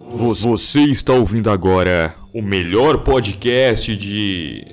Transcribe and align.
Vo- 0.00 0.34
Você 0.34 0.80
está 0.80 1.12
ouvindo 1.12 1.50
agora 1.50 2.14
o 2.32 2.40
melhor 2.42 2.98
podcast 3.04 3.94
de. 3.96 4.64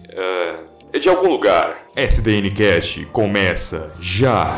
é 0.94 1.00
de 1.00 1.10
algum 1.10 1.28
lugar. 1.30 1.86
SDNcast 1.96 3.06
começa 3.12 3.92
já! 4.00 4.58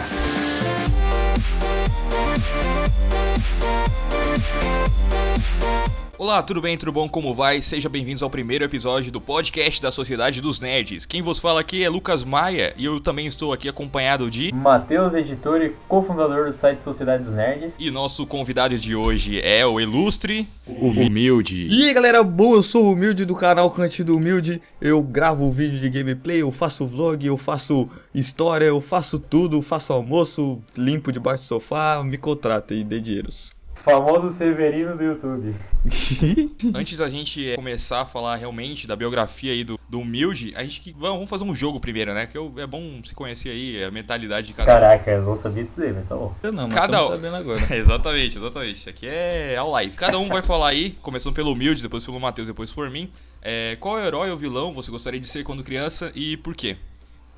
Olá, 6.20 6.43
tudo 6.43 6.59
bem, 6.59 6.77
tudo 6.77 6.91
bom, 6.91 7.07
como 7.07 7.33
vai? 7.33 7.61
Sejam 7.61 7.89
bem-vindos 7.89 8.21
ao 8.21 8.29
primeiro 8.29 8.65
episódio 8.65 9.09
do 9.09 9.21
podcast 9.21 9.81
da 9.81 9.89
Sociedade 9.89 10.41
dos 10.41 10.59
Nerds. 10.59 11.05
Quem 11.05 11.21
vos 11.21 11.39
fala 11.39 11.61
aqui 11.61 11.81
é 11.81 11.88
Lucas 11.88 12.25
Maia 12.25 12.73
e 12.75 12.83
eu 12.83 12.99
também 12.99 13.25
estou 13.25 13.54
aqui 13.54 13.69
acompanhado 13.69 14.29
de. 14.29 14.54
Matheus, 14.54 15.13
editor 15.13 15.61
e 15.61 15.69
cofundador 15.87 16.47
do 16.47 16.51
site 16.51 16.82
Sociedade 16.82 17.23
dos 17.23 17.33
Nerds. 17.33 17.77
E 17.79 17.89
nosso 17.89 18.27
convidado 18.27 18.77
de 18.77 18.97
hoje 18.97 19.39
é 19.39 19.65
o 19.65 19.79
ilustre. 19.79 20.45
Humilde. 20.68 21.69
E 21.69 21.87
aí 21.87 21.93
galera, 21.93 22.21
bom, 22.21 22.54
eu 22.54 22.63
sou 22.63 22.88
o 22.88 22.91
Humilde 22.91 23.24
do 23.24 23.33
canal 23.33 23.71
Cantido 23.71 24.13
Humilde, 24.18 24.61
eu 24.82 25.01
gravo 25.01 25.49
vídeo 25.49 25.79
de 25.79 25.89
gameplay, 25.89 26.41
eu 26.41 26.51
faço 26.51 26.86
vlog, 26.86 27.25
eu 27.25 27.38
faço 27.38 27.89
história, 28.13 28.65
eu 28.65 28.82
faço 28.82 29.19
tudo, 29.19 29.61
faço 29.61 29.93
almoço, 29.93 30.61
limpo 30.75 31.13
debaixo 31.13 31.46
do 31.46 31.47
sofá, 31.47 32.03
me 32.03 32.17
contrata 32.17 32.73
e 32.73 32.83
dê 32.83 32.99
dinheiros. 32.99 33.58
Famoso 33.83 34.30
Severino 34.36 34.95
do 34.97 35.03
YouTube. 35.03 35.56
Antes 36.75 36.97
da 36.97 37.09
gente 37.09 37.53
começar 37.56 38.02
a 38.02 38.05
falar 38.05 38.36
realmente 38.36 38.86
da 38.86 38.95
biografia 38.95 39.53
aí 39.53 39.64
do, 39.64 39.80
do 39.88 40.02
Humilde, 40.02 40.52
a 40.55 40.64
gente 40.64 40.81
que 40.81 40.92
vamos 40.92 41.30
fazer 41.30 41.45
um 41.45 41.55
jogo 41.55 41.80
primeiro, 41.80 42.14
né? 42.14 42.28
Que 42.28 42.38
eu- 42.38 42.53
é 42.58 42.67
bom 42.67 43.00
se 43.03 43.16
conhecer 43.16 43.50
aí 43.50 43.83
a 43.83 43.89
mentalidade 43.89 44.47
de 44.47 44.53
cada 44.53 44.69
um. 44.69 44.80
Caraca, 44.80 45.11
eu 45.11 45.22
não 45.23 45.36
sabia 45.36 45.64
disso 45.64 45.75
daí, 45.78 45.94
mas 45.94 46.08
tá 46.08 46.16
bom. 46.16 46.36
Eu 46.44 46.52
não, 46.52 46.67
mas 46.67 46.73
Cada 46.75 47.05
um. 47.05 47.08
sabendo 47.09 47.36
agora. 47.38 47.61
exatamente, 47.75 48.38
exatamente. 48.38 48.89
Aqui 48.89 49.08
é 49.08 49.55
ao 49.55 49.72
live. 49.72 49.95
Cada 49.95 50.19
um 50.19 50.27
vai 50.27 50.41
falar 50.41 50.67
aí, 50.69 50.91
começando 51.02 51.33
pelo 51.33 51.53
Humilde, 51.53 51.81
depois 51.81 52.05
pelo 52.05 52.19
Matheus, 52.19 52.47
depois 52.50 52.73
por 52.73 52.89
mim. 52.89 53.09
É, 53.41 53.77
qual 53.80 53.97
herói 53.97 54.30
ou 54.30 54.38
vilão 54.38 54.73
você 54.73 54.91
gostaria 54.91 55.19
de 55.19 55.27
ser 55.27 55.44
quando 55.45 55.63
criança 55.63 56.11
e 56.13 56.35
por 56.38 56.53
quê? 56.53 56.75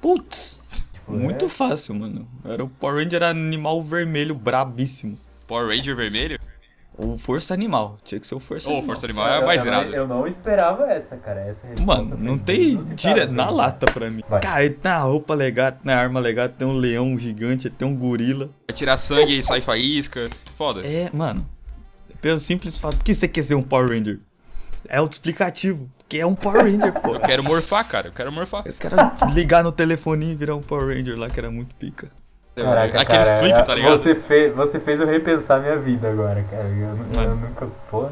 Putz, 0.02 0.60
Tipo, 0.94 1.12
muito 1.12 1.46
é- 1.46 1.50
fácil, 1.50 1.94
mano. 1.94 2.28
Era 2.44 2.64
o 2.64 2.68
Power 2.68 3.04
Ranger 3.04 3.22
animal 3.22 3.80
vermelho 3.82 4.34
brabíssimo. 4.34 5.18
Power 5.52 5.68
Ranger 5.68 5.98
vermelho? 5.98 6.40
Ou 6.98 7.18
Força 7.18 7.54
Animal, 7.54 7.98
tinha 8.06 8.22
que 8.22 8.26
ser 8.26 8.36
o 8.36 8.40
Força 8.40 8.70
Ou 8.70 8.76
Animal. 8.78 8.88
Força 8.88 9.06
Animal 9.06 9.28
é 9.28 9.46
mais 9.46 9.66
irado. 9.66 9.94
eu 9.94 10.08
não 10.08 10.26
esperava 10.26 10.90
essa, 10.90 11.18
cara. 11.18 11.42
Essa 11.42 11.68
resposta 11.68 11.86
Mano, 11.86 12.18
não 12.18 12.38
tem 12.38 12.78
pra 12.78 13.28
na 13.28 13.48
mim. 13.48 13.52
lata 13.58 13.86
pra 13.92 14.10
mim. 14.10 14.24
Vai. 14.30 14.40
Cara, 14.40 14.64
ele 14.64 14.76
tem 14.76 14.90
a 14.90 15.00
roupa 15.00 15.34
legal, 15.34 15.74
tem 15.74 15.92
a 15.92 15.98
arma 15.98 16.22
legal, 16.22 16.48
tem 16.48 16.66
um 16.66 16.72
leão 16.78 17.18
gigante, 17.18 17.70
tem 17.70 17.86
um 17.86 17.94
gorila. 17.94 18.50
Vai 18.66 18.74
tirar 18.78 18.96
sangue 18.96 19.40
e 19.40 19.44
sai 19.44 19.60
faísca. 19.60 20.30
Foda. 20.58 20.88
É, 20.88 21.10
mano. 21.12 21.46
Pelo 22.22 22.40
simples 22.40 22.80
fato, 22.80 22.96
por 22.96 23.04
que 23.04 23.14
você 23.14 23.28
quer 23.28 23.44
ser 23.44 23.56
um 23.56 23.64
Power 23.64 23.90
Ranger? 23.90 24.22
É 24.88 24.98
autoexplicativo. 25.00 25.90
Que 26.08 26.20
é 26.20 26.26
um 26.26 26.36
Power 26.36 26.64
Ranger, 26.64 26.94
pô. 27.02 27.16
Eu 27.16 27.20
quero 27.20 27.44
morfar, 27.44 27.86
cara. 27.86 28.08
Eu 28.08 28.14
quero 28.14 28.32
morfar. 28.32 28.64
Eu 28.66 28.74
quero 28.74 28.96
ligar 29.34 29.66
no 29.66 29.72
telefone 29.74 30.32
e 30.32 30.36
virar 30.36 30.56
um 30.56 30.62
Power 30.62 30.96
Ranger 30.96 31.18
lá, 31.18 31.30
que 31.30 31.38
era 31.40 31.52
muito 31.52 31.76
pica. 31.76 32.10
Caraca, 32.56 33.02
Aqueles 33.02 33.28
cara, 33.30 33.40
flip, 33.40 33.66
tá 33.66 33.76
ligado? 33.76 33.98
Você 33.98 34.16
fez, 34.16 34.54
você 34.54 34.80
fez 34.80 35.00
eu 35.00 35.08
repensar 35.08 35.62
minha 35.62 35.78
vida 35.78 36.10
agora, 36.10 36.44
cara. 36.44 36.68
Eu, 36.68 37.22
eu 37.24 37.36
nunca. 37.36 37.68
Pô. 37.90 38.10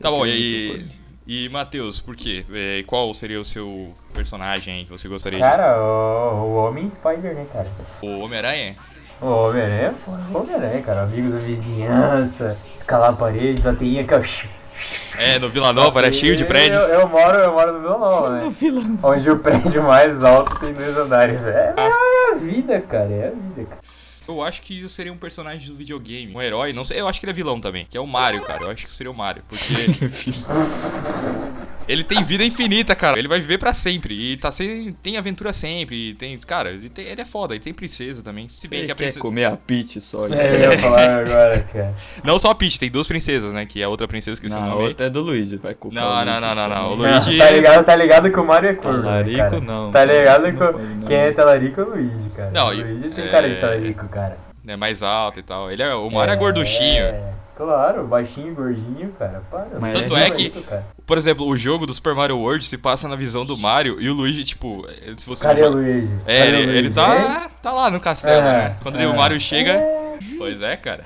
Tá 0.00 0.10
bom, 0.10 0.26
e 0.26 0.30
aí. 0.30 1.02
E 1.26 1.48
Matheus, 1.50 2.00
por 2.00 2.16
quê? 2.16 2.44
É, 2.52 2.82
qual 2.86 3.12
seria 3.14 3.40
o 3.40 3.44
seu 3.44 3.94
personagem 4.12 4.84
que 4.84 4.90
você 4.90 5.06
gostaria 5.06 5.38
Cara, 5.38 5.80
o, 5.80 6.42
o 6.42 6.54
Homem 6.56 6.90
Spider, 6.90 7.34
né, 7.34 7.46
cara? 7.52 7.68
de. 8.00 8.06
O 8.06 8.20
Homem-Aranha? 8.20 8.76
O 9.20 9.26
Homem-Aranha, 9.26 9.94
pô, 10.04 10.10
o 10.10 10.42
Homem-Aranha, 10.42 10.82
cara. 10.82 11.02
Amigo 11.02 11.30
da 11.30 11.38
vizinhança, 11.38 12.58
escalar 12.74 13.16
paredes, 13.16 13.64
a 13.66 13.72
teinha 13.72 14.04
que 14.04 14.12
eu. 14.12 14.24
É, 15.16 15.38
no 15.38 15.48
Vila 15.48 15.72
Nova 15.72 16.00
era 16.00 16.12
cheio 16.12 16.36
de 16.36 16.44
prédio. 16.44 16.78
Eu, 16.78 17.00
eu 17.00 17.08
moro, 17.08 17.38
eu 17.38 17.52
moro 17.52 17.72
no 17.72 17.80
Vila 17.80 17.98
Nova, 17.98 18.30
né? 18.30 18.48
vilão. 18.50 18.98
Onde 19.02 19.30
o 19.30 19.38
prédio 19.38 19.82
mais 19.82 20.22
alto 20.24 20.58
tem 20.60 20.72
dois 20.72 20.96
andares. 20.96 21.44
É, 21.44 21.74
é 21.76 22.32
a 22.32 22.36
vida, 22.36 22.80
cara. 22.80 23.10
É 23.10 23.28
a 23.28 23.30
vida, 23.30 23.66
cara. 23.68 23.80
Eu 24.26 24.42
acho 24.42 24.62
que 24.62 24.80
eu 24.80 24.88
seria 24.88 25.12
um 25.12 25.18
personagem 25.18 25.68
do 25.68 25.74
videogame. 25.74 26.34
Um 26.34 26.40
herói, 26.40 26.72
não 26.72 26.84
sei. 26.84 27.00
Eu 27.00 27.08
acho 27.08 27.18
que 27.18 27.26
ele 27.26 27.32
é 27.32 27.34
vilão 27.34 27.60
também. 27.60 27.86
Que 27.90 27.98
é 27.98 28.00
o 28.00 28.06
Mario, 28.06 28.42
cara. 28.42 28.62
Eu 28.62 28.70
acho 28.70 28.86
que 28.86 28.94
seria 28.94 29.10
o 29.10 29.14
Mario. 29.14 29.42
Porque. 29.48 29.64
Ele 31.92 32.04
tem 32.04 32.22
vida 32.24 32.44
infinita, 32.44 32.94
cara. 32.96 33.18
Ele 33.18 33.28
vai 33.28 33.38
viver 33.40 33.58
pra 33.58 33.72
sempre. 33.72 34.14
E 34.14 34.36
tá 34.36 34.50
sem, 34.50 34.92
tem 34.92 35.16
aventura 35.18 35.52
sempre. 35.52 36.10
E 36.10 36.14
tem. 36.14 36.38
Cara, 36.38 36.70
ele, 36.70 36.88
tem- 36.88 37.04
ele 37.06 37.20
é 37.20 37.24
foda. 37.24 37.54
Ele 37.54 37.62
tem 37.62 37.74
princesa 37.74 38.22
também. 38.22 38.48
Se 38.48 38.66
bem 38.66 38.80
Você 38.80 38.86
que 38.86 38.92
a 38.92 38.94
quer 38.94 39.02
princesa. 39.04 39.20
comer 39.20 39.44
a 39.44 39.56
Peach 39.56 40.00
só. 40.00 40.28
já. 40.28 40.36
É, 40.36 40.66
eu 40.66 40.72
ia 40.72 40.78
falar 40.78 41.20
agora, 41.20 41.60
cara. 41.62 41.94
Não 42.24 42.38
só 42.38 42.50
a 42.50 42.54
Peach, 42.54 42.78
tem 42.78 42.90
duas 42.90 43.06
princesas, 43.06 43.52
né? 43.52 43.66
Que 43.66 43.80
é 43.82 43.84
a 43.84 43.88
outra 43.88 44.08
princesa 44.08 44.40
que 44.40 44.46
eu 44.46 44.50
Não, 44.50 44.72
a 44.72 44.74
outra 44.74 45.06
é 45.06 45.10
do 45.10 45.20
Luigi, 45.20 45.56
vai 45.56 45.74
culpar 45.74 46.02
Não, 46.02 46.10
o 46.10 46.24
não, 46.24 46.40
não, 46.40 46.54
não, 46.54 46.68
não. 46.68 46.92
O. 46.92 46.94
Luigi- 46.94 47.36
tá 47.38 47.50
ligado, 47.50 47.84
tá 47.84 47.96
ligado 47.96 48.30
que 48.32 48.40
o 48.40 48.44
Mario 48.44 48.70
é 48.70 48.74
corno, 48.74 48.98
né, 49.02 49.22
Talarico 49.22 49.60
não. 49.60 49.92
Tá 49.92 50.04
ligado 50.04 50.42
Não 50.50 50.52
que 51.00 51.06
quem 51.06 51.16
é 51.16 51.32
talarico 51.32 51.80
é 51.80 51.84
o 51.84 51.88
Luigi, 51.90 52.30
cara. 52.34 52.50
Não, 52.52 52.68
o 52.68 52.72
e- 52.72 52.82
Luigi 52.82 53.10
tem 53.10 53.24
é- 53.24 53.28
cara 53.28 53.48
de 53.48 53.60
talarico, 53.60 54.08
cara. 54.08 54.38
É 54.66 54.76
mais 54.76 55.02
alto 55.02 55.40
e 55.40 55.42
tal. 55.42 55.70
Ele 55.70 55.82
é, 55.82 55.94
o 55.94 56.08
Mario 56.08 56.32
é, 56.32 56.36
gorduchinho. 56.36 57.04
É, 57.54 57.56
claro, 57.56 58.06
baixinho, 58.06 58.54
gordinho, 58.54 59.10
cara. 59.18 59.42
Para, 59.50 59.78
Mas 59.80 59.96
Tanto 59.96 60.14
Luigi 60.14 60.46
é 60.46 60.50
que- 60.50 60.62
cara. 60.62 60.86
Por 61.06 61.18
exemplo, 61.18 61.46
o 61.46 61.56
jogo 61.56 61.86
do 61.86 61.92
Super 61.92 62.14
Mario 62.14 62.38
World 62.38 62.64
se 62.64 62.78
passa 62.78 63.06
na 63.08 63.16
visão 63.16 63.44
do 63.44 63.56
Mario 63.58 64.00
e 64.00 64.08
o 64.08 64.14
Luigi, 64.14 64.44
tipo, 64.44 64.86
eh, 64.88 65.12
se 65.16 65.26
você 65.26 65.44
Cadê 65.44 65.60
não 65.62 65.68
o 65.68 65.72
joga. 65.72 65.82
Luigi? 65.84 66.10
É, 66.26 66.38
Cadê 66.38 66.48
ele, 66.50 66.56
o 66.56 66.60
ele 66.70 66.72
Luigi? 66.88 66.94
tá, 66.94 67.50
tá 67.62 67.72
lá 67.72 67.90
no 67.90 68.00
castelo, 68.00 68.40
É, 68.46 68.52
né? 68.68 68.76
Quando 68.82 68.96
ele- 68.96 69.06
o 69.06 69.12
é. 69.12 69.16
Mario 69.16 69.40
chega. 69.40 69.72
É, 69.72 70.02
Pois 70.38 70.62
é, 70.62 70.76
cara. 70.76 71.02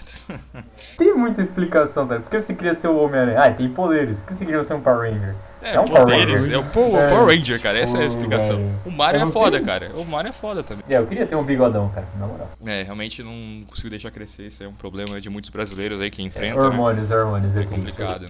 Tem 0.99 1.15
muita 1.15 1.41
explicação, 1.41 2.07
velho. 2.07 2.21
Por 2.21 2.31
que 2.31 2.41
você 2.41 2.53
queria 2.55 2.75
ser 2.75 2.89
o 2.89 2.99
Homem-Aranha? 3.03 3.41
Ah, 3.41 3.51
tem 3.51 3.69
poderes. 3.69 4.19
Por 4.21 4.27
que 4.29 4.35
você 4.35 4.45
queria 4.45 4.63
ser 4.63 4.75
um 4.75 4.81
Power 4.83 5.11
Ranger? 5.11 5.35
É, 5.63 5.75
É 5.75 5.81
um 5.81 5.85
Power 5.87 6.03
poderes. 6.03 6.41
Ranger. 6.43 6.55
É 6.55 6.59
o 6.59 6.65
Power, 6.65 7.03
É. 7.03 7.09
Power 7.11 7.27
Ranger, 7.37 7.61
cara. 7.61 7.79
Essa 7.79 7.99
é 7.99 8.03
a 8.03 8.07
explicação. 8.07 8.57
velho. 8.59 8.83
O 8.85 8.91
Mario 8.91 9.23
é 9.23 9.27
foda, 9.27 9.61
cara. 9.61 9.91
O 9.97 10.05
Mario 10.05 10.29
é 10.31 10.33
foda 10.33 10.63
também. 10.63 10.85
É, 10.89 10.99
eu 10.99 11.07
queria 11.07 11.27
ter 11.27 11.35
um 11.37 11.43
bigodão, 11.45 11.89
cara, 11.89 12.07
na 12.19 12.27
moral. 12.27 12.51
É, 12.65 12.83
realmente 12.83 13.23
não 13.23 13.65
consigo 13.67 13.91
deixar 13.91 14.11
crescer. 14.11 14.47
Isso 14.49 14.63
é 14.63 14.69
um 14.69 14.75
problema 14.75 15.21
de 15.21 15.29
muitos 15.31 15.51
brasileiros 15.51 16.01
aí 16.01 16.11
que 16.11 16.23
É, 16.23 16.25
enfrentam. 16.25 16.61
né? 16.63 16.67
hormônios, 16.69 17.11
hormônios, 17.11 17.57
eu 17.57 17.63
É 17.63 17.65
complicado. 17.67 18.27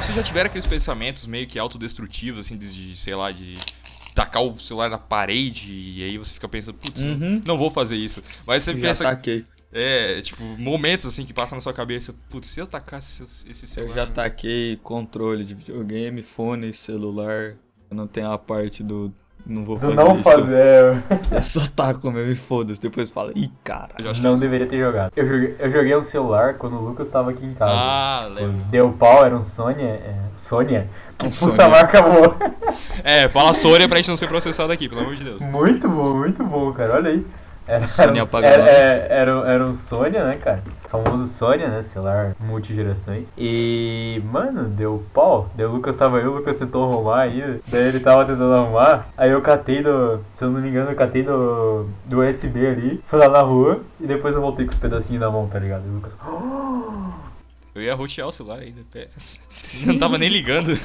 Vocês 0.00 0.14
já 0.14 0.22
tiveram 0.22 0.46
aqueles 0.46 0.66
pensamentos 0.66 1.26
meio 1.26 1.46
que 1.46 1.58
autodestrutivos, 1.58 2.46
assim, 2.46 2.56
de, 2.56 2.90
de, 2.92 2.96
sei 2.96 3.14
lá, 3.14 3.32
de 3.32 3.58
tacar 4.14 4.42
o 4.42 4.56
celular 4.58 4.88
na 4.88 4.98
parede 4.98 5.72
e 5.72 6.02
aí 6.04 6.16
você 6.16 6.32
fica 6.32 6.48
pensando, 6.48 6.74
putz, 6.78 7.02
Uhum. 7.02 7.42
não 7.44 7.58
vou 7.58 7.70
fazer 7.70 7.96
isso. 7.96 8.22
Mas 8.46 8.62
você 8.62 8.72
Já 8.74 8.80
pensa, 8.80 9.04
taquei. 9.04 9.44
É, 9.76 10.20
tipo, 10.22 10.42
momentos 10.58 11.06
assim 11.06 11.24
que 11.24 11.32
passam 11.32 11.56
na 11.56 11.62
sua 11.62 11.72
cabeça, 11.72 12.14
putz, 12.30 12.48
se 12.48 12.58
eu 12.60 12.66
tacasse 12.66 13.22
esse- 13.22 13.48
esse 13.50 13.64
Eu 13.64 13.68
celular... 13.68 13.94
já 13.94 14.06
taquei 14.06 14.78
controle 14.82 15.44
de 15.44 15.54
videogame, 15.54 16.22
fone, 16.22 16.72
celular. 16.72 17.54
Eu 17.90 17.96
não 17.96 18.06
tenho 18.06 18.30
a 18.32 18.38
parte 18.38 18.82
do. 18.82 19.12
Não 19.48 19.64
vou 19.64 19.76
Do 19.76 19.82
fazer 19.82 19.94
não 19.94 20.14
isso. 20.16 20.24
fazer. 20.24 21.04
Eu 21.30 21.42
só 21.42 21.60
taco 21.68 22.10
mesmo 22.10 22.32
e 22.32 22.34
foda-se. 22.34 22.80
Depois 22.80 23.12
fala, 23.12 23.30
ih, 23.36 23.48
cara. 23.62 23.90
Eu 23.96 24.10
acho 24.10 24.20
que- 24.20 24.26
Não 24.26 24.36
deveria 24.36 24.66
ter 24.66 24.76
jogado. 24.80 25.12
Eu 25.14 25.24
joguei, 25.24 25.54
eu 25.60 25.70
joguei 25.70 25.96
um 25.96 26.02
celular 26.02 26.54
quando 26.54 26.74
o 26.74 26.80
Lucas 26.84 27.08
tava 27.08 27.30
aqui 27.30 27.46
em 27.46 27.54
casa. 27.54 27.70
Ah, 27.72 28.26
lembro. 28.34 28.56
Deu 28.64 28.90
pau, 28.92 29.24
era 29.24 29.36
um 29.36 29.40
Sônia. 29.40 29.84
É, 29.86 30.16
Sônia? 30.36 30.88
Que 31.16 31.26
Um 31.26 31.30
puta 31.30 31.36
Sônia. 31.36 31.68
marca 31.68 32.02
boa. 32.02 32.36
É, 33.04 33.28
fala 33.28 33.54
Sônia 33.54 33.86
pra 33.88 33.98
gente 33.98 34.08
não 34.08 34.16
ser 34.16 34.26
processado 34.26 34.72
aqui, 34.72 34.88
pelo 34.88 35.02
amor 35.02 35.14
de 35.14 35.22
Deus. 35.22 35.40
Muito 35.46 35.88
bom, 35.88 36.16
muito 36.16 36.42
bom, 36.42 36.72
cara. 36.72 36.94
Olha 36.94 37.10
aí. 37.12 37.24
Era, 37.66 37.84
era, 37.98 38.12
um, 38.14 38.22
apaga 38.22 38.46
era, 38.46 38.70
é, 38.70 39.06
era, 39.10 39.36
um- 39.38 39.44
era 39.44 39.66
um 39.66 39.74
Sônia, 39.74 40.24
né, 40.24 40.36
cara? 40.36 40.62
Famoso 40.88 41.26
Sônia, 41.26 41.68
né? 41.68 41.82
Celular 41.82 42.34
multigerações. 42.38 43.32
E, 43.36 44.22
mano, 44.24 44.64
deu 44.68 45.04
pau. 45.12 45.50
Daí 45.54 45.66
o 45.66 45.72
Lucas 45.72 45.96
tava 45.96 46.18
aí, 46.18 46.26
o 46.26 46.32
Lucas 46.34 46.56
tentou 46.58 46.84
arrumar 46.92 47.22
aí. 47.22 47.60
Daí 47.68 47.88
ele 47.88 47.98
tava 48.00 48.24
tentando 48.24 48.54
arrumar. 48.54 49.08
Aí 49.16 49.30
eu 49.30 49.42
catei 49.42 49.82
do. 49.82 50.20
Se 50.32 50.44
eu 50.44 50.50
não 50.50 50.60
me 50.60 50.68
engano, 50.68 50.90
eu 50.90 50.96
catei 50.96 51.22
do, 51.24 51.88
do 52.04 52.20
USB 52.20 52.66
ali. 52.66 53.02
Fui 53.08 53.18
lá 53.18 53.28
na 53.28 53.40
rua. 53.42 53.80
E 54.00 54.06
depois 54.06 54.34
eu 54.36 54.40
voltei 54.40 54.64
com 54.64 54.72
os 54.72 54.78
pedacinhos 54.78 55.20
na 55.20 55.30
mão, 55.30 55.48
tá 55.48 55.58
ligado? 55.58 55.84
E 55.86 55.88
o 55.88 55.94
Lucas. 55.94 56.16
Eu 57.74 57.82
ia 57.82 57.94
rotear 57.94 58.28
o 58.28 58.32
celular 58.32 58.60
ainda, 58.60 58.80
pera. 58.92 59.08
Não 59.84 59.98
tava 59.98 60.16
nem 60.18 60.28
ligando. 60.28 60.70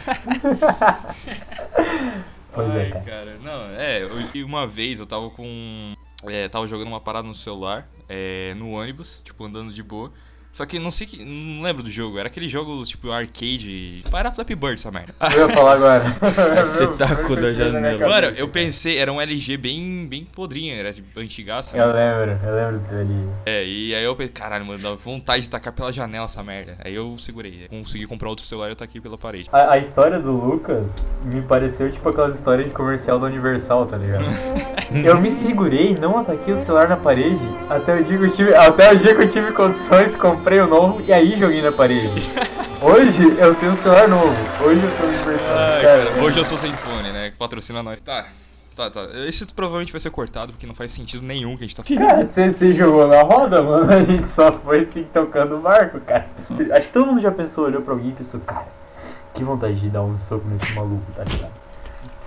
Pois 2.54 2.69
Ai, 2.72 2.81
é, 2.81 2.89
cara. 2.89 3.04
cara. 3.06 3.38
Não, 3.42 3.66
é, 3.77 4.04
eu- 4.04 4.10
e 4.34 4.44
uma 4.44 4.68
vez 4.68 5.00
eu 5.00 5.06
tava 5.06 5.30
com. 5.30 5.94
É, 6.23 6.47
tava 6.47 6.68
jogando 6.68 6.88
uma 6.88 7.01
parada 7.01 7.27
no 7.27 7.33
celular, 7.35 7.89
é, 8.07 8.53
no 8.56 8.71
ônibus, 8.71 9.21
tipo, 9.23 9.44
andando 9.44 9.73
de 9.73 9.81
boa. 9.81 10.13
Só 10.51 10.65
que 10.65 10.77
não 10.80 10.92
sei 10.92 11.07
que. 11.07 11.24
Não 11.24 11.63
lembro 11.63 11.81
do 11.83 11.89
jogo. 11.89 12.19
Era 12.19 12.27
aquele 12.27 12.50
jogo 12.50 12.83
tipo 12.83 13.12
arcade. 13.12 14.03
Era 14.13 14.31
Flappy 14.31 14.56
Bird 14.56 14.75
essa 14.75 14.92
merda. 14.92 15.13
Eu 15.33 15.48
ia 15.48 15.50
falar 15.50 15.74
agora. 15.74 16.18
Você 16.62 16.88
tacou 16.88 17.36
da 17.36 17.53
janela. 17.53 18.07
Mano, 18.07 18.27
eu 18.38 18.48
pensei, 18.48 18.98
era 18.98 19.12
um 19.12 19.21
LG 19.21 19.57
bem, 19.57 20.06
bem 20.07 20.25
podrinho, 20.25 20.75
era 20.75 20.94
tipo 20.94 21.19
antigaça. 21.19 21.77
Eu 21.77 21.88
lembro, 21.88 22.39
eu 22.44 22.56
lembro 22.56 22.80
dele. 22.89 23.30
É, 23.45 23.65
e 23.65 23.95
aí 23.95 24.03
eu 24.03 24.15
pensei, 24.15 24.33
caralho, 24.33 24.65
mano, 24.65 24.81
dá 24.81 24.94
vontade 24.95 25.44
de 25.44 25.50
tacar 25.50 25.74
pela 25.74 25.92
janela 25.92 26.25
essa 26.25 26.44
merda. 26.44 26.77
Aí 26.83 26.94
eu 26.94 27.18
segurei. 27.18 27.68
Consegui 27.69 28.06
comprar 28.06 28.30
outro 28.30 28.45
celular 28.45 28.68
e 28.68 28.71
eu 28.71 28.75
taquei 28.75 29.00
pela 29.00 29.18
parede. 29.18 29.50
A, 29.51 29.74
a 29.74 29.77
história 29.77 30.19
do 30.19 30.31
Lucas 30.31 30.89
me 31.24 31.42
pareceu 31.42 31.92
tipo 31.92 32.07
aquelas 32.09 32.38
histórias 32.38 32.68
de 32.68 32.74
comercial 32.74 33.19
da 33.19 33.27
Universal, 33.27 33.86
tá 33.86 33.98
ligado? 33.98 34.25
Eu 34.94 35.19
me 35.19 35.31
segurei, 35.31 35.95
não 35.95 36.18
ataquei 36.19 36.53
o 36.53 36.57
celular 36.57 36.89
na 36.89 36.98
parede, 36.98 37.39
até 37.69 37.95
o 37.95 38.03
dia 38.03 38.18
que 38.18 38.24
eu 38.25 38.31
tive, 38.31 38.53
até 38.53 38.92
o 38.92 38.98
dia 38.98 39.15
que 39.15 39.21
eu 39.21 39.30
tive 39.30 39.51
condições, 39.53 40.18
comprei 40.41 40.59
o 40.59 40.67
novo 40.67 41.03
e 41.07 41.13
aí 41.13 41.38
joguei 41.38 41.61
na 41.61 41.71
parede. 41.71 42.09
Hoje 42.81 43.38
eu 43.38 43.53
tenho 43.53 43.73
um 43.73 43.75
celular 43.75 44.07
novo, 44.07 44.35
hoje 44.65 44.81
eu 44.83 44.89
sou. 44.89 45.05
Ai, 45.07 45.83
cara, 45.83 46.05
cara, 46.07 46.23
hoje 46.23 46.39
eu 46.39 46.45
sou 46.45 46.57
sem 46.57 46.71
fone, 46.71 47.11
né? 47.11 47.29
Que 47.29 47.38
patrocina 47.38 47.83
nós. 47.83 48.01
Tá. 48.01 48.25
Tá, 48.75 48.89
tá. 48.89 49.01
Esse 49.27 49.45
provavelmente 49.53 49.91
vai 49.91 50.01
ser 50.01 50.09
cortado 50.09 50.53
porque 50.53 50.65
não 50.65 50.73
faz 50.73 50.91
sentido 50.91 51.23
nenhum 51.23 51.55
que 51.55 51.63
a 51.63 51.67
gente 51.67 51.75
tá 51.75 51.83
falando. 51.83 52.07
Cara, 52.07 52.25
você 52.25 52.49
se 52.49 52.73
jogou 52.73 53.07
na 53.07 53.21
roda, 53.21 53.61
mano. 53.61 53.93
A 53.93 54.01
gente 54.01 54.27
só 54.29 54.51
foi 54.51 54.79
assim 54.79 55.05
tocando 55.13 55.57
o 55.57 55.59
barco, 55.59 55.99
cara. 55.99 56.27
Acho 56.75 56.88
que 56.88 56.93
todo 56.93 57.05
mundo 57.05 57.21
já 57.21 57.31
pensou, 57.31 57.65
olhou 57.65 57.83
pra 57.83 57.93
alguém 57.93 58.09
e 58.09 58.13
pensou, 58.13 58.39
cara, 58.39 58.65
que 59.35 59.43
vontade 59.43 59.79
de 59.79 59.89
dar 59.89 60.01
um 60.01 60.17
soco 60.17 60.47
nesse 60.47 60.73
maluco, 60.73 61.03
tá 61.15 61.23
ligado? 61.23 61.51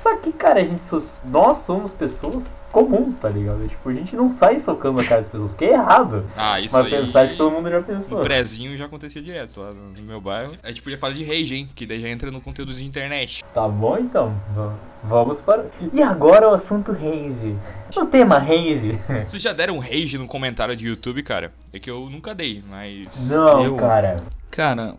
Só 0.05 0.19
que, 0.19 0.31
cara, 0.35 0.61
a 0.61 0.65
gente 0.65 0.83
nós 1.25 1.57
somos 1.57 1.91
pessoas 1.91 2.63
comuns, 2.71 3.17
tá 3.17 3.31
ligado? 3.31 3.67
Tipo, 3.67 3.89
a 3.89 3.95
gente 3.95 4.15
não 4.15 4.29
sai 4.29 4.59
socando 4.59 5.01
a 5.01 5.03
cara 5.03 5.17
das 5.23 5.31
pessoas, 5.31 5.51
porque 5.51 5.65
é 5.65 5.73
errado. 5.73 6.27
Ah, 6.37 6.61
isso 6.61 6.77
Mas 6.77 6.85
aí. 6.85 6.91
pensar 6.91 7.27
que 7.27 7.37
todo 7.39 7.51
mundo 7.51 7.71
já 7.71 7.81
pensou. 7.81 8.19
No 8.19 8.23
prezinho 8.25 8.77
já 8.77 8.85
acontecia 8.85 9.23
direto 9.23 9.59
lá 9.63 9.71
no 9.73 10.03
meu 10.03 10.21
bairro. 10.21 10.53
A 10.63 10.69
gente 10.69 10.83
podia 10.83 10.99
falar 10.99 11.15
de 11.15 11.25
rage, 11.25 11.57
hein? 11.57 11.67
Que 11.75 11.87
daí 11.87 12.03
já 12.03 12.09
entra 12.11 12.31
no 12.31 12.39
conteúdo 12.39 12.75
de 12.75 12.85
internet. 12.85 13.43
Tá 13.55 13.67
bom 13.67 13.97
então, 13.97 14.39
va- 14.55 14.75
vamos 15.03 15.41
para. 15.41 15.65
E 15.91 16.03
agora 16.03 16.51
o 16.51 16.53
assunto 16.53 16.93
range. 16.93 17.57
O 17.97 18.05
tema 18.05 18.37
range. 18.37 18.93
Vocês 19.27 19.43
já 19.43 19.55
deram 19.55 19.79
rage 19.79 20.19
no 20.19 20.27
comentário 20.27 20.77
de 20.77 20.87
YouTube, 20.87 21.23
cara? 21.23 21.51
É 21.73 21.79
que 21.79 21.91
eu 21.91 22.11
nunca 22.11 22.35
dei, 22.35 22.63
mas. 22.69 23.31
Não, 23.31 23.65
Eu- 23.65 23.77
cara. 23.77 24.23
Cara, 24.51 24.97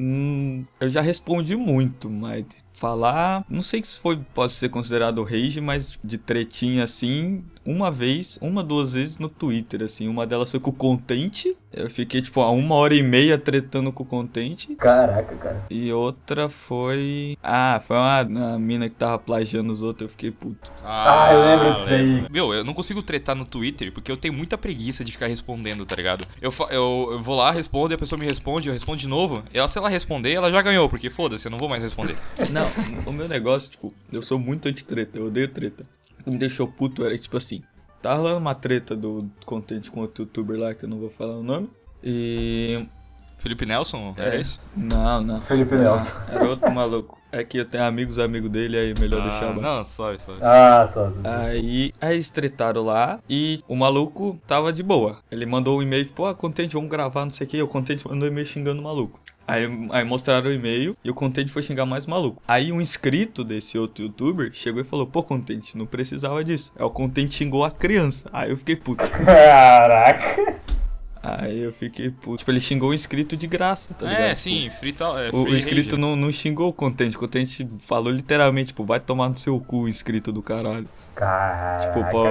hum, 0.00 0.64
eu 0.80 0.88
já 0.88 1.02
respondi 1.02 1.54
muito, 1.54 2.08
mas 2.08 2.46
falar. 2.78 3.44
Não 3.48 3.60
sei 3.60 3.82
se 3.82 3.98
foi, 3.98 4.18
pode 4.34 4.52
ser 4.52 4.68
considerado 4.68 5.22
rage, 5.22 5.60
mas 5.60 5.98
de 6.02 6.16
tretinha 6.16 6.84
assim, 6.84 7.44
uma 7.70 7.90
vez, 7.90 8.38
uma, 8.40 8.62
duas 8.62 8.92
vezes 8.94 9.18
no 9.18 9.28
Twitter, 9.28 9.82
assim. 9.82 10.08
Uma 10.08 10.26
delas 10.26 10.50
foi 10.50 10.58
com 10.60 10.70
o 10.70 10.72
Contente. 10.72 11.54
Eu 11.70 11.90
fiquei, 11.90 12.22
tipo, 12.22 12.40
a 12.40 12.50
uma 12.50 12.74
hora 12.76 12.94
e 12.94 13.02
meia 13.02 13.36
tretando 13.36 13.92
com 13.92 14.02
o 14.02 14.06
Contente. 14.06 14.74
Caraca, 14.76 15.36
cara. 15.36 15.66
E 15.70 15.92
outra 15.92 16.48
foi. 16.48 17.36
Ah, 17.42 17.80
foi 17.86 17.96
uma, 17.96 18.22
uma 18.22 18.58
mina 18.58 18.88
que 18.88 18.94
tava 18.94 19.18
plagiando 19.18 19.70
os 19.72 19.82
outros, 19.82 20.02
eu 20.04 20.08
fiquei 20.08 20.30
puto. 20.30 20.72
Ah, 20.82 21.30
eu 21.32 21.40
lembro 21.44 21.74
disso 21.74 21.86
daí. 21.88 22.26
Meu, 22.30 22.54
eu 22.54 22.64
não 22.64 22.72
consigo 22.72 23.02
tretar 23.02 23.36
no 23.36 23.44
Twitter 23.44 23.92
porque 23.92 24.10
eu 24.10 24.16
tenho 24.16 24.32
muita 24.32 24.56
preguiça 24.56 25.04
de 25.04 25.12
ficar 25.12 25.26
respondendo, 25.26 25.84
tá 25.84 25.94
ligado? 25.94 26.26
Eu, 26.40 26.50
fa- 26.50 26.68
eu, 26.70 27.08
eu 27.12 27.22
vou 27.22 27.36
lá, 27.36 27.50
respondo, 27.50 27.92
e 27.92 27.96
a 27.96 27.98
pessoa 27.98 28.18
me 28.18 28.24
responde, 28.24 28.68
eu 28.68 28.72
respondo 28.72 28.96
de 28.98 29.06
novo. 29.08 29.42
E 29.52 29.58
ela, 29.58 29.68
se 29.68 29.76
ela 29.78 29.90
responder, 29.90 30.32
ela 30.32 30.50
já 30.50 30.62
ganhou, 30.62 30.88
porque 30.88 31.10
foda-se, 31.10 31.46
eu 31.46 31.50
não 31.50 31.58
vou 31.58 31.68
mais 31.68 31.82
responder. 31.82 32.16
Não, 32.50 32.66
o 33.06 33.12
meu 33.12 33.28
negócio, 33.28 33.70
tipo, 33.70 33.92
eu 34.10 34.22
sou 34.22 34.38
muito 34.38 34.68
anti-treta, 34.68 35.18
eu 35.18 35.26
odeio 35.26 35.48
treta. 35.48 35.84
Que 36.28 36.32
me 36.32 36.38
deixou 36.38 36.68
puto 36.68 37.04
era, 37.06 37.16
tipo 37.16 37.38
assim, 37.38 37.62
tava 38.02 38.20
rolando 38.20 38.38
uma 38.38 38.54
treta 38.54 38.94
do 38.94 39.30
contente 39.46 39.90
com 39.90 40.00
outro 40.00 40.24
youtuber 40.24 40.58
lá, 40.60 40.74
que 40.74 40.84
eu 40.84 40.88
não 40.88 40.98
vou 40.98 41.08
falar 41.08 41.36
o 41.38 41.42
nome. 41.42 41.70
E. 42.04 42.86
Felipe 43.38 43.64
Nelson, 43.64 44.14
é, 44.18 44.36
É. 44.36 44.40
esse? 44.40 44.58
Não, 44.76 45.22
não. 45.22 45.40
Felipe 45.40 45.72
Era- 45.74 45.84
Nelson. 45.84 46.16
Era 46.28 46.48
outro 46.50 46.70
maluco. 46.70 47.18
É 47.30 47.44
que 47.44 47.56
eu 47.58 47.64
tenho 47.64 47.84
amigos, 47.84 48.18
amigos 48.18 48.50
dele, 48.50 48.76
aí 48.76 48.94
melhor 48.98 49.22
deixar 49.22 49.46
Ah, 49.46 49.50
abaixo. 49.50 49.60
não, 49.60 49.84
só, 49.84 50.18
só. 50.18 50.32
Ah, 50.42 50.90
só. 50.92 51.12
Aí, 51.24 51.92
aí 52.00 52.14
eles 52.16 52.30
tretaram 52.30 52.82
lá 52.84 53.20
e 53.28 53.62
o 53.68 53.76
maluco 53.76 54.38
tava 54.46 54.72
de 54.72 54.82
boa. 54.82 55.18
Ele 55.30 55.46
mandou 55.46 55.78
um 55.78 55.82
e-mail, 55.82 56.04
tipo, 56.06 56.24
ah, 56.26 56.34
contente, 56.34 56.74
vamos 56.74 56.90
gravar, 56.90 57.24
não 57.24 57.32
sei 57.32 57.46
o 57.46 57.50
que. 57.50 57.62
O 57.62 57.68
contente 57.68 58.06
mandou 58.08 58.28
um 58.28 58.30
e-mail 58.32 58.46
xingando 58.46 58.80
o 58.80 58.84
maluco. 58.84 59.20
Aí, 59.48 59.64
aí 59.90 60.04
mostraram 60.04 60.50
o 60.50 60.52
e-mail 60.52 60.94
e 61.02 61.10
o 61.10 61.14
Contente 61.14 61.50
foi 61.50 61.62
xingar 61.62 61.86
mais 61.86 62.04
o 62.04 62.10
maluco. 62.10 62.42
Aí 62.46 62.70
um 62.70 62.82
inscrito 62.82 63.42
desse 63.42 63.78
outro 63.78 64.04
youtuber 64.04 64.50
chegou 64.52 64.82
e 64.82 64.84
falou: 64.84 65.06
Pô, 65.06 65.22
Contente, 65.22 65.76
não 65.78 65.86
precisava 65.86 66.44
disso. 66.44 66.70
Aí 66.76 66.84
o 66.84 66.90
Contente 66.90 67.34
xingou 67.34 67.64
a 67.64 67.70
criança. 67.70 68.28
Aí 68.30 68.50
eu 68.50 68.58
fiquei 68.58 68.76
puto. 68.76 69.02
Caraca. 69.10 70.58
Aí 71.22 71.60
eu 71.60 71.72
fiquei 71.72 72.10
puto. 72.10 72.36
Tipo, 72.36 72.50
ele 72.50 72.60
xingou 72.60 72.90
o 72.90 72.94
inscrito 72.94 73.36
de 73.38 73.46
graça, 73.46 73.94
tá 73.94 74.06
ligado? 74.06 74.22
É, 74.22 74.28
Tipo, 74.34 74.40
sim, 74.40 74.92
tal. 74.92 75.18
É, 75.18 75.30
O, 75.30 75.44
o 75.44 75.56
inscrito 75.56 75.96
não, 75.96 76.14
não 76.14 76.30
xingou 76.30 76.68
o 76.68 76.72
Contente. 76.72 77.16
O 77.16 77.20
Contente 77.20 77.66
falou 77.86 78.12
literalmente, 78.12 78.68
tipo, 78.68 78.84
vai 78.84 79.00
tomar 79.00 79.30
no 79.30 79.38
seu 79.38 79.58
cu, 79.58 79.88
inscrito 79.88 80.30
do 80.30 80.42
caralho. 80.42 80.88
Caraca. 81.18 81.88
Tipo, 81.88 82.10
pô, 82.10 82.24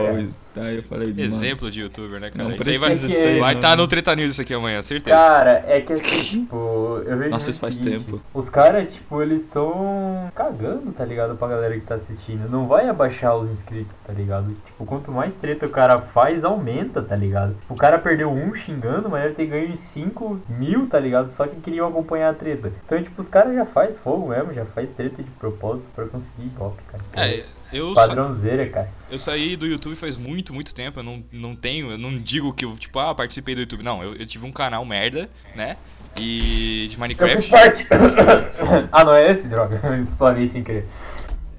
aí 0.62 0.78
eu 0.78 0.84
falei, 0.84 1.10
mano, 1.10 1.20
Exemplo 1.22 1.70
de 1.70 1.82
youtuber, 1.82 2.22
né, 2.22 2.32
cara? 2.32 2.48
não 2.48 2.56
Isso 2.56 2.70
aí 2.70 2.78
vai 2.78 2.92
aí, 2.94 3.40
vai 3.40 3.54
não. 3.54 3.60
estar 3.60 3.76
no 3.76 3.86
Treta 3.86 4.16
News 4.16 4.32
isso 4.32 4.42
aqui 4.42 4.54
amanhã, 4.54 4.82
certeza. 4.82 5.14
Cara, 5.14 5.66
é 5.68 5.82
que 5.82 5.92
assim, 5.92 6.42
tipo, 6.44 7.02
eu 7.06 7.18
vejo. 7.18 7.30
Nossa, 7.32 7.50
isso 7.50 7.60
faz 7.60 7.76
seguinte, 7.76 8.06
tempo. 8.06 8.22
Os 8.34 8.50
caras, 8.50 8.94
tipo, 8.94 9.22
eles 9.22 9.44
estão 9.44 10.32
cagando, 10.34 10.94
tá 10.94 11.04
ligado? 11.04 11.36
Pra 11.36 11.50
galera 11.50 11.74
que 11.74 11.86
tá 11.86 11.96
assistindo. 11.96 12.50
Não 12.50 12.66
vai 12.66 12.88
abaixar 12.88 13.36
os 13.36 13.50
inscritos, 13.50 14.00
tá 14.06 14.14
ligado? 14.14 14.56
Tipo, 14.66 14.86
quanto 14.86 15.12
mais 15.12 15.36
treta 15.36 15.66
o 15.66 15.70
cara 15.70 16.00
faz, 16.00 16.46
aumenta, 16.46 17.02
tá 17.02 17.16
ligado? 17.16 17.56
Tipo, 17.56 17.74
o 17.74 17.78
cara 17.78 18.00
perdeu 18.00 18.32
um 18.32 18.54
xingando, 18.56 19.10
mas 19.10 19.26
ele 19.26 19.34
tem 19.36 19.50
ganho 19.50 19.68
de 19.70 19.78
5 19.78 20.40
mil, 20.48 20.88
tá 20.88 20.98
ligado? 20.98 21.30
Só 21.30 21.46
que 21.46 21.58
queriam 21.58 21.90
acompanhar 21.90 22.30
a 22.30 22.34
treta. 22.34 22.72
Então, 22.86 23.04
tipo, 23.04 23.20
os 23.22 23.28
caras 23.28 23.54
já 23.54 23.66
faz 23.66 23.98
fogo 23.98 24.30
mesmo, 24.30 24.54
já 24.54 24.64
faz 24.64 24.92
treta 24.92 25.22
de 25.22 25.30
propósito 25.32 25.90
pra 25.94 26.06
conseguir 26.06 26.48
golpe, 26.58 26.82
cara. 26.90 27.04
Isso 27.04 27.20
É, 27.20 27.44
eu, 27.72 27.94
sa 27.94 28.08
Padrãozeira, 28.08 28.70
cara. 28.70 28.90
eu 29.12 29.20
saí 29.20 29.56
do 29.56 29.66
YouTube 29.66 29.96
faz 29.96 30.18
muito, 30.18 30.54
muito 30.54 30.74
tempo. 30.74 31.00
Eu 31.00 31.04
não, 31.04 31.24
não 31.32 31.56
tenho, 31.56 31.92
eu 31.92 31.98
não 31.98 32.18
digo 32.18 32.54
que 32.54 32.66
eu, 32.66 32.76
tipo, 32.78 33.00
ah, 33.00 33.14
participei 33.14 33.56
do 33.56 33.62
YouTube. 33.62 33.84
Não, 33.84 34.04
eu, 34.04 34.16
eu 34.16 34.26
tive 34.26 34.46
um 34.46 34.52
canal 34.52 34.84
merda, 34.86 35.30
né? 35.56 35.78
E 36.20 36.88
de 36.90 37.00
Minecraft. 37.00 37.52
ah, 38.92 39.04
não 39.04 39.14
é 39.14 39.32
esse, 39.32 39.48
droga? 39.48 39.80
Eu 39.86 40.02
explanei 40.02 40.48
sem 40.48 40.64
querer. 40.64 40.88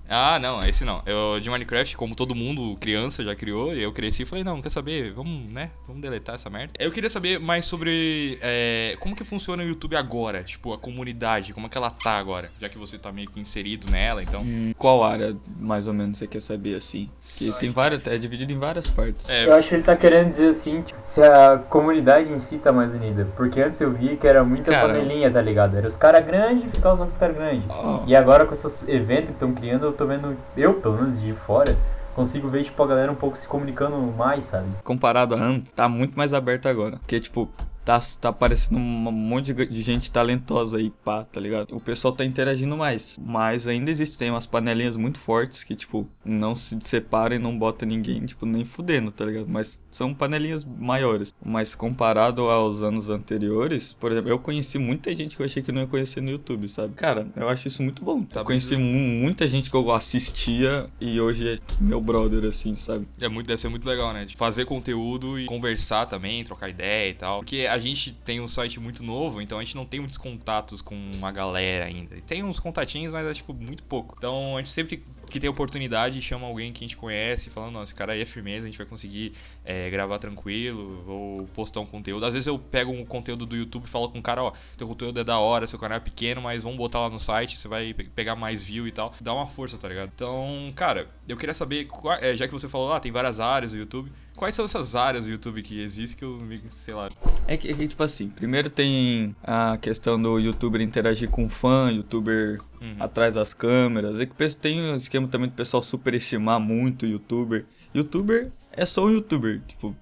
Ah, 0.08 0.38
não, 0.40 0.60
esse 0.66 0.84
não. 0.84 1.02
Eu 1.06 1.38
de 1.40 1.50
Minecraft, 1.50 1.96
como 1.96 2.14
todo 2.14 2.34
mundo 2.34 2.76
criança 2.80 3.22
já 3.22 3.34
criou, 3.34 3.72
eu 3.74 3.92
cresci 3.92 4.22
e 4.22 4.26
falei, 4.26 4.42
não, 4.44 4.60
quer 4.62 4.70
saber? 4.70 5.12
Vamos, 5.12 5.50
né? 5.52 5.70
Vamos 5.86 6.00
deletar 6.02 6.34
essa 6.34 6.48
merda. 6.48 6.72
Eu 6.78 6.90
queria 6.90 7.10
saber 7.10 7.38
mais 7.38 7.66
sobre 7.66 8.38
é, 8.40 8.96
como 9.00 9.14
que 9.14 9.24
funciona 9.24 9.62
o 9.62 9.66
YouTube 9.66 9.96
agora, 9.96 10.42
tipo, 10.42 10.72
a 10.72 10.78
comunidade, 10.78 11.52
como 11.52 11.66
é 11.66 11.70
que 11.70 11.76
ela 11.76 11.90
tá 11.90 12.12
agora, 12.12 12.50
já 12.60 12.68
que 12.68 12.78
você 12.78 12.98
tá 12.98 13.12
meio 13.12 13.30
que 13.30 13.38
inserido 13.40 13.90
nela, 13.90 14.22
então. 14.22 14.42
Hum, 14.42 14.72
Qual 14.76 15.04
área, 15.04 15.36
mais 15.58 15.86
ou 15.86 15.94
menos, 15.94 16.18
você 16.18 16.26
quer 16.26 16.40
saber 16.40 16.76
assim? 16.76 17.10
Que 17.38 17.52
tem 17.60 17.70
várias, 17.70 18.06
é 18.06 18.16
dividido 18.16 18.52
em 18.52 18.58
várias 18.58 18.88
partes. 18.88 19.28
É, 19.28 19.46
Eu 19.46 19.54
acho 19.54 19.68
que 19.68 19.74
ele 19.74 19.82
tá 19.82 19.96
querendo 19.96 20.26
dizer 20.26 20.48
assim, 20.48 20.82
tipo, 20.82 20.98
se 21.02 21.22
a 21.22 21.58
comunidade 21.58 22.32
em 22.32 22.38
si 22.38 22.58
tá 22.58 22.72
mais 22.72 22.94
unida. 22.94 23.26
Porque 23.36 23.60
antes 23.60 23.80
eu 23.80 23.92
via 23.92 24.16
que 24.16 24.26
era 24.26 24.42
muita 24.44 24.70
Cara. 24.72 24.94
panelinha, 24.94 25.30
tá 25.30 25.40
ligado? 25.42 25.76
Era 25.76 25.86
os 25.86 25.96
caras 25.96 26.24
grandes 26.24 26.64
e 26.66 26.76
ficava 26.76 26.96
só 26.96 27.02
com 27.02 27.08
os 27.08 27.16
caras 27.16 27.36
grandes. 27.36 27.64
Ó, 27.68 28.04
E 28.06 28.16
agora 28.16 28.46
com 28.46 28.52
esses 28.54 28.86
eventos 28.88 29.26
que 29.26 29.32
estão 29.32 29.52
criando, 29.52 29.97
tô 29.98 30.06
vendo, 30.06 30.36
eu 30.56 30.74
pelo 30.74 30.94
menos 30.94 31.20
de 31.20 31.32
fora, 31.34 31.76
consigo 32.14 32.48
ver, 32.48 32.64
tipo, 32.64 32.80
a 32.82 32.86
galera 32.86 33.10
um 33.10 33.16
pouco 33.16 33.36
se 33.36 33.46
comunicando 33.46 33.96
mais, 34.16 34.44
sabe? 34.44 34.68
comparado 34.84 35.34
a 35.34 35.38
antes, 35.38 35.72
tá 35.72 35.88
muito 35.88 36.16
mais 36.16 36.32
aberto 36.32 36.66
agora. 36.66 36.96
Porque, 36.98 37.18
tipo, 37.20 37.50
tá, 37.88 37.98
tá 38.20 38.28
aparecendo 38.28 38.76
um 38.76 39.10
monte 39.10 39.54
de, 39.54 39.82
gente 39.82 40.10
talentosa 40.10 40.76
aí, 40.76 40.90
pá, 41.02 41.24
tá 41.24 41.40
ligado? 41.40 41.74
O 41.74 41.80
pessoal 41.80 42.12
tá 42.12 42.22
interagindo 42.22 42.76
mais. 42.76 43.18
Mas 43.18 43.66
ainda 43.66 43.90
existem 43.90 44.30
umas 44.30 44.44
panelinhas 44.44 44.94
muito 44.94 45.18
fortes 45.18 45.64
que, 45.64 45.74
tipo, 45.74 46.06
não 46.22 46.54
se 46.54 46.76
separam 46.82 47.36
e 47.36 47.38
não 47.38 47.58
bota 47.58 47.86
ninguém, 47.86 48.26
tipo, 48.26 48.44
nem 48.44 48.62
fudendo, 48.62 49.10
tá 49.10 49.24
ligado? 49.24 49.46
Mas 49.48 49.82
são 49.90 50.12
panelinhas 50.12 50.66
maiores. 50.66 51.34
Mas 51.42 51.74
comparado 51.74 52.42
aos 52.50 52.82
anos 52.82 53.08
anteriores, 53.08 53.94
por 53.94 54.12
exemplo, 54.12 54.28
eu 54.28 54.38
conheci 54.38 54.78
muita 54.78 55.14
gente 55.16 55.34
que 55.34 55.40
eu 55.40 55.46
achei 55.46 55.62
que 55.62 55.72
não 55.72 55.80
ia 55.80 55.86
conhecer 55.86 56.20
no 56.20 56.28
YouTube, 56.28 56.68
sabe? 56.68 56.92
Cara, 56.94 57.26
eu 57.34 57.48
acho 57.48 57.68
isso 57.68 57.82
muito 57.82 58.04
bom. 58.04 58.22
Tá 58.22 58.40
eu 58.40 58.44
conheci 58.44 58.76
mu- 58.76 59.22
muita 59.22 59.48
gente 59.48 59.70
que 59.70 59.76
eu 59.76 59.90
assistia 59.90 60.90
e 61.00 61.18
hoje 61.18 61.54
é 61.54 61.58
meu 61.80 62.02
brother, 62.02 62.44
assim, 62.44 62.74
sabe? 62.74 63.08
É 63.18 63.28
muito, 63.28 63.46
deve 63.46 63.62
ser 63.62 63.70
muito 63.70 63.88
legal, 63.88 64.12
né? 64.12 64.26
De 64.26 64.36
fazer 64.36 64.66
conteúdo 64.66 65.40
e 65.40 65.46
conversar 65.46 66.04
também, 66.04 66.44
trocar 66.44 66.68
ideia 66.68 67.08
e 67.08 67.14
tal. 67.14 67.38
Porque 67.38 67.66
a 67.66 67.77
gente 67.78 68.12
tem 68.12 68.40
um 68.40 68.48
site 68.48 68.78
muito 68.80 69.02
novo, 69.02 69.40
então 69.40 69.58
a 69.58 69.64
gente 69.64 69.74
não 69.76 69.84
tem 69.86 70.00
muitos 70.00 70.18
contatos 70.18 70.82
com 70.82 70.96
a 71.22 71.30
galera 71.30 71.84
ainda. 71.86 72.16
Tem 72.26 72.42
uns 72.42 72.58
contatinhos, 72.58 73.12
mas 73.12 73.26
é 73.26 73.34
tipo 73.34 73.52
muito 73.54 73.82
pouco. 73.82 74.14
Então 74.18 74.56
a 74.56 74.60
gente 74.60 74.70
sempre 74.70 75.04
que 75.30 75.38
tem 75.38 75.50
oportunidade 75.50 76.22
chama 76.22 76.46
alguém 76.46 76.72
que 76.72 76.82
a 76.82 76.86
gente 76.88 76.96
conhece 76.96 77.48
e 77.48 77.52
fala, 77.52 77.70
nossa, 77.70 77.84
esse 77.84 77.94
cara 77.94 78.14
aí 78.14 78.20
é 78.22 78.24
firmeza, 78.24 78.62
a 78.66 78.66
gente 78.70 78.78
vai 78.78 78.86
conseguir 78.86 79.32
é, 79.64 79.90
gravar 79.90 80.18
tranquilo 80.18 81.04
ou 81.06 81.46
postar 81.48 81.80
um 81.80 81.86
conteúdo. 81.86 82.24
Às 82.24 82.32
vezes 82.34 82.46
eu 82.46 82.58
pego 82.58 82.90
um 82.92 83.04
conteúdo 83.04 83.44
do 83.44 83.54
YouTube 83.54 83.84
e 83.84 83.88
falo 83.88 84.08
com 84.08 84.18
o 84.18 84.22
cara, 84.22 84.42
ó, 84.42 84.52
teu 84.76 84.88
conteúdo 84.88 85.20
é 85.20 85.24
da 85.24 85.38
hora, 85.38 85.66
seu 85.66 85.78
canal 85.78 85.98
é 85.98 86.00
pequeno, 86.00 86.40
mas 86.40 86.62
vamos 86.62 86.78
botar 86.78 87.00
lá 87.00 87.10
no 87.10 87.20
site, 87.20 87.58
você 87.58 87.68
vai 87.68 87.92
pe- 87.92 88.04
pegar 88.04 88.36
mais 88.36 88.62
view 88.62 88.88
e 88.88 88.92
tal. 88.92 89.12
Dá 89.20 89.34
uma 89.34 89.46
força, 89.46 89.76
tá 89.76 89.88
ligado? 89.88 90.10
Então, 90.14 90.72
cara, 90.74 91.08
eu 91.28 91.36
queria 91.36 91.54
saber, 91.54 91.88
é, 92.20 92.34
já 92.36 92.46
que 92.46 92.52
você 92.52 92.68
falou, 92.68 92.92
ah, 92.92 93.00
tem 93.00 93.12
várias 93.12 93.38
áreas 93.38 93.72
do 93.72 93.78
YouTube, 93.78 94.10
quais 94.38 94.54
são 94.54 94.64
essas 94.64 94.94
áreas 94.94 95.24
do 95.26 95.30
YouTube 95.32 95.62
que 95.62 95.80
existem 95.80 96.16
que 96.16 96.24
eu, 96.24 96.38
me- 96.38 96.60
sei 96.70 96.94
lá... 96.94 97.10
É 97.46 97.56
que, 97.56 97.68
é 97.68 97.74
que, 97.74 97.88
tipo 97.88 98.02
assim, 98.02 98.28
primeiro 98.28 98.70
tem 98.70 99.34
a 99.42 99.76
questão 99.76 100.20
do 100.20 100.38
youtuber 100.38 100.80
interagir 100.80 101.28
com 101.28 101.48
fã, 101.48 101.90
youtuber 101.90 102.60
Uhum. 102.80 102.94
atrás 103.00 103.34
das 103.34 103.52
câmeras. 103.52 104.20
É 104.20 104.26
que 104.26 104.34
tem 104.56 104.80
o 104.92 104.96
esquema 104.96 105.26
também 105.26 105.48
do 105.48 105.54
pessoal 105.54 105.82
superestimar 105.82 106.60
muito 106.60 107.04
o 107.04 107.08
youtuber. 107.08 107.66
Youtuber 107.94 108.50
é 108.72 108.86
só 108.86 109.04
um 109.06 109.10
youtuber, 109.10 109.60
tipo, 109.66 109.96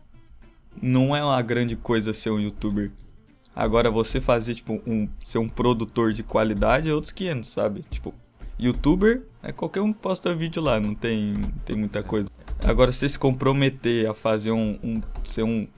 não 0.83 1.17
é 1.17 1.25
uma 1.25 1.41
grande 1.41 1.75
coisa 1.75 2.13
ser 2.13 2.31
um 2.31 2.39
youtuber. 2.39 2.91
Agora 3.55 3.91
você 3.91 4.21
fazer, 4.21 4.55
tipo, 4.55 4.75
um, 4.87 5.09
ser 5.25 5.39
um 5.39 5.49
produtor 5.49 6.13
de 6.13 6.23
qualidade 6.23 6.91
é 6.91 6.95
outros 6.95 7.13
500, 7.13 7.49
sabe? 7.49 7.83
Tipo, 7.91 8.13
youtuber 8.61 9.23
é 9.43 9.51
qualquer 9.53 9.81
um 9.81 9.93
que 9.93 9.99
posta 10.01 10.35
vídeo 10.35 10.61
lá, 10.61 10.79
não 10.79 10.95
tem, 10.95 11.35
tem 11.65 11.75
muita 11.77 12.03
coisa. 12.03 12.29
Agora, 12.65 12.91
você 12.93 13.09
se 13.09 13.19
comprometer 13.19 14.09
a 14.09 14.15
fazer 14.15 14.51
um, 14.51 14.79
um 14.83 15.03
ser 15.25 15.43
um 15.43 15.69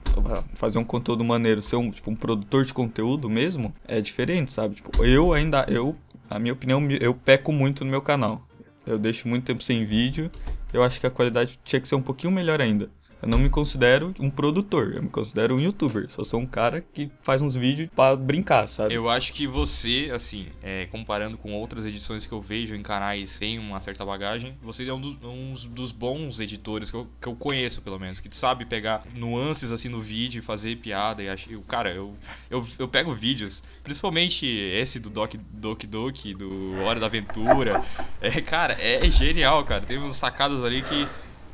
fazer 0.53 0.79
um 0.79 0.83
conteúdo 0.83 1.23
maneiro, 1.23 1.61
ser 1.61 1.75
um 1.75 1.91
tipo 1.91 2.09
um 2.09 2.15
produtor 2.15 2.65
de 2.65 2.73
conteúdo 2.73 3.29
mesmo, 3.29 3.73
é 3.87 4.01
diferente, 4.01 4.51
sabe? 4.51 4.75
Tipo, 4.75 5.05
eu 5.05 5.33
ainda 5.33 5.65
eu, 5.69 5.95
na 6.29 6.39
minha 6.39 6.53
opinião, 6.53 6.81
eu 6.99 7.13
peco 7.13 7.51
muito 7.51 7.85
no 7.85 7.91
meu 7.91 8.01
canal. 8.01 8.45
Eu 8.85 8.97
deixo 8.97 9.27
muito 9.27 9.45
tempo 9.45 9.63
sem 9.63 9.85
vídeo. 9.85 10.31
Eu 10.73 10.83
acho 10.83 10.99
que 10.99 11.05
a 11.05 11.11
qualidade 11.11 11.59
tinha 11.63 11.79
que 11.79 11.87
ser 11.87 11.95
um 11.95 12.01
pouquinho 12.01 12.31
melhor 12.33 12.61
ainda. 12.61 12.89
Eu 13.21 13.27
não 13.27 13.37
me 13.37 13.49
considero 13.49 14.13
um 14.19 14.29
produtor, 14.29 14.93
eu 14.95 15.03
me 15.03 15.09
considero 15.09 15.55
um 15.55 15.59
youtuber. 15.59 16.09
Só 16.09 16.23
sou 16.23 16.39
um 16.39 16.45
cara 16.45 16.83
que 16.93 17.11
faz 17.21 17.41
uns 17.41 17.55
vídeos 17.55 17.89
para 17.93 18.15
brincar, 18.15 18.67
sabe? 18.67 18.93
Eu 18.93 19.09
acho 19.09 19.33
que 19.33 19.45
você, 19.45 20.09
assim, 20.13 20.47
é, 20.63 20.85
comparando 20.85 21.37
com 21.37 21.53
outras 21.53 21.85
edições 21.85 22.25
que 22.25 22.33
eu 22.33 22.41
vejo 22.41 22.75
em 22.75 22.81
canais 22.81 23.29
sem 23.29 23.59
uma 23.59 23.81
certa 23.81 24.05
bagagem, 24.05 24.57
você 24.61 24.87
é 24.87 24.93
um 24.93 25.01
dos, 25.01 25.17
um 25.21 25.53
dos 25.69 25.91
bons 25.91 26.39
editores 26.39 26.89
que 26.89 26.95
eu, 26.95 27.07
que 27.19 27.27
eu 27.27 27.35
conheço, 27.35 27.81
pelo 27.81 27.99
menos, 27.99 28.19
que 28.21 28.33
sabe 28.33 28.63
pegar 28.63 29.03
nuances 29.13 29.71
assim 29.71 29.89
no 29.89 29.99
vídeo 29.99 30.39
e 30.39 30.41
fazer 30.41 30.77
piada. 30.77 31.21
E 31.21 31.29
acho, 31.29 31.59
cara, 31.61 31.91
eu, 31.91 32.15
eu, 32.49 32.65
eu 32.77 32.87
pego 32.87 33.13
vídeos, 33.13 33.61
principalmente 33.83 34.45
esse 34.45 34.97
do 34.99 35.09
Doc 35.09 35.35
Doc 35.51 35.83
Doc, 35.83 36.15
do 36.37 36.81
Hora 36.83 36.99
da 36.99 37.07
Aventura. 37.07 37.83
É, 38.21 38.39
cara, 38.41 38.77
é 38.79 39.09
genial, 39.11 39.63
cara. 39.65 39.83
Tem 39.83 39.97
uns 39.97 40.15
sacadas 40.15 40.63
ali 40.63 40.81
que 40.81 41.07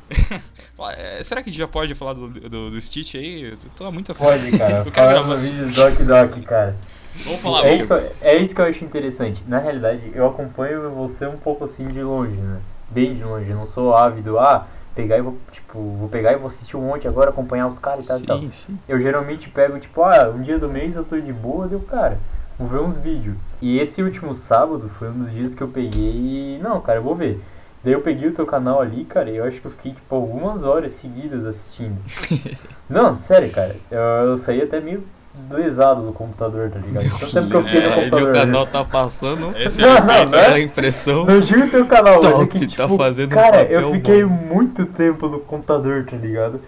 será 1.24 1.42
que 1.42 1.48
a 1.48 1.52
gente 1.52 1.58
já 1.58 1.68
pode 1.68 1.94
falar 1.94 2.12
do, 2.12 2.28
do, 2.28 2.70
do 2.70 2.80
Stitch 2.80 3.14
aí? 3.14 3.50
Eu 3.50 3.56
tô 3.76 3.90
muito 3.90 4.12
afim. 4.12 4.22
Pode, 4.24 4.58
cara. 4.58 4.84
Quero 4.90 5.10
gravar. 5.10 5.34
vídeo 5.36 5.66
Doc 5.74 5.94
Doc, 6.00 6.44
cara. 6.44 6.76
Vamos 7.24 7.40
falar, 7.40 7.66
é 7.66 7.76
isso, 7.76 7.94
é 8.20 8.36
isso 8.36 8.54
que 8.54 8.60
eu 8.60 8.66
acho 8.66 8.84
interessante. 8.84 9.42
Na 9.48 9.58
realidade, 9.58 10.12
eu 10.14 10.26
acompanho 10.26 10.90
você 10.90 11.26
um 11.26 11.36
pouco 11.36 11.64
assim 11.64 11.88
de 11.88 12.02
longe, 12.02 12.36
né? 12.36 12.60
Bem 12.90 13.14
de 13.14 13.24
longe. 13.24 13.48
Eu 13.48 13.56
não 13.56 13.64
sou 13.64 13.96
ávido, 13.96 14.38
ah, 14.38 14.66
pegar 14.94 15.16
e 15.16 15.22
vou, 15.22 15.38
tipo, 15.50 15.78
vou 15.78 16.08
pegar 16.08 16.32
e 16.32 16.36
vou 16.36 16.46
assistir 16.46 16.76
um 16.76 16.82
monte 16.82 17.08
agora, 17.08 17.30
acompanhar 17.30 17.66
os 17.66 17.78
caras 17.78 18.04
e 18.04 18.08
tal 18.08 18.18
sim, 18.18 18.24
e 18.24 18.26
tal. 18.26 18.52
Sim. 18.52 18.78
Eu 18.86 19.00
geralmente 19.00 19.48
pego, 19.48 19.78
tipo, 19.78 20.02
ah, 20.02 20.30
um 20.34 20.42
dia 20.42 20.58
do 20.58 20.68
mês 20.68 20.94
eu 20.94 21.04
tô 21.04 21.18
de 21.18 21.32
boa, 21.32 21.66
deu, 21.66 21.80
cara, 21.80 22.18
vou 22.58 22.68
ver 22.68 22.80
uns 22.80 22.96
vídeos. 22.96 23.36
E 23.62 23.78
esse 23.78 24.02
último 24.02 24.34
sábado 24.34 24.88
foi 24.88 25.08
um 25.08 25.20
dos 25.20 25.32
dias 25.32 25.54
que 25.54 25.62
eu 25.62 25.68
peguei 25.68 26.56
e, 26.56 26.60
não, 26.62 26.80
cara, 26.80 26.98
eu 26.98 27.02
vou 27.02 27.14
ver. 27.14 27.40
Daí 27.86 27.92
eu 27.92 28.00
peguei 28.00 28.28
o 28.28 28.32
teu 28.32 28.44
canal 28.44 28.80
ali, 28.80 29.04
cara, 29.04 29.30
e 29.30 29.36
eu 29.36 29.44
acho 29.44 29.60
que 29.60 29.66
eu 29.68 29.70
fiquei, 29.70 29.92
tipo, 29.92 30.12
algumas 30.12 30.64
horas 30.64 30.90
seguidas 30.90 31.46
assistindo. 31.46 31.96
Não, 32.90 33.14
sério, 33.14 33.48
cara. 33.48 33.76
Eu, 33.88 34.00
eu 34.30 34.36
saí 34.36 34.60
até 34.60 34.80
meio 34.80 35.04
deslizado 35.32 36.02
do 36.02 36.12
computador, 36.12 36.68
tá 36.68 36.80
ligado? 36.80 37.08
Tanto 37.08 37.32
tempo 37.32 37.48
que 37.48 37.54
eu 37.54 37.62
fiquei 37.62 37.82
no 37.82 37.94
computador. 37.94 38.22
Meu 38.22 38.32
canal 38.32 38.66
tá 38.66 38.84
passando. 38.84 39.56
Esse 39.56 39.78
não, 39.86 40.00
não, 40.00 40.24
não 40.24 40.36
é 40.36 40.54
a 40.54 40.58
impressão. 40.58 41.26
Não 41.26 41.38
digo 41.38 41.70
teu 41.70 41.86
canal, 41.86 42.18
Top, 42.18 42.34
mas 42.34 42.40
é 42.40 42.46
que, 42.46 42.58
tá 42.58 42.66
tipo, 42.66 42.76
tá 42.76 42.88
fazendo 43.04 43.30
cara, 43.36 43.58
um 43.58 43.66
eu 43.66 43.92
fiquei 43.92 44.24
bom. 44.24 44.30
muito 44.30 44.84
tempo 44.86 45.28
no 45.28 45.38
computador, 45.38 46.04
tá 46.10 46.16
ligado? 46.16 46.60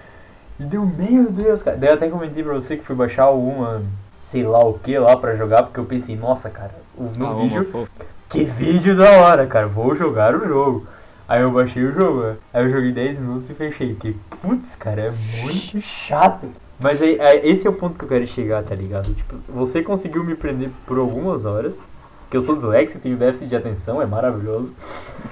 E 0.60 0.62
deu, 0.62 0.86
meu 0.86 1.32
Deus, 1.32 1.64
cara. 1.64 1.76
Daí 1.76 1.88
eu 1.88 1.94
até 1.96 2.08
comentei 2.08 2.44
pra 2.44 2.54
você 2.54 2.76
que 2.76 2.84
fui 2.84 2.94
baixar 2.94 3.28
uma, 3.30 3.82
sei 4.20 4.44
lá 4.44 4.64
o 4.64 4.74
que 4.74 4.96
lá 4.96 5.16
pra 5.16 5.34
jogar, 5.34 5.64
porque 5.64 5.80
eu 5.80 5.84
pensei, 5.84 6.14
nossa, 6.14 6.48
cara, 6.48 6.76
o 6.96 7.10
meu 7.16 7.26
ah, 7.26 7.34
vídeo. 7.34 7.88
Que 8.28 8.44
vídeo 8.44 8.96
da 8.96 9.10
hora, 9.10 9.48
cara. 9.48 9.66
Vou 9.66 9.96
jogar 9.96 10.32
o 10.36 10.46
jogo. 10.46 10.86
Aí 11.28 11.42
eu 11.42 11.50
baixei 11.50 11.84
o 11.84 11.92
jogo, 11.92 12.38
aí 12.54 12.64
eu 12.64 12.70
joguei 12.70 12.90
10 12.90 13.18
minutos 13.18 13.50
e 13.50 13.54
fechei. 13.54 13.92
Porque, 13.92 14.16
putz, 14.40 14.74
cara, 14.74 15.02
é 15.02 15.10
muito 15.42 15.78
chato. 15.82 16.48
Mas 16.80 17.02
aí, 17.02 17.18
é, 17.20 17.46
esse 17.46 17.66
é 17.66 17.70
o 17.70 17.74
ponto 17.74 17.98
que 17.98 18.04
eu 18.04 18.08
quero 18.08 18.26
chegar, 18.26 18.62
tá 18.62 18.74
ligado? 18.74 19.12
Tipo, 19.12 19.36
você 19.46 19.82
conseguiu 19.82 20.24
me 20.24 20.34
prender 20.34 20.70
por 20.86 20.98
algumas 20.98 21.44
horas. 21.44 21.82
Que 22.30 22.36
eu 22.36 22.42
sou 22.42 22.54
disléxico, 22.54 23.00
tenho 23.00 23.16
déficit 23.16 23.48
de 23.48 23.56
atenção, 23.56 24.02
é 24.02 24.06
maravilhoso. 24.06 24.74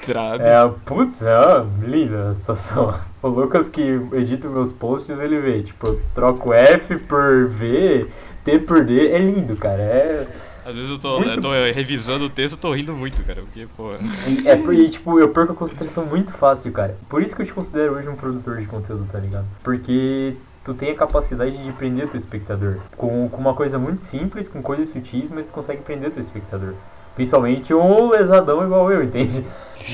Trabe. 0.04 0.42
É, 0.42 0.66
putz, 0.86 1.20
é 1.22 1.64
linda 1.82 2.30
a 2.30 2.34
situação. 2.34 2.98
O 3.22 3.28
Lucas 3.28 3.68
que 3.68 3.82
edita 4.12 4.48
meus 4.48 4.70
posts, 4.70 5.18
ele 5.18 5.40
vê, 5.40 5.60
tipo, 5.60 5.88
eu 5.88 6.00
troco 6.14 6.52
F 6.52 6.96
por 6.96 7.48
V, 7.48 8.06
T 8.44 8.58
por 8.60 8.84
D, 8.84 9.08
é 9.08 9.18
lindo, 9.18 9.56
cara. 9.56 9.82
É 9.82 10.26
às 10.66 10.74
vezes 10.74 10.90
eu 10.90 10.98
tô, 10.98 11.22
eu 11.22 11.40
tô 11.40 11.52
revisando 11.52 12.24
o 12.24 12.28
texto 12.28 12.56
e 12.56 12.58
tô 12.58 12.72
rindo 12.72 12.92
muito, 12.92 13.22
cara. 13.22 13.40
Porque, 13.42 13.68
pô. 13.76 13.92
É, 13.92 14.74
e, 14.74 14.90
tipo, 14.90 15.20
eu 15.20 15.28
perco 15.28 15.52
a 15.52 15.56
concentração 15.56 16.04
muito 16.04 16.32
fácil, 16.32 16.72
cara. 16.72 16.96
Por 17.08 17.22
isso 17.22 17.36
que 17.36 17.42
eu 17.42 17.46
te 17.46 17.52
considero 17.52 17.94
hoje 17.94 18.08
um 18.08 18.16
produtor 18.16 18.56
de 18.56 18.66
conteúdo, 18.66 19.06
tá 19.10 19.20
ligado? 19.20 19.46
Porque 19.62 20.34
tu 20.64 20.74
tem 20.74 20.90
a 20.90 20.96
capacidade 20.96 21.56
de 21.56 21.72
prender 21.72 22.06
o 22.06 22.08
teu 22.08 22.18
espectador. 22.18 22.78
Com, 22.96 23.28
com 23.28 23.40
uma 23.40 23.54
coisa 23.54 23.78
muito 23.78 24.02
simples, 24.02 24.48
com 24.48 24.60
coisas 24.60 24.88
sutis, 24.88 25.30
mas 25.30 25.46
tu 25.46 25.52
consegue 25.52 25.82
prender 25.82 26.08
o 26.08 26.12
teu 26.12 26.20
espectador. 26.20 26.74
Principalmente 27.14 27.72
um 27.72 28.08
lesadão 28.08 28.64
igual 28.64 28.90
eu, 28.90 29.04
entende? 29.06 29.46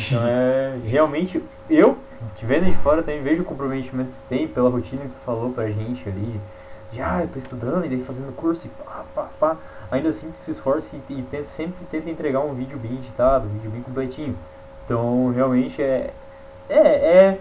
Então 0.07 0.27
é. 0.27 0.79
Realmente, 0.85 1.43
eu, 1.69 1.99
te 2.35 2.47
vendo 2.47 2.65
de 2.65 2.77
fora, 2.79 3.03
também 3.03 3.23
vejo 3.23 3.43
o 3.43 3.45
comprometimento 3.45 4.11
que 4.11 4.17
tu 4.17 4.25
tem 4.27 4.49
pela 4.49 4.71
rotina 4.71 5.03
que 5.03 5.11
tu 5.11 5.21
falou 5.27 5.51
pra 5.51 5.69
gente 5.69 6.09
ali. 6.09 6.41
Já, 6.95 7.17
ah, 7.17 7.23
eu 7.23 7.29
tô 7.29 7.39
estudando 7.39 7.85
e 7.87 7.89
daí 7.89 8.03
fazendo 8.03 8.35
curso 8.35 8.67
e 8.67 8.71
pá, 8.71 9.05
pá, 9.15 9.29
pá 9.39 9.57
ainda 9.93 10.09
assim 10.09 10.33
se 10.35 10.51
esforce 10.51 10.99
e, 11.09 11.25
e 11.31 11.45
sempre 11.45 11.85
tenta 11.91 12.09
entregar 12.09 12.41
um 12.41 12.55
vídeo 12.55 12.79
bem 12.79 12.95
editado, 12.95 13.47
um 13.47 13.53
vídeo 13.53 13.71
bem 13.71 13.83
completinho. 13.83 14.37
Então 14.85 15.31
realmente 15.31 15.81
é, 15.83 16.13
é, 16.69 16.79
é, 16.79 17.39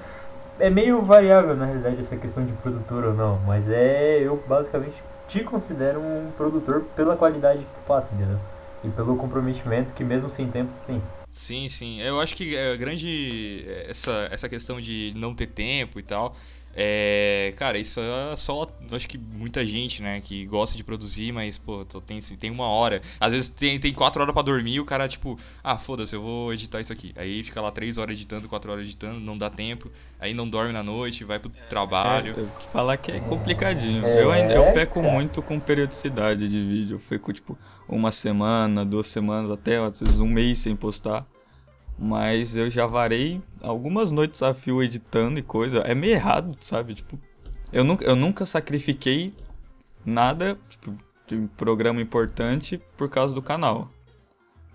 é 0.60 0.70
meio 0.70 1.02
variável 1.02 1.56
na 1.56 1.66
realidade 1.66 2.02
essa 2.02 2.18
questão 2.18 2.46
de 2.46 2.52
produtor 2.54 3.06
ou 3.06 3.14
não, 3.14 3.40
mas 3.48 3.70
é 3.70 4.20
eu 4.20 4.44
basicamente 4.46 5.02
te 5.30 5.44
considero 5.46 6.02
um 6.02 6.30
produtor 6.36 6.84
pela 6.94 7.16
qualidade 7.16 7.60
que 7.60 7.74
tu 7.74 7.80
passa, 7.88 8.14
entendeu? 8.14 8.38
E 8.84 8.90
pelo 8.90 9.16
comprometimento 9.16 9.94
que 9.94 10.04
mesmo 10.04 10.30
sem 10.30 10.50
tempo 10.50 10.72
tu 10.74 10.86
tem. 10.86 11.02
Sim, 11.30 11.70
sim. 11.70 12.02
Eu 12.02 12.20
acho 12.20 12.36
que 12.36 12.58
é 12.58 12.76
grande 12.76 13.66
essa, 13.88 14.28
essa 14.30 14.50
questão 14.50 14.82
de 14.82 15.14
não 15.16 15.34
ter 15.34 15.48
tempo 15.48 16.00
e 16.00 16.04
tal 16.04 16.36
é, 16.74 17.54
cara, 17.58 17.78
isso 17.78 18.00
é 18.00 18.36
só, 18.36 18.68
acho 18.92 19.08
que 19.08 19.18
muita 19.18 19.66
gente, 19.66 20.02
né, 20.02 20.22
que 20.22 20.46
gosta 20.46 20.78
de 20.78 20.84
produzir, 20.84 21.32
mas, 21.32 21.58
pô, 21.58 21.84
tem, 22.06 22.20
tem 22.22 22.52
uma 22.52 22.68
hora. 22.68 23.02
Às 23.20 23.32
vezes 23.32 23.50
tem, 23.50 23.80
tem 23.80 23.94
quatro 23.94 24.22
horas 24.22 24.34
para 24.34 24.44
dormir 24.44 24.76
e 24.76 24.80
o 24.80 24.86
cara, 24.86 25.08
tipo, 25.08 25.38
ah, 25.64 25.78
foda-se, 25.78 26.16
eu 26.16 26.22
vou 26.22 26.54
editar 26.54 26.80
isso 26.80 26.94
aqui. 26.94 27.14
Aí 27.16 27.44
fica 27.44 27.62
lá 27.62 27.72
três 27.72 27.98
horas 27.98 28.16
editando, 28.16 28.48
quatro 28.48 28.72
horas 28.72 28.86
editando, 28.86 29.20
não 29.20 29.38
dá 29.38 29.50
tempo. 29.50 29.92
Aí 30.20 30.34
não 30.34 30.48
dorme 30.48 30.72
na 30.72 30.84
noite, 30.84 31.24
vai 31.24 31.40
pro 31.40 31.50
trabalho. 31.68 32.36
É, 32.38 32.40
eu 32.42 32.50
te 32.60 32.68
falar 32.68 32.98
que 32.98 33.12
é 33.12 33.20
complicadinho. 33.20 34.06
É, 34.06 34.24
eu 34.24 34.32
ainda 34.32 34.54
eu 34.54 34.72
peco 34.74 35.02
muito 35.02 35.42
com 35.42 35.60
periodicidade 35.60 36.48
de 36.48 36.64
vídeo. 36.64 36.96
Eu 36.96 37.00
fico, 37.00 37.34
tipo, 37.34 37.58
uma 37.90 38.12
semana, 38.12 38.86
duas 38.86 39.08
semanas, 39.08 39.50
até 39.50 39.78
às 39.78 40.00
vezes 40.00 40.20
um 40.20 40.28
mês 40.28 40.60
sem 40.60 40.76
postar. 40.76 41.26
Mas 42.04 42.56
eu 42.56 42.68
já 42.68 42.88
varei 42.88 43.40
algumas 43.62 44.10
noites 44.10 44.42
a 44.42 44.56
fio 44.56 44.82
editando 44.82 45.38
e 45.38 45.44
coisa. 45.44 45.82
É 45.82 45.94
meio 45.94 46.14
errado, 46.14 46.58
sabe? 46.60 46.96
Tipo, 46.96 47.20
eu 47.72 47.84
nunca, 47.84 48.04
eu 48.04 48.16
nunca 48.16 48.44
sacrifiquei 48.44 49.36
nada, 50.04 50.58
tipo, 50.68 50.96
de 51.28 51.36
um 51.36 51.46
programa 51.46 52.02
importante 52.02 52.82
por 52.98 53.08
causa 53.08 53.36
do 53.36 53.42
canal. 53.42 53.88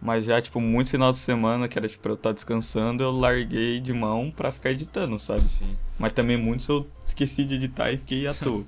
Mas 0.00 0.24
já, 0.24 0.40
tipo, 0.40 0.60
muitos 0.60 0.92
finais 0.92 1.16
de 1.16 1.22
semana, 1.22 1.66
que 1.66 1.76
era, 1.76 1.88
tipo, 1.88 2.08
eu 2.08 2.14
estar 2.14 2.28
tá 2.28 2.34
descansando, 2.34 3.02
eu 3.02 3.10
larguei 3.10 3.80
de 3.80 3.92
mão 3.92 4.30
pra 4.30 4.52
ficar 4.52 4.70
editando, 4.70 5.18
sabe? 5.18 5.48
Sim. 5.48 5.76
Mas 5.98 6.12
também 6.12 6.36
muitos 6.36 6.68
eu 6.68 6.86
esqueci 7.04 7.44
de 7.44 7.56
editar 7.56 7.90
e 7.90 7.98
fiquei 7.98 8.28
à 8.28 8.34
toa. 8.34 8.64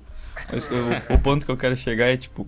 Mas 0.51 0.69
o, 0.69 1.13
o, 1.13 1.19
ponto 1.19 1.45
que 1.45 1.51
eu 1.51 1.55
quero 1.55 1.77
chegar 1.77 2.07
é, 2.07 2.17
tipo, 2.17 2.45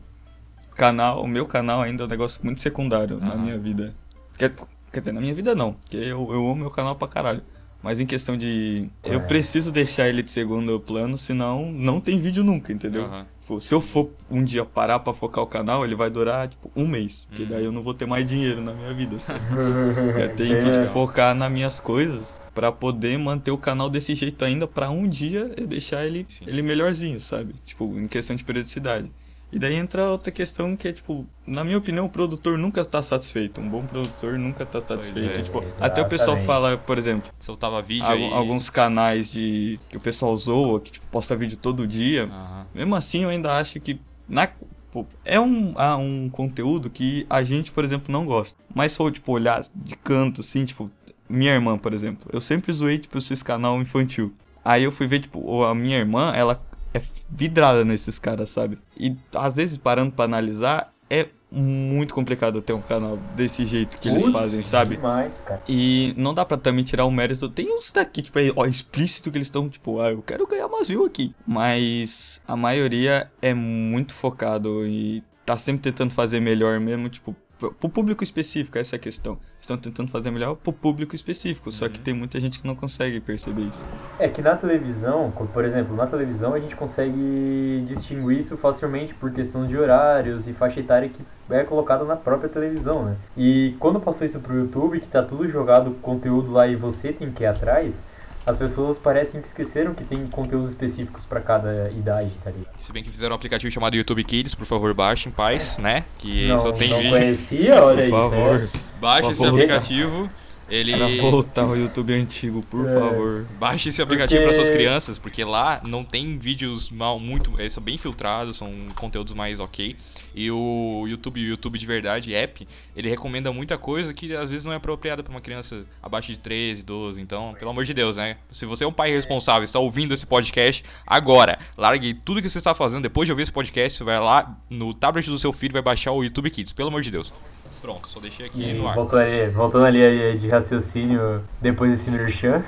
canal, 0.75 1.23
o 1.23 1.27
meu 1.27 1.45
canal 1.45 1.81
ainda 1.81 2.03
é 2.03 2.05
um 2.05 2.09
negócio 2.09 2.43
muito 2.43 2.59
secundário 2.59 3.15
uhum. 3.15 3.25
na 3.25 3.35
minha 3.37 3.57
vida. 3.57 3.95
Que 4.37 4.45
é, 4.45 4.51
Quer 4.91 4.99
dizer, 4.99 5.11
na 5.11 5.21
minha 5.21 5.33
vida 5.33 5.55
não, 5.55 5.73
porque 5.73 5.97
eu, 5.97 6.27
eu 6.31 6.45
amo 6.45 6.55
meu 6.55 6.69
canal 6.69 6.95
pra 6.95 7.07
caralho. 7.07 7.41
Mas 7.83 7.99
em 7.99 8.05
questão 8.05 8.37
de. 8.37 8.87
É. 9.03 9.15
Eu 9.15 9.21
preciso 9.21 9.71
deixar 9.71 10.07
ele 10.07 10.21
de 10.21 10.29
segundo 10.29 10.79
plano, 10.79 11.17
senão 11.17 11.71
não 11.71 11.99
tem 11.99 12.19
vídeo 12.19 12.43
nunca, 12.43 12.71
entendeu? 12.71 13.09
Uhum. 13.49 13.59
se 13.59 13.73
eu 13.73 13.81
for 13.81 14.11
um 14.29 14.43
dia 14.43 14.63
parar 14.63 14.99
pra 14.99 15.11
focar 15.13 15.43
o 15.43 15.47
canal, 15.47 15.83
ele 15.83 15.95
vai 15.95 16.09
durar, 16.09 16.47
tipo, 16.47 16.71
um 16.75 16.87
mês. 16.87 17.25
Porque 17.27 17.43
uhum. 17.43 17.49
daí 17.49 17.65
eu 17.65 17.71
não 17.71 17.81
vou 17.81 17.93
ter 17.93 18.05
mais 18.05 18.23
dinheiro 18.23 18.61
na 18.61 18.71
minha 18.73 18.93
vida, 18.93 19.15
eu 19.15 20.29
tenho 20.35 20.63
que 20.63 20.71
tipo, 20.71 20.93
focar 20.93 21.33
nas 21.33 21.51
minhas 21.51 21.79
coisas 21.79 22.39
para 22.53 22.71
poder 22.71 23.17
manter 23.17 23.49
o 23.49 23.57
canal 23.57 23.89
desse 23.89 24.13
jeito 24.13 24.45
ainda, 24.45 24.67
para 24.67 24.91
um 24.91 25.07
dia 25.07 25.51
eu 25.57 25.65
deixar 25.65 26.05
ele, 26.05 26.27
ele 26.45 26.61
melhorzinho, 26.61 27.19
sabe? 27.19 27.55
Tipo, 27.65 27.85
em 27.99 28.07
questão 28.07 28.35
de 28.35 28.43
periodicidade. 28.43 29.11
E 29.51 29.59
daí 29.59 29.75
entra 29.75 30.09
outra 30.09 30.31
questão 30.31 30.77
que 30.77 30.87
é, 30.87 30.93
tipo, 30.93 31.25
na 31.45 31.63
minha 31.63 31.77
opinião, 31.77 32.05
o 32.05 32.09
produtor 32.09 32.57
nunca 32.57 32.79
está 32.79 33.03
satisfeito. 33.03 33.59
Um 33.59 33.67
bom 33.67 33.83
produtor 33.83 34.37
nunca 34.37 34.63
está 34.63 34.79
satisfeito. 34.79 35.39
É, 35.39 35.43
tipo, 35.43 35.63
até 35.79 36.01
o 36.01 36.07
pessoal 36.07 36.37
fala, 36.37 36.77
por 36.77 36.97
exemplo, 36.97 37.29
soltava 37.39 37.81
vídeo 37.81 38.05
aí. 38.05 38.31
Alguns 38.31 38.69
canais 38.69 39.29
de 39.31 39.77
que 39.89 39.97
o 39.97 39.99
pessoal 39.99 40.35
zoa, 40.37 40.79
que 40.79 40.91
tipo, 40.91 41.05
posta 41.07 41.35
vídeo 41.35 41.57
todo 41.57 41.85
dia. 41.85 42.25
Uhum. 42.25 42.65
Mesmo 42.73 42.95
assim, 42.95 43.23
eu 43.23 43.29
ainda 43.29 43.57
acho 43.57 43.79
que 43.81 43.99
na 44.27 44.49
pô, 44.91 45.05
é 45.25 45.39
um, 45.39 45.73
ah, 45.75 45.97
um 45.97 46.29
conteúdo 46.29 46.89
que 46.89 47.25
a 47.29 47.41
gente, 47.43 47.71
por 47.71 47.83
exemplo, 47.83 48.11
não 48.11 48.25
gosta. 48.25 48.61
Mas 48.73 48.91
só, 48.91 49.09
tipo, 49.09 49.31
olhar 49.31 49.61
de 49.75 49.95
canto, 49.95 50.41
assim, 50.41 50.65
tipo, 50.65 50.91
minha 51.27 51.53
irmã, 51.53 51.77
por 51.77 51.93
exemplo. 51.93 52.29
Eu 52.31 52.41
sempre 52.41 52.71
zoei, 52.71 52.99
tipo, 52.99 53.17
esses 53.17 53.41
canal 53.41 53.81
infantil. 53.81 54.33
Aí 54.63 54.83
eu 54.83 54.91
fui 54.91 55.07
ver, 55.07 55.21
tipo, 55.21 55.63
a 55.63 55.73
minha 55.73 55.97
irmã, 55.97 56.31
ela 56.35 56.61
é 56.93 57.01
vidrada 57.29 57.83
nesses 57.85 58.19
caras, 58.19 58.49
sabe? 58.49 58.77
E 58.97 59.15
às 59.35 59.55
vezes, 59.55 59.77
parando 59.77 60.11
para 60.11 60.25
analisar, 60.25 60.93
é 61.09 61.27
muito 61.51 62.13
complicado 62.13 62.61
ter 62.61 62.71
um 62.71 62.81
canal 62.81 63.17
desse 63.35 63.65
jeito 63.65 63.97
que 63.97 64.07
eles 64.07 64.25
fazem, 64.27 64.61
sabe? 64.61 64.95
Demais, 64.95 65.41
cara. 65.45 65.61
E 65.67 66.13
não 66.15 66.33
dá 66.33 66.45
pra 66.45 66.55
também 66.55 66.83
tirar 66.83 67.03
o 67.03 67.11
mérito. 67.11 67.49
Tem 67.49 67.73
uns 67.73 67.91
daqui, 67.91 68.21
tipo, 68.21 68.39
aí, 68.39 68.53
ó, 68.55 68.65
explícito 68.65 69.29
que 69.29 69.37
eles 69.37 69.47
estão, 69.47 69.67
tipo, 69.67 69.99
ah, 69.99 70.11
eu 70.11 70.21
quero 70.21 70.47
ganhar 70.47 70.69
mais 70.69 70.87
view 70.87 71.05
aqui. 71.05 71.35
Mas 71.45 72.41
a 72.47 72.55
maioria 72.55 73.29
é 73.41 73.53
muito 73.53 74.13
focado 74.13 74.87
e 74.87 75.21
tá 75.45 75.57
sempre 75.57 75.81
tentando 75.81 76.13
fazer 76.13 76.39
melhor 76.39 76.79
mesmo, 76.79 77.09
tipo, 77.09 77.35
pro 77.69 77.89
público 77.89 78.23
específico, 78.23 78.77
essa 78.77 78.95
é 78.95 78.97
a 78.97 78.99
questão. 78.99 79.37
Estão 79.59 79.77
tentando 79.77 80.09
fazer 80.09 80.31
melhor 80.31 80.55
pro 80.55 80.73
público 80.73 81.15
específico, 81.15 81.71
só 81.71 81.87
que 81.87 81.99
tem 81.99 82.13
muita 82.13 82.39
gente 82.39 82.59
que 82.59 82.65
não 82.65 82.75
consegue 82.75 83.19
perceber 83.19 83.61
isso. 83.61 83.85
É 84.17 84.27
que 84.27 84.41
na 84.41 84.55
televisão, 84.55 85.31
por 85.53 85.63
exemplo, 85.63 85.95
na 85.95 86.07
televisão 86.07 86.53
a 86.53 86.59
gente 86.59 86.75
consegue 86.75 87.85
distinguir 87.87 88.39
isso 88.39 88.57
facilmente 88.57 89.13
por 89.13 89.31
questão 89.31 89.67
de 89.67 89.77
horários 89.77 90.47
e 90.47 90.53
faixa 90.53 90.79
etária 90.79 91.09
que 91.09 91.21
é 91.49 91.63
colocada 91.63 92.03
na 92.03 92.15
própria 92.15 92.49
televisão, 92.49 93.03
né? 93.03 93.15
E 93.37 93.75
quando 93.79 93.99
passou 93.99 94.25
isso 94.25 94.39
pro 94.39 94.57
YouTube, 94.57 94.99
que 94.99 95.07
tá 95.07 95.21
tudo 95.21 95.47
jogado 95.47 95.91
conteúdo 96.01 96.51
lá 96.51 96.67
e 96.67 96.75
você 96.75 97.11
tem 97.13 97.29
que 97.31 97.43
ir 97.43 97.47
atrás, 97.47 98.01
as 98.45 98.57
pessoas 98.57 98.97
parecem 98.97 99.39
que 99.41 99.47
esqueceram 99.47 99.93
que 99.93 100.03
tem 100.03 100.25
conteúdos 100.27 100.69
específicos 100.69 101.25
pra 101.25 101.39
cada 101.39 101.89
idade, 101.91 102.31
tá 102.43 102.49
ligado? 102.51 102.73
Se 102.77 102.91
bem 102.91 103.03
que 103.03 103.09
fizeram 103.09 103.33
um 103.33 103.35
aplicativo 103.35 103.71
chamado 103.71 103.95
YouTube 103.95 104.23
Kids, 104.23 104.55
por 104.55 104.65
favor, 104.65 104.93
baixem, 104.93 105.31
paz, 105.31 105.77
né? 105.77 106.05
Que 106.17 106.47
não, 106.47 106.57
só 106.57 106.71
tem 106.71 106.89
não 106.89 106.97
vídeo. 106.97 107.11
conhecia, 107.11 107.83
olha 107.83 107.95
Por 107.97 108.01
isso. 108.03 108.11
favor, 108.11 108.59
né? 108.59 108.69
Baixe 108.99 109.21
Por 109.23 109.31
esse 109.31 109.43
favor. 109.43 109.59
aplicativo. 109.59 110.29
Ele. 110.71 110.95
pra 110.95 111.07
voltar 111.29 111.63
ao 111.63 111.75
YouTube 111.77 112.13
antigo, 112.13 112.63
por 112.69 112.87
É. 112.87 112.93
favor. 112.93 113.45
Baixe 113.59 113.89
esse 113.89 114.01
aplicativo 114.01 114.41
para 114.43 114.53
suas 114.53 114.69
Porque- 114.69 114.77
crianças, 114.83 115.19
porque 115.19 115.43
lá 115.43 115.81
não 115.85 116.03
tem 116.03 116.37
vídeos 116.37 116.89
mal 116.89 117.19
muito, 117.19 117.53
eles 117.59 117.73
são 117.73 117.83
bem 117.83 117.97
filtrados, 117.97 118.55
são 118.57 118.71
conteúdos 118.95 119.33
mais 119.33 119.59
ok. 119.59 119.95
E 120.33 120.49
o 120.49 121.05
YouTube, 121.07 121.41
o 121.41 121.43
YouTube 121.43 121.77
de 121.77 121.85
verdade, 121.85 122.33
app, 122.33 122.65
ele 122.95 123.09
recomenda 123.09 123.51
muita 123.51 123.77
coisa 123.77 124.13
que 124.13 124.33
às 124.35 124.49
vezes 124.49 124.63
não 124.65 124.71
é 124.71 124.77
apropriada 124.77 125.21
para 125.21 125.31
uma 125.31 125.41
criança 125.41 125.85
abaixo 126.01 126.31
de 126.31 126.39
13, 126.39 126.83
12. 126.83 127.21
Então, 127.21 127.53
pelo 127.59 127.71
amor 127.71 127.83
de 127.83 127.93
Deus, 127.93 128.15
né? 128.15 128.37
Se 128.49 128.65
você 128.65 128.85
é 128.85 128.87
um 128.87 128.93
pai 128.93 129.11
responsável, 129.11 129.63
está 129.63 129.77
ouvindo 129.79 130.13
esse 130.13 130.25
podcast 130.25 130.83
agora, 131.05 131.59
largue 131.77 132.13
tudo 132.13 132.41
que 132.41 132.49
você 132.49 132.59
está 132.59 132.73
fazendo 132.73 133.03
depois 133.03 133.25
de 133.27 133.31
ouvir 133.33 133.43
esse 133.43 133.51
podcast, 133.51 133.97
você 133.97 134.03
vai 134.05 134.19
lá 134.19 134.57
no 134.69 134.93
tablet 134.93 135.29
do 135.29 135.37
seu 135.37 135.51
filho 135.51 135.71
e 135.71 135.73
vai 135.73 135.81
baixar 135.81 136.11
o 136.13 136.23
YouTube 136.23 136.49
Kids, 136.49 136.71
pelo 136.71 136.87
amor 136.87 137.01
de 137.01 137.11
Deus. 137.11 137.33
Pronto, 137.81 138.07
só 138.07 138.19
deixei 138.19 138.45
aqui 138.45 138.63
E 138.63 138.73
no 138.73 138.87
ar. 138.87 138.95
voltando 138.95 139.21
ali, 139.21 139.47
voltando 139.49 139.85
ali 139.85 140.37
de 140.37 140.47
raciocínio 140.47 141.41
depois 141.59 141.91
desse 141.91 142.11
merchan. 142.11 142.63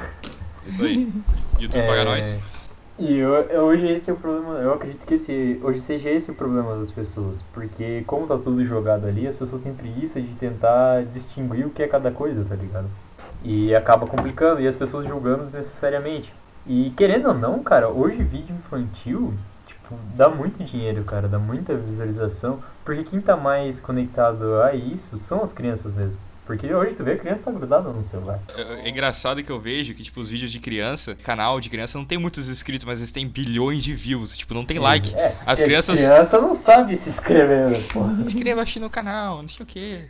Isso 0.65 0.84
aí. 0.84 1.08
YouTube 1.60 1.79
É, 1.82 1.88
paga 1.88 2.05
nós. 2.05 2.39
E 2.98 3.15
eu- 3.17 3.63
hoje 3.65 3.88
esse 3.89 4.10
é 4.10 4.13
o 4.13 4.15
problema, 4.15 4.60
eu 4.60 4.74
acredito 4.74 5.05
que 5.05 5.15
esse, 5.15 5.60
hoje 5.63 5.82
seja 5.82 6.10
esse 6.12 6.29
o 6.29 6.36
problema 6.36 6.75
das 6.77 6.91
pessoas, 6.91 7.43
porque 7.53 8.03
como 8.05 8.27
tá 8.27 8.38
tudo 8.38 8.63
jogado 8.63 9.08
ali, 9.08 9.27
as 9.27 9.36
pessoas 9.36 9.62
têm 9.63 9.74
preguiça 9.74 10.22
de 10.22 10.34
tentar 10.36 11.03
distinguir 11.05 11.65
o 11.65 11.72
que 11.72 11.82
é 11.82 11.88
cada 11.88 12.12
coisa, 12.12 12.46
tá 12.48 12.55
ligado? 12.55 12.88
E 13.43 13.74
acaba 13.75 14.05
complicando, 14.05 14.62
e 14.62 14.67
as 14.67 14.75
pessoas 14.75 15.08
julgando 15.08 15.43
desnecessariamente. 15.43 16.32
E 16.67 16.91
querendo 16.91 17.29
ou 17.29 17.34
não, 17.34 17.63
cara, 17.63 17.89
hoje 17.89 18.24
vídeo 18.24 18.55
infantil, 18.55 19.34
tipo, 19.93 20.17
dá 20.17 20.29
muito 20.29 20.63
dinheiro, 20.63 21.03
cara, 21.03 21.27
dá 21.27 21.39
muita 21.39 21.75
visualização, 21.75 22.62
porque 22.83 23.03
quem 23.03 23.21
tá 23.21 23.35
mais 23.38 23.79
conectado 23.79 24.62
a 24.62 24.73
isso 24.73 25.17
são 25.17 25.41
as 25.43 25.53
crianças 25.53 25.91
mesmo. 25.93 26.17
Porque 26.45 26.73
hoje 26.73 26.93
tu 26.93 27.05
vê 27.05 27.13
a 27.13 27.17
criança 27.17 27.43
tá 27.43 27.51
grudada 27.51 27.89
no 27.89 28.03
celular. 28.03 28.38
É 28.53 28.85
é 28.85 28.89
engraçado 28.89 29.41
que 29.41 29.50
eu 29.50 29.62
vejo 29.62 29.93
que, 29.93 30.03
tipo, 30.03 30.19
os 30.19 30.27
vídeos 30.29 30.51
de 30.51 30.59
criança, 30.59 31.15
canal 31.15 31.62
de 31.62 31.69
criança, 31.69 31.97
não 31.97 32.03
tem 32.03 32.17
muitos 32.17 32.50
inscritos, 32.50 32.83
mas 32.85 33.00
eles 33.00 33.13
têm 33.13 33.25
bilhões 33.25 33.81
de 33.81 33.93
views. 33.95 34.35
Tipo, 34.35 34.53
não 34.53 34.65
tem 34.65 34.77
like. 34.77 35.15
É, 35.15 35.38
As 35.45 35.62
crianças- 35.62 36.00
criança 36.03 36.41
não 36.41 36.53
sabe 36.53 36.97
se 36.97 37.09
inscrever, 37.09 37.69
né, 37.69 37.79
porra. 37.93 38.12
Inscreva 38.27 38.62
aqui 38.62 38.77
no 38.77 38.89
canal, 38.89 39.41
não 39.41 39.47
sei 39.47 39.63
o 39.63 39.65
que. 39.65 40.03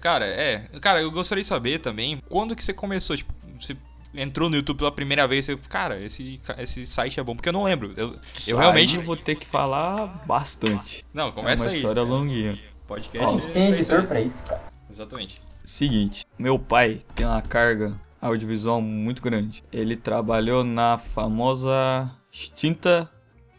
Cara, 0.00 0.24
é. 0.26 0.64
Cara, 0.82 1.00
eu 1.00 1.10
gostaria 1.12 1.42
de 1.42 1.48
saber 1.48 1.78
também 1.78 2.20
quando 2.28 2.56
que 2.56 2.64
você 2.64 2.72
começou, 2.72 3.16
tipo, 3.16 3.32
você 3.60 3.76
entrou 4.14 4.48
no 4.50 4.56
YouTube 4.56 4.78
pela 4.78 4.92
primeira 4.92 5.26
vez, 5.26 5.46
você, 5.46 5.56
cara, 5.56 5.98
esse, 6.00 6.40
esse 6.58 6.86
site 6.86 7.20
é 7.20 7.22
bom, 7.22 7.34
porque 7.36 7.48
eu 7.48 7.52
não 7.52 7.64
lembro. 7.64 7.92
Eu, 7.96 8.08
eu 8.14 8.18
Isso 8.36 8.56
realmente. 8.56 8.94
aí 8.96 9.00
eu 9.00 9.06
vou 9.06 9.16
ter 9.16 9.34
que 9.36 9.46
falar 9.46 10.06
bastante. 10.26 11.04
Não, 11.14 11.30
começa 11.32 11.64
é 11.64 11.66
uma 11.66 11.72
aí. 11.72 11.76
história 11.78 12.04
né? 12.04 12.10
longuinha. 12.10 12.58
Podcast 12.86 13.28
Ó, 13.28 13.40
tem 13.52 13.62
é 13.66 13.70
isso 13.70 13.78
editor 13.80 14.00
aí. 14.00 14.06
pra 14.06 14.20
isso, 14.20 14.42
cara. 14.44 14.62
Exatamente. 14.90 15.40
Seguinte, 15.64 16.24
meu 16.38 16.58
pai 16.58 16.98
tem 17.14 17.24
uma 17.24 17.40
carga 17.42 17.98
audiovisual 18.20 18.80
muito 18.82 19.22
grande. 19.22 19.62
Ele 19.72 19.96
trabalhou 19.96 20.64
na 20.64 20.98
famosa 20.98 22.10
extinta 22.32 23.08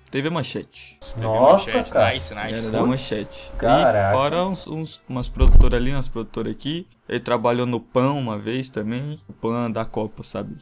TV 0.10 0.30
Manchete. 0.30 0.98
Nossa, 1.18 1.68
manchete. 1.72 1.90
cara. 1.90 2.14
Nice, 2.14 2.34
Era 2.34 2.44
nice. 2.52 2.70
da 2.72 2.86
Manchete. 2.86 3.52
Caraca. 3.58 4.10
E 4.10 4.12
fora 4.12 4.46
uns, 4.46 4.68
uns- 4.68 5.02
umas 5.08 5.30
produtoras 5.30 5.80
ali, 5.80 5.92
umas 5.94 6.10
produtoras 6.10 6.52
aqui. 6.52 6.86
Ele 7.12 7.20
trabalhou 7.20 7.66
no 7.66 7.82
PAN 7.82 8.14
uma 8.14 8.40
vez 8.40 8.70
também. 8.70 9.20
O 9.28 9.34
PAN 9.34 9.70
da 9.70 9.84
Copa, 9.84 10.24
sabe? 10.24 10.56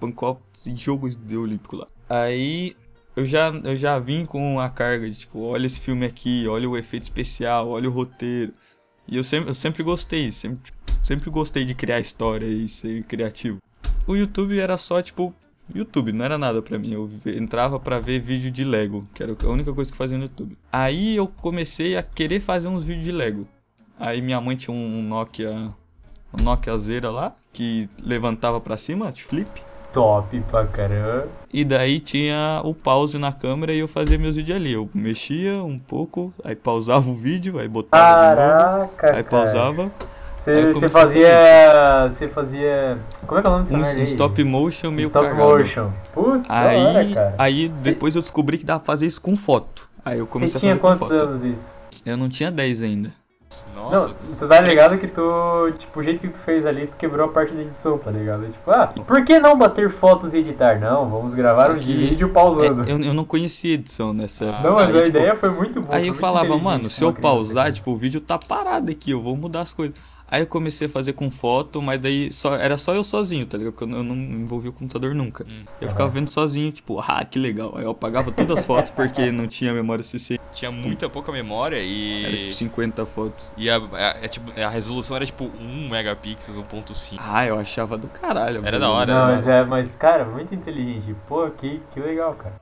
PAN 0.00 0.10
Copa 0.10 0.42
e 0.66 0.74
jogos 0.74 1.14
de 1.14 1.36
Olímpico 1.36 1.76
lá. 1.76 1.86
Aí 2.10 2.76
eu 3.14 3.24
já, 3.24 3.50
eu 3.62 3.76
já 3.76 3.96
vim 4.00 4.26
com 4.26 4.58
a 4.58 4.68
carga 4.68 5.08
de 5.08 5.20
tipo, 5.20 5.38
olha 5.38 5.68
esse 5.68 5.80
filme 5.80 6.04
aqui, 6.04 6.48
olha 6.48 6.68
o 6.68 6.76
efeito 6.76 7.04
especial, 7.04 7.68
olha 7.68 7.88
o 7.88 7.92
roteiro. 7.92 8.52
E 9.06 9.16
eu 9.16 9.22
sempre, 9.22 9.50
eu 9.50 9.54
sempre 9.54 9.84
gostei, 9.84 10.32
sempre, 10.32 10.72
sempre 11.00 11.30
gostei 11.30 11.64
de 11.64 11.76
criar 11.76 12.00
história 12.00 12.46
e 12.46 12.68
ser 12.68 13.04
criativo. 13.04 13.58
O 14.04 14.16
YouTube 14.16 14.58
era 14.58 14.76
só 14.76 15.00
tipo 15.00 15.32
YouTube, 15.72 16.10
não 16.10 16.24
era 16.24 16.36
nada 16.36 16.60
pra 16.60 16.76
mim. 16.76 16.92
Eu 16.92 17.08
entrava 17.26 17.78
pra 17.78 18.00
ver 18.00 18.18
vídeo 18.18 18.50
de 18.50 18.64
Lego, 18.64 19.08
que 19.14 19.22
era 19.22 19.36
a 19.40 19.48
única 19.48 19.72
coisa 19.72 19.92
que 19.92 19.96
fazia 19.96 20.18
no 20.18 20.24
YouTube. 20.24 20.58
Aí 20.72 21.14
eu 21.14 21.28
comecei 21.28 21.96
a 21.96 22.02
querer 22.02 22.40
fazer 22.40 22.66
uns 22.66 22.82
vídeos 22.82 23.04
de 23.04 23.12
Lego. 23.12 23.46
Aí 23.96 24.20
minha 24.20 24.40
mãe 24.40 24.56
tinha 24.56 24.74
um 24.74 25.02
Nokia, 25.02 25.72
um 26.38 26.42
Nokia 26.44 26.76
Zera 26.78 27.10
lá, 27.10 27.32
que 27.52 27.88
levantava 28.02 28.60
pra 28.60 28.76
cima, 28.76 29.10
de 29.12 29.22
flip. 29.24 29.62
Top 29.92 30.40
pra 30.50 30.66
caramba. 30.66 31.28
E 31.52 31.64
daí 31.64 32.00
tinha 32.00 32.60
o 32.64 32.74
pause 32.74 33.16
na 33.16 33.32
câmera 33.32 33.72
e 33.72 33.78
eu 33.78 33.86
fazia 33.86 34.18
meus 34.18 34.34
vídeos 34.34 34.56
ali. 34.56 34.72
Eu 34.72 34.88
mexia 34.92 35.62
um 35.62 35.78
pouco, 35.78 36.32
aí 36.44 36.56
pausava 36.56 37.08
o 37.08 37.14
vídeo, 37.14 37.60
aí 37.60 37.68
botava 37.68 38.34
de 38.34 38.40
novo, 38.40 38.88
Caraca, 38.96 39.16
aí 39.16 39.22
pausava. 39.22 39.92
Você 40.36 40.72
você 40.72 40.90
fazia. 40.90 41.30
Você 42.10 42.28
fazia. 42.28 42.96
Como 43.26 43.38
é 43.38 43.42
que 43.42 43.46
é 43.48 43.50
o 43.50 43.52
nome 43.54 43.64
dessa 43.64 43.76
Um, 43.76 43.80
merda 43.82 44.00
um 44.00 44.02
stop 44.02 44.44
motion 44.44 44.90
meio 44.90 45.06
Stop 45.08 45.26
cagado. 45.28 45.48
motion. 45.58 45.90
Putz, 46.12 46.50
hora, 46.50 46.68
Aí, 46.68 47.14
cara. 47.14 47.34
aí 47.38 47.68
depois 47.68 48.14
eu 48.16 48.20
descobri 48.20 48.58
que 48.58 48.64
dava 48.64 48.80
pra 48.80 48.86
fazer 48.86 49.06
isso 49.06 49.22
com 49.22 49.34
foto. 49.36 49.88
Aí 50.04 50.18
eu 50.18 50.26
Você 50.26 50.30
comecei 50.32 50.58
a 50.58 50.60
tinha 50.60 50.76
fazer 50.76 50.80
com 50.82 50.98
quantos 50.98 51.18
foto. 51.18 51.24
anos 51.30 51.44
isso? 51.44 51.72
Eu 52.04 52.16
não 52.18 52.28
tinha 52.28 52.50
10 52.50 52.82
ainda. 52.82 53.10
Nossa. 53.74 54.08
Não, 54.08 54.14
tu 54.38 54.48
tá 54.48 54.60
ligado 54.60 54.98
que 54.98 55.06
tu, 55.06 55.72
tipo, 55.78 56.00
o 56.00 56.02
jeito 56.02 56.20
que 56.20 56.28
tu 56.28 56.38
fez 56.38 56.64
ali, 56.66 56.86
tu 56.86 56.96
quebrou 56.96 57.26
a 57.26 57.28
parte 57.28 57.52
da 57.54 57.62
edição, 57.62 57.98
tá 57.98 58.10
ligado? 58.10 58.46
Tipo, 58.46 58.70
ah, 58.70 58.86
por 59.06 59.24
que 59.24 59.38
não 59.38 59.56
bater 59.56 59.90
fotos 59.90 60.34
e 60.34 60.38
editar? 60.38 60.78
Não, 60.80 61.08
vamos 61.08 61.34
gravar 61.34 61.66
Só 61.66 61.72
um 61.72 61.78
vídeo 61.80 62.28
É, 62.28 62.30
pausando. 62.30 62.88
eu, 62.88 63.00
eu 63.00 63.14
não 63.14 63.24
conhecia 63.24 63.74
edição 63.74 64.12
nessa 64.12 64.46
época. 64.46 64.62
Não, 64.68 64.74
mas 64.76 64.88
Aí, 64.88 64.92
a 64.92 65.04
tipo, 65.04 65.08
ideia 65.18 65.36
foi 65.36 65.50
muito 65.50 65.80
boa. 65.80 65.96
Aí 65.96 66.08
eu 66.08 66.14
falava, 66.14 66.56
mano, 66.56 66.80
pra 66.80 66.88
se 66.90 67.02
eu 67.02 67.12
pausar, 67.12 67.72
tipo, 67.72 67.90
o 67.92 67.96
vídeo 67.96 68.20
tá 68.20 68.38
parado 68.38 68.90
aqui, 68.90 69.10
eu 69.10 69.20
vou 69.20 69.36
mudar 69.36 69.60
as 69.62 69.74
coisas. 69.74 69.96
Aí 70.34 70.42
eu 70.42 70.48
comecei 70.48 70.88
a 70.88 70.90
fazer 70.90 71.12
com 71.12 71.30
foto, 71.30 71.80
mas 71.80 72.00
daí 72.00 72.28
só, 72.28 72.56
era 72.56 72.76
só 72.76 72.92
eu 72.92 73.04
sozinho, 73.04 73.46
tá 73.46 73.56
ligado? 73.56 73.72
Porque 73.72 73.84
eu 73.84 73.88
não, 73.88 73.98
eu 73.98 74.02
não 74.02 74.16
envolvi 74.16 74.66
o 74.68 74.72
computador 74.72 75.14
nunca. 75.14 75.44
Hum. 75.48 75.62
Eu 75.80 75.88
ficava 75.88 76.10
vendo 76.10 76.28
sozinho, 76.28 76.72
tipo, 76.72 76.98
ah, 76.98 77.24
que 77.24 77.38
legal. 77.38 77.72
Aí 77.76 77.84
eu 77.84 77.90
apagava 77.92 78.32
todas 78.32 78.58
as 78.58 78.66
fotos 78.66 78.90
porque 78.90 79.30
não 79.30 79.46
tinha 79.46 79.72
memória 79.72 80.02
suficiente. 80.02 80.42
Tinha 80.50 80.72
muita 80.72 81.08
pouca 81.08 81.30
memória 81.30 81.76
Era 81.76 81.84
e. 81.86 82.38
tipo 82.48 82.54
50 82.54 83.06
fotos. 83.06 83.52
E 83.56 83.70
a, 83.70 83.76
a- 83.76 84.18
é 84.22 84.26
tipo, 84.26 84.50
a 84.60 84.68
resolução 84.68 85.14
era 85.14 85.24
tipo 85.24 85.44
1 85.60 85.88
megapixels, 85.88 86.58
1.5. 86.58 87.16
Ah, 87.16 87.46
eu 87.46 87.56
achava 87.56 87.96
do 87.96 88.08
caralho. 88.08 88.60
Era 88.66 88.80
da 88.80 88.90
hora. 88.90 89.14
Não, 89.14 89.26
mas 89.26 89.46
é, 89.46 89.64
mas, 89.64 89.94
cara, 89.94 90.24
muito 90.24 90.52
inteligente. 90.52 91.14
Pô, 91.28 91.48
que, 91.48 91.80
que 91.92 92.00
legal, 92.00 92.34
cara. 92.34 92.56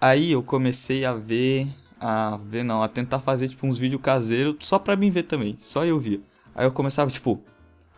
Aí 0.00 0.30
eu 0.30 0.44
comecei 0.44 1.04
a 1.04 1.12
ver, 1.12 1.66
a 2.00 2.38
ver 2.40 2.62
não, 2.62 2.84
a 2.84 2.88
tentar 2.88 3.18
fazer 3.18 3.48
tipo 3.48 3.66
uns 3.66 3.78
vídeos 3.78 4.00
caseiros 4.00 4.54
só 4.60 4.78
pra 4.78 4.94
mim 4.94 5.10
ver 5.10 5.24
também, 5.24 5.56
só 5.58 5.84
eu 5.84 5.98
via. 5.98 6.20
Aí 6.56 6.64
eu 6.64 6.72
começava 6.72 7.10
tipo, 7.10 7.38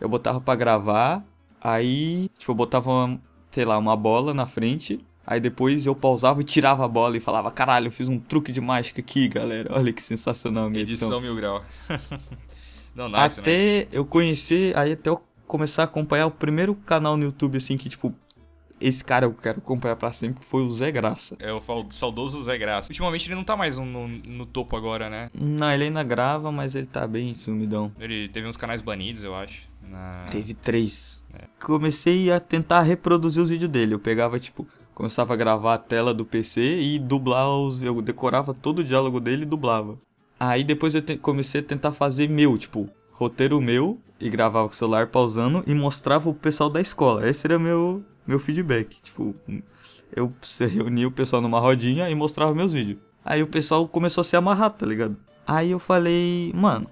eu 0.01 0.09
botava 0.09 0.41
pra 0.41 0.53
gravar, 0.53 1.23
aí 1.61 2.29
tipo 2.37 2.51
eu 2.51 2.55
botava, 2.55 2.91
uma, 2.91 3.21
sei 3.51 3.63
lá, 3.63 3.77
uma 3.77 3.95
bola 3.95 4.33
na 4.33 4.45
frente, 4.45 4.99
aí 5.25 5.39
depois 5.39 5.85
eu 5.85 5.95
pausava 5.95 6.41
e 6.41 6.43
tirava 6.43 6.83
a 6.83 6.87
bola 6.87 7.15
e 7.15 7.21
falava, 7.21 7.49
caralho, 7.51 7.87
eu 7.87 7.91
fiz 7.91 8.09
um 8.09 8.19
truque 8.19 8.51
de 8.51 8.59
mágica 8.59 8.99
aqui, 8.99 9.29
galera. 9.29 9.73
Olha 9.73 9.93
que 9.93 10.03
sensacional 10.03 10.69
minha 10.69 10.81
edição. 10.81 11.07
Edição 11.07 11.21
mil 11.21 11.35
grau. 11.37 11.63
Não, 12.93 13.07
nasce, 13.07 13.37
né? 13.37 13.43
até 13.43 13.87
eu 13.93 14.03
conhecer, 14.03 14.77
aí 14.77 14.91
até 14.91 15.09
eu 15.09 15.23
começar 15.47 15.83
a 15.83 15.85
acompanhar 15.85 16.27
o 16.27 16.31
primeiro 16.31 16.75
canal 16.75 17.15
no 17.15 17.23
YouTube 17.23 17.57
assim 17.57 17.77
que 17.77 17.87
tipo 17.87 18.13
esse 18.81 19.03
cara 19.03 19.25
eu 19.25 19.33
quero 19.33 19.59
acompanhar 19.59 19.95
pra 19.95 20.11
sempre, 20.11 20.39
que 20.39 20.45
foi 20.45 20.61
o 20.63 20.69
Zé 20.71 20.91
Graça. 20.91 21.35
É 21.39 21.51
o 21.53 21.61
saudoso 21.89 22.43
Zé 22.43 22.57
Graça. 22.57 22.89
Ultimamente 22.89 23.27
ele 23.27 23.35
não 23.35 23.43
tá 23.43 23.55
mais 23.57 23.77
no, 23.77 24.07
no- 24.07 24.45
topo 24.45 24.75
agora, 24.75 25.09
né? 25.09 25.29
Não, 25.33 25.71
ele 25.71 25.85
ainda 25.85 26.03
grava, 26.03 26.51
mas 26.51 26.75
ele 26.75 26.87
tá 26.87 27.07
bem 27.07 27.33
sumidão. 27.33 27.91
Ele 27.99 28.27
teve 28.29 28.47
uns 28.47 28.57
canais 28.57 28.81
banidos, 28.81 29.23
eu 29.23 29.35
acho. 29.35 29.67
Na... 29.87 30.25
Teve 30.31 30.53
três. 30.53 31.23
Comecei 31.59 32.31
a 32.31 32.39
tentar 32.39 32.81
reproduzir 32.81 33.41
os 33.43 33.49
vídeos 33.49 33.71
dele. 33.71 33.93
Eu 33.93 33.99
pegava, 33.99 34.39
tipo, 34.39 34.67
começava 34.93 35.33
a 35.33 35.37
gravar 35.37 35.73
a 35.75 35.77
tela 35.77 36.13
do 36.13 36.25
PC 36.25 36.79
e 36.79 36.99
dublar 36.99 37.49
os. 37.49 37.81
Eu 37.83 38.01
decorava 38.01 38.53
todo 38.53 38.79
o 38.79 38.83
diálogo 38.83 39.19
dele 39.19 39.43
e 39.43 39.45
dublava. 39.45 39.97
Aí 40.39 40.63
depois 40.63 40.95
eu 40.95 41.01
te- 41.01 41.17
comecei 41.17 41.59
a 41.61 41.63
tentar 41.63 41.91
fazer 41.91 42.29
meu, 42.29 42.57
tipo, 42.57 42.89
roteiro 43.19 43.61
meu, 43.61 43.99
e 44.19 44.29
gravava 44.29 44.67
com 44.67 44.73
o 44.73 44.77
celular 44.77 45.07
pausando 45.07 45.61
e 45.67 45.73
mostrava 45.73 46.31
pro 46.31 46.33
pessoal 46.33 46.69
da 46.69 46.79
escola. 46.79 47.27
Esse 47.27 47.45
era 47.47 47.59
meu, 47.59 48.03
meu 48.25 48.39
feedback. 48.39 49.01
Tipo, 49.01 49.35
eu 50.15 50.33
reunia 50.71 51.07
o 51.07 51.11
pessoal 51.11 51.41
numa 51.41 51.59
rodinha 51.59 52.09
e 52.09 52.15
mostrava 52.15 52.55
meus 52.55 52.73
vídeos. 52.73 52.99
Aí 53.23 53.43
o 53.43 53.47
pessoal 53.47 53.87
começou 53.87 54.21
a 54.21 54.25
se 54.25 54.35
amarrar, 54.35 54.71
tá 54.71 54.85
ligado? 54.85 55.17
Aí 55.45 55.71
eu 55.71 55.79
falei, 55.79 56.51
mano, 56.55 56.87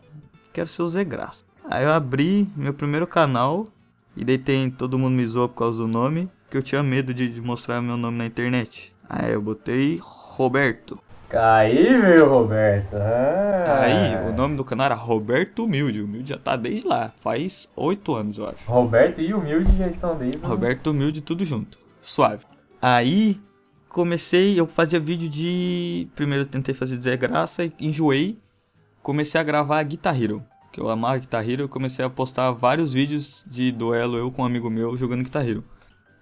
quero 0.51 0.67
ser 0.67 0.81
o 0.81 0.87
Zé 0.87 1.03
Graça. 1.03 1.45
Aí 1.69 1.83
eu 1.83 1.91
abri 1.91 2.47
meu 2.55 2.73
primeiro 2.73 3.07
canal 3.07 3.67
e 4.15 4.23
daí 4.23 4.37
todo 4.71 4.97
mundo 4.97 5.13
me 5.13 5.25
zoou 5.25 5.47
por 5.47 5.59
causa 5.59 5.79
do 5.79 5.87
nome, 5.87 6.29
porque 6.43 6.57
eu 6.57 6.63
tinha 6.63 6.81
medo 6.83 7.13
de, 7.13 7.29
de 7.29 7.41
mostrar 7.41 7.81
meu 7.81 7.97
nome 7.97 8.17
na 8.17 8.25
internet. 8.25 8.93
Aí 9.09 9.31
eu 9.33 9.41
botei 9.41 9.99
Roberto. 10.01 10.99
Aí, 11.29 11.97
meu 11.97 12.29
Roberto. 12.29 12.95
Ah. 12.95 13.81
Aí 13.83 14.29
o 14.29 14.33
nome 14.33 14.55
do 14.55 14.63
canal 14.63 14.85
era 14.85 14.95
Roberto 14.95 15.65
Humilde. 15.65 16.01
O 16.01 16.05
Humilde 16.05 16.29
já 16.29 16.37
tá 16.37 16.55
desde 16.55 16.87
lá, 16.87 17.11
faz 17.21 17.69
oito 17.75 18.15
anos, 18.15 18.37
eu 18.37 18.47
acho. 18.47 18.65
Roberto 18.65 19.19
e 19.19 19.33
Humilde 19.33 19.75
já 19.77 19.87
estão 19.87 20.17
desde. 20.17 20.37
Roberto 20.45 20.87
Humilde, 20.87 21.21
tudo 21.21 21.43
junto. 21.43 21.77
Suave. 21.99 22.45
Aí 22.81 23.39
comecei, 23.89 24.57
eu 24.59 24.67
fazia 24.67 24.99
vídeo 24.99 25.27
de. 25.29 26.07
Primeiro 26.15 26.43
eu 26.43 26.47
tentei 26.47 26.73
fazer 26.73 26.95
Zé 26.95 27.17
Graça 27.17 27.65
e 27.65 27.73
enjoei. 27.81 28.37
Comecei 29.01 29.39
a 29.39 29.43
gravar 29.43 29.83
Guitar 29.83 30.19
Hero. 30.21 30.43
Que 30.71 30.79
eu 30.79 30.89
amava 30.89 31.17
Guitar 31.17 31.47
Hero. 31.49 31.63
Eu 31.63 31.69
comecei 31.69 32.05
a 32.05 32.09
postar 32.09 32.51
vários 32.51 32.93
vídeos 32.93 33.43
de 33.47 33.71
duelo 33.71 34.17
eu 34.17 34.31
com 34.31 34.43
um 34.43 34.45
amigo 34.45 34.69
meu 34.69 34.97
jogando 34.97 35.23
Guitar 35.23 35.45
Hero. 35.47 35.63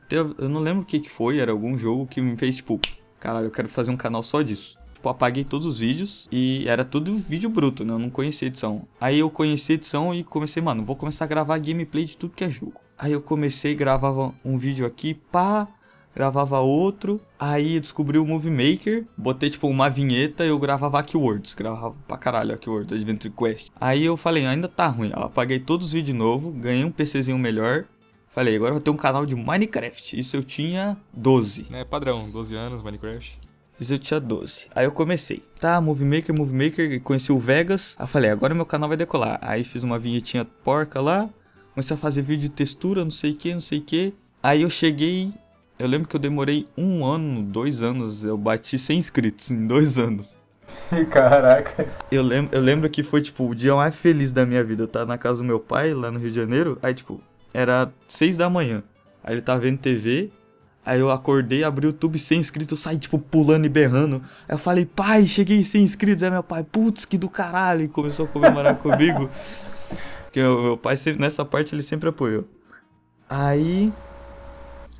Teve- 0.09 0.33
Eu 0.39 0.49
não 0.49 0.61
lembro 0.61 0.81
o 0.83 0.85
que, 0.85 0.99
que 0.99 1.09
foi, 1.09 1.39
era 1.39 1.51
algum 1.51 1.77
jogo 1.77 2.05
que 2.07 2.21
me 2.21 2.35
fez 2.37 2.55
tipo, 2.57 2.79
caralho, 3.19 3.47
eu 3.47 3.51
quero 3.51 3.67
fazer 3.67 3.89
um 3.91 3.97
canal 3.97 4.21
só 4.23 4.41
disso. 4.43 4.77
Tipo, 5.05 5.09
apaguei 5.09 5.43
todos 5.43 5.67
os 5.67 5.77
vídeos 5.77 6.27
e 6.31 6.67
era 6.67 6.83
tudo 6.83 7.15
vídeo 7.15 7.47
bruto, 7.47 7.85
né? 7.85 7.93
Eu 7.93 7.99
não 7.99 8.09
conhecia 8.09 8.47
edição. 8.47 8.87
Aí 8.99 9.19
eu 9.19 9.29
conheci 9.29 9.73
edição 9.73 10.11
e 10.15 10.23
comecei, 10.23 10.63
mano, 10.63 10.83
vou 10.83 10.95
começar 10.95 11.25
a 11.25 11.27
gravar 11.27 11.59
gameplay 11.59 12.05
de 12.05 12.17
tudo 12.17 12.33
que 12.35 12.43
é 12.43 12.49
jogo. 12.49 12.81
Aí 12.97 13.11
eu 13.11 13.21
comecei, 13.21 13.75
gravava 13.75 14.33
um 14.43 14.57
vídeo 14.57 14.83
aqui, 14.83 15.13
pá, 15.13 15.67
gravava 16.15 16.59
outro. 16.59 17.21
Aí 17.37 17.75
eu 17.75 17.81
descobri 17.81 18.17
o 18.17 18.25
Movie 18.25 18.49
Maker, 18.49 19.05
botei 19.15 19.51
tipo 19.51 19.67
uma 19.67 19.89
vinheta 19.89 20.43
e 20.43 20.49
eu 20.49 20.57
gravava 20.57 21.03
Keywords, 21.03 21.53
gravava 21.53 21.95
pra 22.07 22.17
caralho 22.17 22.57
Keywords, 22.57 22.91
Adventure 22.91 23.31
Quest. 23.31 23.69
Aí 23.79 24.03
eu 24.03 24.17
falei, 24.17 24.47
ainda 24.47 24.67
tá 24.67 24.87
ruim. 24.87 25.11
Eu 25.15 25.21
apaguei 25.21 25.59
todos 25.59 25.87
os 25.87 25.93
vídeos 25.93 26.13
de 26.13 26.17
novo, 26.17 26.51
ganhei 26.51 26.83
um 26.83 26.89
PCzinho 26.89 27.37
melhor. 27.37 27.85
Falei, 28.31 28.55
agora 28.55 28.71
eu 28.71 28.75
vou 28.75 28.81
ter 28.81 28.89
um 28.89 28.97
canal 28.97 29.23
de 29.23 29.35
Minecraft. 29.35 30.19
Isso 30.19 30.35
eu 30.35 30.43
tinha 30.43 30.97
12. 31.13 31.67
É 31.71 31.85
padrão, 31.85 32.27
12 32.27 32.55
anos, 32.55 32.81
Minecraft. 32.81 33.44
Eu 33.79 33.99
tinha 33.99 34.19
12. 34.19 34.67
Aí 34.73 34.85
eu 34.85 34.91
comecei. 34.91 35.43
Tá, 35.59 35.79
Movie 35.81 36.05
Maker, 36.05 36.35
Movie 36.35 36.65
Maker, 36.65 37.01
conheci 37.01 37.31
o 37.31 37.37
Vegas. 37.37 37.95
Aí 37.99 38.07
falei, 38.07 38.31
agora 38.31 38.53
meu 38.53 38.65
canal 38.65 38.87
vai 38.87 38.97
decolar. 38.97 39.37
Aí 39.41 39.63
fiz 39.63 39.83
uma 39.83 39.99
vinhetinha 39.99 40.45
porca 40.63 41.01
lá. 41.01 41.29
Comecei 41.73 41.93
a 41.93 41.99
fazer 41.99 42.21
vídeo 42.21 42.47
de 42.47 42.55
textura, 42.55 43.03
não 43.03 43.11
sei 43.11 43.31
o 43.31 43.35
que, 43.35 43.53
não 43.53 43.59
sei 43.59 43.79
o 43.79 43.81
que. 43.81 44.13
Aí 44.41 44.61
eu 44.61 44.69
cheguei. 44.69 45.31
Eu 45.77 45.87
lembro 45.87 46.07
que 46.07 46.15
eu 46.15 46.19
demorei 46.19 46.65
um 46.77 47.03
ano, 47.05 47.43
dois 47.43 47.81
anos. 47.81 48.23
Eu 48.23 48.37
bati 48.37 48.79
100 48.79 48.97
inscritos 48.97 49.51
em 49.51 49.67
dois 49.67 49.97
anos. 49.99 50.37
Caraca. 51.11 51.87
Eu 52.11 52.23
lembro, 52.23 52.55
eu 52.55 52.61
lembro 52.61 52.89
que 52.89 53.03
foi, 53.03 53.21
tipo, 53.21 53.47
o 53.49 53.55
dia 53.55 53.75
mais 53.75 53.95
feliz 53.95 54.31
da 54.31 54.45
minha 54.45 54.63
vida. 54.63 54.83
Eu 54.83 54.87
tava 54.87 55.05
na 55.05 55.17
casa 55.17 55.39
do 55.39 55.43
meu 55.43 55.59
pai, 55.59 55.93
lá 55.93 56.09
no 56.09 56.19
Rio 56.19 56.31
de 56.31 56.37
Janeiro. 56.37 56.77
Aí, 56.81 56.93
tipo, 56.93 57.21
era 57.53 57.91
seis 58.07 58.37
da 58.37 58.49
manhã. 58.49 58.83
Aí 59.23 59.33
ele 59.33 59.41
tava 59.41 59.59
vendo 59.59 59.79
TV. 59.79 60.31
Aí 60.85 60.99
eu 60.99 61.09
acordei, 61.09 61.63
abri 61.63 61.87
o 61.87 61.89
YouTube 61.89 62.19
sem 62.19 62.39
inscritos, 62.39 62.77
eu 62.77 62.83
saí, 62.83 62.99
tipo, 62.99 63.17
pulando 63.17 63.65
e 63.65 63.69
berrando. 63.69 64.21
Aí 64.47 64.53
eu 64.53 64.59
falei, 64.59 64.85
pai, 64.85 65.25
cheguei 65.25 65.65
sem 65.65 65.83
inscritos. 65.83 66.21
Aí 66.21 66.29
meu 66.29 66.43
pai, 66.43 66.63
putz, 66.63 67.05
que 67.05 67.17
do 67.17 67.27
caralho. 67.27 67.81
E 67.81 67.87
começou 67.87 68.25
a 68.25 68.29
comemorar 68.29 68.75
comigo. 68.79 69.27
Porque 70.25 70.39
meu 70.39 70.77
pai, 70.77 70.95
nessa 71.17 71.43
parte, 71.43 71.73
ele 71.73 71.81
sempre 71.81 72.09
apoiou. 72.09 72.45
Aí... 73.27 73.91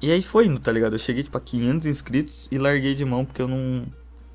E 0.02 0.12
aí 0.12 0.22
foi 0.22 0.48
indo, 0.48 0.60
tá 0.60 0.72
ligado? 0.72 0.94
Eu 0.94 1.00
cheguei, 1.00 1.22
tipo, 1.22 1.38
a 1.38 1.42
500 1.42 1.86
inscritos 1.86 2.50
e 2.52 2.58
larguei 2.58 2.96
de 2.96 3.06
mão 3.06 3.24
porque 3.24 3.42
eu 3.42 3.48
não... 3.48 3.86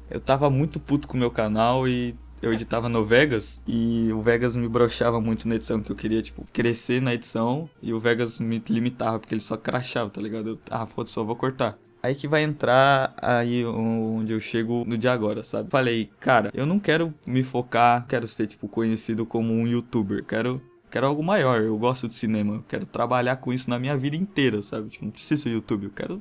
Eu 0.09 0.21
tava 0.21 0.49
muito 0.49 0.79
puto 0.79 1.07
com 1.07 1.17
o 1.17 1.21
meu 1.21 1.31
canal 1.31 1.87
e 1.87 2.17
eu 2.43 2.53
editava 2.53 2.89
no 2.89 3.05
Vegas 3.05 3.61
e 3.67 4.11
o 4.13 4.23
Vegas 4.23 4.57
me 4.57 4.69
broxava 4.69 5.21
muito 5.21 5.47
na 5.47 5.57
edição, 5.57 5.81
que 5.81 5.93
eu 5.93 5.97
queria, 5.97 6.23
tipo, 6.23 6.47
crescer 6.53 7.01
na 7.01 7.15
edição 7.15 7.69
e 7.83 7.93
o 7.93 8.01
Vegas 8.01 8.41
me 8.41 8.63
limitava, 8.69 9.19
porque 9.19 9.35
ele 9.35 9.41
só 9.41 9.57
crachava, 9.57 10.11
tá 10.11 10.21
ligado? 10.21 10.51
Eu, 10.51 10.59
ah, 10.71 10.87
foda-se, 10.87 11.15
só 11.15 11.25
vou 11.25 11.37
cortar. 11.37 11.79
Aí 12.03 12.15
que 12.15 12.27
vai 12.27 12.43
entrar 12.43 13.15
aí 13.21 13.65
onde 13.65 14.33
eu 14.33 14.41
chego 14.41 14.85
no 14.87 14.97
dia 14.97 15.13
agora, 15.13 15.43
sabe? 15.43 15.69
Falei, 15.71 16.11
cara, 16.19 16.51
eu 16.55 16.65
não 16.65 16.79
quero 16.79 17.13
me 17.27 17.43
focar, 17.43 18.07
quero 18.07 18.27
ser, 18.27 18.47
tipo, 18.47 18.67
conhecido 18.69 19.27
como 19.27 19.53
um 19.53 19.67
youtuber, 19.67 20.25
quero... 20.25 20.63
Quero 20.91 21.07
algo 21.07 21.23
maior, 21.23 21.61
eu 21.61 21.79
gosto 21.79 22.09
de 22.09 22.17
cinema, 22.17 22.57
eu 22.57 22.65
quero 22.67 22.85
trabalhar 22.85 23.37
com 23.37 23.53
isso 23.53 23.71
na 23.71 23.79
minha 23.79 23.97
vida 23.97 24.17
inteira, 24.17 24.61
sabe? 24.61 24.89
Tipo, 24.89 25.05
não 25.05 25.13
preciso 25.13 25.45
ser 25.45 25.51
YouTube, 25.51 25.85
eu 25.85 25.91
quero 25.91 26.21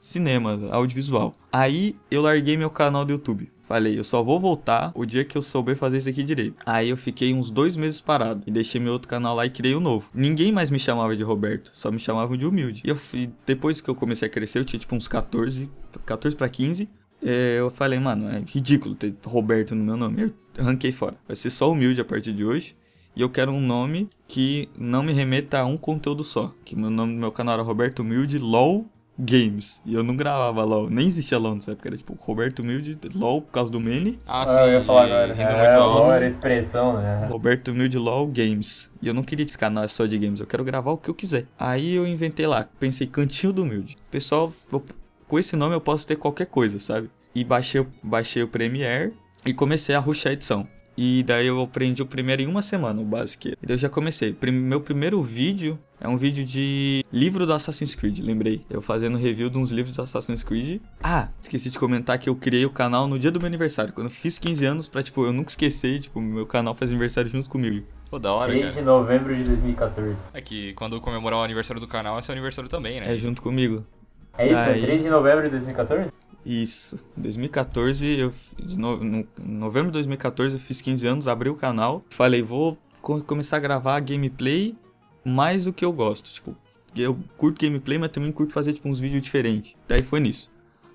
cinema, 0.00 0.58
audiovisual. 0.70 1.34
Aí 1.52 1.96
eu 2.10 2.22
larguei 2.22 2.56
meu 2.56 2.70
canal 2.70 3.04
do 3.04 3.12
YouTube. 3.12 3.50
Falei, 3.68 3.98
eu 3.98 4.02
só 4.02 4.22
vou 4.22 4.40
voltar 4.40 4.90
o 4.94 5.04
dia 5.04 5.26
que 5.26 5.36
eu 5.36 5.42
souber 5.42 5.76
fazer 5.76 5.98
isso 5.98 6.08
aqui 6.08 6.24
direito. 6.24 6.56
Aí 6.64 6.88
eu 6.88 6.96
fiquei 6.96 7.34
uns 7.34 7.50
dois 7.50 7.76
meses 7.76 8.00
parado 8.00 8.42
e 8.46 8.50
deixei 8.50 8.80
meu 8.80 8.94
outro 8.94 9.06
canal 9.06 9.36
lá 9.36 9.44
e 9.44 9.50
criei 9.50 9.76
um 9.76 9.80
novo. 9.80 10.10
Ninguém 10.14 10.50
mais 10.50 10.70
me 10.70 10.78
chamava 10.78 11.14
de 11.14 11.22
Roberto, 11.22 11.70
só 11.74 11.90
me 11.90 11.98
chamavam 11.98 12.34
de 12.34 12.46
humilde. 12.46 12.80
E 12.82 12.88
eu 12.88 12.96
fui, 12.96 13.30
depois 13.46 13.82
que 13.82 13.90
eu 13.90 13.94
comecei 13.94 14.26
a 14.26 14.30
crescer, 14.30 14.58
eu 14.60 14.64
tinha 14.64 14.80
tipo 14.80 14.96
uns 14.96 15.06
14, 15.06 15.70
14 16.06 16.34
pra 16.34 16.48
15. 16.48 16.88
é, 17.22 17.56
Eu 17.58 17.70
falei, 17.70 17.98
mano, 17.98 18.30
é 18.30 18.42
ridículo 18.50 18.94
ter 18.94 19.14
Roberto 19.22 19.74
no 19.74 19.84
meu 19.84 19.98
nome. 19.98 20.32
Eu 20.56 20.64
ranquei 20.64 20.90
fora. 20.90 21.16
Vai 21.26 21.36
ser 21.36 21.50
só 21.50 21.70
humilde 21.70 22.00
a 22.00 22.04
partir 22.06 22.32
de 22.32 22.46
hoje. 22.46 22.74
E 23.14 23.20
eu 23.20 23.28
quero 23.28 23.52
um 23.52 23.60
nome 23.60 24.08
que 24.26 24.70
não 24.78 25.02
me 25.02 25.12
remeta 25.12 25.58
a 25.58 25.66
um 25.66 25.76
conteúdo 25.76 26.24
só. 26.24 26.54
Que 26.64 26.74
meu 26.74 26.88
nome 26.88 27.12
do 27.12 27.20
meu 27.20 27.32
canal 27.32 27.52
era 27.54 27.62
Roberto 27.62 28.00
Humilde 28.00 28.38
LOL 28.38 28.86
Games. 29.18 29.82
E 29.84 29.94
eu 29.94 30.04
não 30.04 30.16
gravava 30.16 30.62
LOL. 30.64 30.88
Nem 30.88 31.06
existia 31.08 31.36
LOL 31.38 31.54
nessa 31.56 31.72
época. 31.72 31.88
Era 31.88 31.96
tipo 31.96 32.14
Roberto 32.20 32.60
Humilde 32.60 32.96
LOL 33.14 33.42
por 33.42 33.50
causa 33.52 33.70
do 33.72 33.80
Mene. 33.80 34.18
Ah, 34.26 34.42
Ah, 34.42 34.46
sim, 34.46 34.60
eu 34.60 34.72
ia 34.72 34.84
falar 34.84 35.04
agora. 35.06 35.32
rindo 35.34 35.42
É, 35.50 35.62
muito 35.62 35.76
alto. 35.76 35.98
LOL 35.98 36.12
era 36.12 36.26
expressão, 36.26 36.96
né? 37.00 37.26
Roberto 37.28 37.68
Humilde 37.68 37.98
LOL 37.98 38.26
Games. 38.28 38.88
E 39.02 39.08
eu 39.08 39.14
não 39.14 39.22
queria 39.22 39.44
que 39.44 39.50
esse 39.50 39.58
canal 39.58 39.84
é 39.84 39.88
só 39.88 40.06
de 40.06 40.16
games. 40.18 40.40
Eu 40.40 40.46
quero 40.46 40.62
gravar 40.64 40.92
o 40.92 40.96
que 40.96 41.08
eu 41.10 41.14
quiser. 41.14 41.46
Aí 41.58 41.94
eu 41.94 42.06
inventei 42.06 42.46
lá. 42.46 42.68
Pensei 42.78 43.06
Cantinho 43.06 43.52
do 43.52 43.62
Humilde. 43.64 43.96
Pessoal, 44.10 44.52
eu- 44.72 44.82
com 45.26 45.38
esse 45.38 45.56
nome 45.56 45.74
eu 45.74 45.80
posso 45.80 46.06
ter 46.06 46.16
qualquer 46.16 46.46
coisa, 46.46 46.78
sabe? 46.78 47.10
E 47.34 47.42
baixei, 47.44 47.80
o- 47.80 47.86
baixei 48.02 48.42
o 48.42 48.48
Premiere 48.48 49.12
e 49.44 49.52
comecei 49.52 49.94
a 49.94 49.98
rushar 49.98 50.30
a 50.30 50.32
edição. 50.34 50.66
E 50.96 51.22
daí 51.22 51.46
eu 51.46 51.60
aprendi 51.62 52.02
o 52.02 52.06
Premiere 52.06 52.42
em 52.42 52.46
uma 52.46 52.62
semana, 52.62 53.00
o 53.00 53.04
básico. 53.04 53.46
E 53.48 53.56
daí 53.62 53.74
eu 53.74 53.78
já 53.78 53.88
comecei. 53.88 54.32
Prim- 54.32 54.50
meu 54.52 54.80
primeiro 54.80 55.22
vídeo 55.22 55.78
é 56.00 56.08
um 56.08 56.16
vídeo 56.16 56.44
de 56.44 57.04
livro 57.12 57.44
do 57.46 57.52
Assassin's 57.52 57.94
Creed, 57.94 58.20
lembrei. 58.20 58.64
Eu 58.70 58.80
fazendo 58.80 59.16
review 59.18 59.50
de 59.50 59.58
uns 59.58 59.70
livros 59.70 59.96
do 59.96 60.02
Assassin's 60.02 60.42
Creed. 60.44 60.80
Ah, 61.02 61.28
esqueci 61.40 61.70
de 61.70 61.78
comentar 61.78 62.18
que 62.18 62.28
eu 62.28 62.36
criei 62.36 62.64
o 62.64 62.70
canal 62.70 63.06
no 63.08 63.18
dia 63.18 63.30
do 63.30 63.38
meu 63.40 63.46
aniversário. 63.46 63.92
Quando 63.92 64.06
eu 64.06 64.10
fiz 64.10 64.38
15 64.38 64.64
anos, 64.64 64.88
pra, 64.88 65.02
tipo, 65.02 65.24
eu 65.24 65.32
nunca 65.32 65.50
esquecer, 65.50 66.00
tipo, 66.00 66.20
meu 66.20 66.46
canal 66.46 66.74
faz 66.74 66.90
aniversário 66.90 67.30
junto 67.30 67.50
comigo. 67.50 67.86
Pô, 68.10 68.18
da 68.18 68.32
hora, 68.32 68.50
3 68.50 68.66
cara. 68.66 68.76
de 68.76 68.82
novembro 68.82 69.36
de 69.36 69.44
2014. 69.44 70.24
É 70.32 70.40
que 70.40 70.72
quando 70.74 71.00
comemorar 71.00 71.40
o 71.40 71.42
aniversário 71.42 71.80
do 71.80 71.86
canal, 71.88 72.18
é 72.18 72.22
seu 72.22 72.32
aniversário 72.32 72.70
também, 72.70 73.00
né? 73.00 73.14
É 73.14 73.18
junto 73.18 73.42
comigo. 73.42 73.84
É 74.38 74.46
isso, 74.46 74.56
Aí- 74.56 74.80
né? 74.80 74.86
3 74.86 75.02
de 75.02 75.10
novembro 75.10 75.42
de 75.44 75.50
2014? 75.50 76.10
Isso. 76.46 76.98
Em 77.18 77.22
2014, 77.22 78.06
eu, 78.18 78.32
de 78.58 78.78
no, 78.78 78.96
no- 79.04 79.18
em 79.18 79.26
novembro 79.58 79.88
de 79.88 79.94
2014, 79.94 80.54
eu 80.56 80.60
fiz 80.60 80.80
15 80.80 81.06
anos, 81.06 81.28
abri 81.28 81.50
o 81.50 81.54
canal. 81.54 82.02
Falei, 82.08 82.40
vou 82.40 82.78
co- 83.02 83.20
começar 83.20 83.58
a 83.58 83.60
gravar 83.60 84.00
gameplay 84.00 84.74
mais 85.28 85.66
o 85.66 85.72
que 85.72 85.84
eu 85.84 85.92
gosto. 85.92 86.30
Tipo, 86.30 86.56
eu 86.96 87.18
curto 87.36 87.64
gameplay, 87.64 87.98
mas 87.98 88.10
também 88.10 88.32
curto 88.32 88.52
fazer 88.52 88.72
tipo, 88.72 88.88
uns 88.88 88.98
vídeos 88.98 89.22
diferentes. 89.22 89.76
Daí 89.86 90.02
foi 90.02 90.20
nisso. 90.20 90.50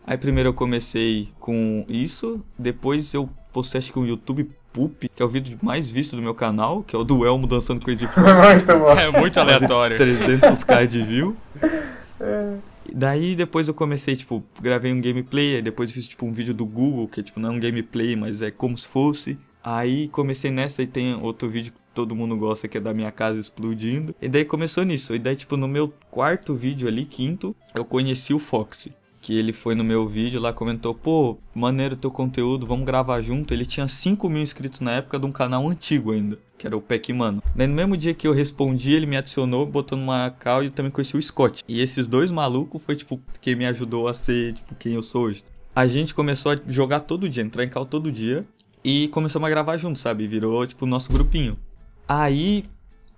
Aí 0.06 0.18
primeiro 0.18 0.50
eu 0.50 0.54
comecei 0.54 1.30
com 1.40 1.86
isso, 1.88 2.44
depois 2.60 3.14
eu 3.14 3.30
postei 3.54 3.80
acho 3.80 3.94
que 3.94 4.00
o 4.00 4.06
YouTube 4.06 4.50
Poop, 4.74 5.08
que 5.08 5.22
é 5.22 5.26
o 5.26 5.30
vídeo 5.30 5.58
mais 5.62 5.90
visto 5.90 6.16
do 6.16 6.22
meu 6.22 6.34
canal, 6.34 6.84
que 6.84 6.96
é 6.96 7.00
o 7.00 7.04
do 7.04 7.26
Elmo 7.26 7.46
dançando 7.46 7.80
Crazy 7.80 8.08
Frog. 8.08 8.28
Muito 8.28 8.80
bom. 8.80 8.90
É 8.90 9.12
muito 9.12 9.40
aleatório. 9.40 9.98
300k 9.98 10.88
de 10.88 11.04
view. 11.04 11.38
Daí 12.92 13.36
depois 13.36 13.68
eu 13.68 13.74
comecei, 13.74 14.16
tipo, 14.16 14.44
gravei 14.62 14.92
um 14.92 15.00
gameplay, 15.00 15.56
aí 15.56 15.62
depois 15.62 15.92
fiz 15.92 16.08
tipo 16.08 16.26
um 16.26 16.32
vídeo 16.32 16.54
do 16.54 16.66
Google, 16.66 17.08
que 17.08 17.24
tipo, 17.24 17.40
não 17.40 17.50
é 17.50 17.52
um 17.54 17.60
gameplay, 17.60 18.16
mas 18.16 18.42
é 18.42 18.52
como 18.52 18.78
se 18.78 18.88
fosse. 18.88 19.38
Aí 19.64 20.10
comecei 20.10 20.52
nessa 20.52 20.84
e 20.84 20.88
tem 20.88 21.16
outro 21.16 21.50
vídeo 21.50 21.72
que 21.72 21.80
todo 21.94 22.16
mundo 22.16 22.36
gosta, 22.38 22.68
que 22.68 22.78
é 22.78 22.82
da 22.82 22.94
minha 22.94 23.12
casa 23.12 23.40
explodindo. 23.40 24.16
E 24.22 24.28
daí 24.28 24.46
começou 24.46 24.84
nisso. 24.84 25.14
E 25.16 25.20
daí, 25.20 25.36
tipo, 25.36 25.56
no 25.56 25.68
meu 25.68 25.94
quarto 26.10 26.54
vídeo 26.54 26.88
ali, 26.88 27.06
quinto, 27.06 27.56
eu 27.74 27.86
conheci 27.86 28.34
o 28.34 28.40
Foxy. 28.40 28.94
Que 29.22 29.38
ele 29.38 29.54
foi 29.54 29.74
no 29.74 29.86
meu 29.86 30.06
vídeo 30.06 30.42
lá, 30.42 30.52
comentou, 30.52 30.94
pô, 30.94 31.38
maneiro 31.56 31.96
teu 31.96 32.12
conteúdo, 32.12 32.68
vamos 32.68 32.86
gravar 32.86 33.22
junto. 33.22 33.54
Ele 33.54 33.66
tinha 33.66 33.88
5 33.88 34.30
mil 34.30 34.44
inscritos 34.44 34.82
na 34.82 34.92
época 34.92 35.18
de 35.18 35.26
um 35.26 35.32
canal 35.32 35.66
antigo 35.70 36.12
ainda, 36.12 36.38
que 36.58 36.68
era 36.68 36.76
o 36.76 36.82
Pac-Mano. 36.82 37.42
Daí 37.56 37.66
no 37.66 37.74
mesmo 37.74 37.96
dia 37.96 38.14
que 38.14 38.28
eu 38.28 38.34
respondi, 38.34 38.94
ele 38.94 39.06
me 39.06 39.16
adicionou, 39.16 39.66
botou 39.66 39.98
numa 39.98 40.30
call 40.30 40.66
e 40.66 40.70
também 40.70 40.92
conheci 40.92 41.16
o 41.16 41.22
Scott. 41.22 41.64
E 41.70 41.80
esses 41.80 42.06
dois 42.06 42.32
malucos 42.32 42.84
foi, 42.84 42.98
tipo, 42.98 43.18
quem 43.40 43.56
me 43.56 43.66
ajudou 43.66 44.10
a 44.10 44.14
ser, 44.14 44.56
tipo, 44.56 44.76
quem 44.76 44.94
eu 44.94 45.04
sou 45.04 45.24
hoje. 45.24 45.46
A 45.74 45.88
gente 45.88 46.14
começou 46.14 46.52
a 46.52 46.60
jogar 46.68 47.00
todo 47.00 47.30
dia, 47.30 47.44
entrar 47.44 47.64
em 47.64 47.70
call 47.70 47.86
todo 47.86 48.12
dia. 48.12 48.46
E 48.84 49.08
começamos 49.08 49.48
a 49.48 49.50
gravar 49.50 49.78
junto, 49.78 49.98
sabe? 49.98 50.28
Virou, 50.28 50.68
tipo, 50.68 50.84
o 50.84 50.88
nosso 50.88 51.12
grupinho. 51.14 51.58
Aí 52.08 52.66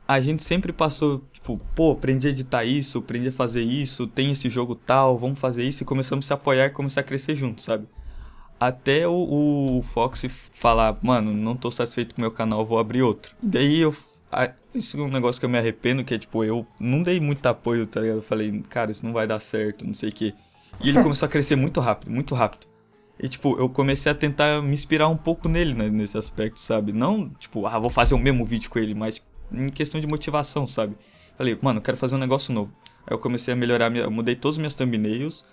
a 0.08 0.22
gente 0.22 0.44
sempre 0.44 0.72
passou, 0.72 1.24
tipo, 1.34 1.60
pô, 1.76 1.92
aprendi 1.94 2.28
a 2.28 2.30
editar 2.30 2.64
isso, 2.64 3.00
aprendi 3.00 3.30
a 3.30 3.32
fazer 3.32 3.62
isso, 3.64 4.06
tem 4.08 4.32
esse 4.32 4.50
jogo 4.50 4.76
tal, 4.76 5.18
vamos 5.18 5.40
fazer 5.40 5.64
isso, 5.64 5.82
e 5.84 5.86
começamos 5.86 6.26
a 6.26 6.28
se 6.28 6.34
apoiar 6.34 6.68
e 6.68 6.70
começar 6.70 7.02
a 7.02 7.04
crescer 7.04 7.36
junto, 7.36 7.62
sabe? 7.62 7.88
Até 8.60 9.08
o, 9.08 9.78
o 9.80 9.82
Fox 9.82 10.26
falar, 10.54 10.98
mano, 11.02 11.34
não 11.34 11.56
tô 11.56 11.70
satisfeito 11.72 12.16
com 12.16 12.22
o 12.22 12.24
meu 12.24 12.32
canal, 12.32 12.66
vou 12.66 12.80
abrir 12.80 13.02
outro. 13.02 13.36
E 13.44 13.48
daí 13.48 13.80
eu. 13.82 13.94
a- 14.32 14.52
Isso 14.74 14.98
é 14.98 15.02
um 15.02 15.10
negócio 15.10 15.40
que 15.40 15.46
eu 15.46 15.50
me 15.50 15.58
arrependo, 15.58 16.04
que 16.04 16.14
é 16.14 16.18
tipo, 16.20 16.44
eu 16.44 16.66
não 16.80 17.02
dei 17.04 17.20
muito 17.20 17.46
apoio, 17.48 17.86
tá 17.86 18.00
ligado? 18.00 18.18
Eu 18.18 18.22
falei, 18.24 18.62
cara, 18.70 18.92
isso 18.92 19.06
não 19.06 19.12
vai 19.12 19.28
dar 19.28 19.40
certo, 19.42 19.86
não 19.86 19.94
sei 19.94 20.10
o 20.10 20.14
quê. 20.14 20.34
E 20.82 20.90
ele 20.90 21.02
começou 21.02 21.26
a 21.26 21.30
crescer 21.30 21.56
muito 21.56 21.80
rápido, 21.82 22.12
muito 22.12 22.34
rápido. 22.36 22.68
E, 23.20 23.30
tipo, 23.30 23.58
eu 23.58 23.70
comecei 23.70 24.12
a 24.12 24.16
tentar 24.16 24.62
me 24.62 24.74
inspirar 24.74 25.08
um 25.08 25.16
pouco 25.16 25.48
nele, 25.48 25.74
né, 25.74 25.90
nesse 25.90 26.18
aspecto, 26.18 26.60
sabe? 26.60 26.92
Não, 26.92 27.30
tipo, 27.30 27.66
ah, 27.66 27.80
vou 27.80 27.90
fazer 27.90 28.14
o 28.14 28.20
mesmo 28.20 28.46
vídeo 28.46 28.70
com 28.70 28.78
ele, 28.78 28.94
mas 28.94 29.22
em 29.52 29.70
questão 29.70 30.02
de 30.02 30.08
motivação, 30.08 30.68
sabe? 30.68 30.98
Falei, 31.38 31.58
mano, 31.62 31.80
eu 31.80 31.84
quero 31.84 31.98
fazer 31.98 32.16
um 32.16 32.20
negócio 32.20 32.54
novo. 32.54 32.74
Aí 33.08 33.14
eu 33.14 33.20
comecei 33.20 33.54
a 33.54 33.58
melhorar, 33.58 33.96
eu 33.96 34.12
mudei 34.12 34.36
todas 34.36 34.56
as 34.56 34.58
minhas 34.58 34.76
thumbnails, 34.76 35.46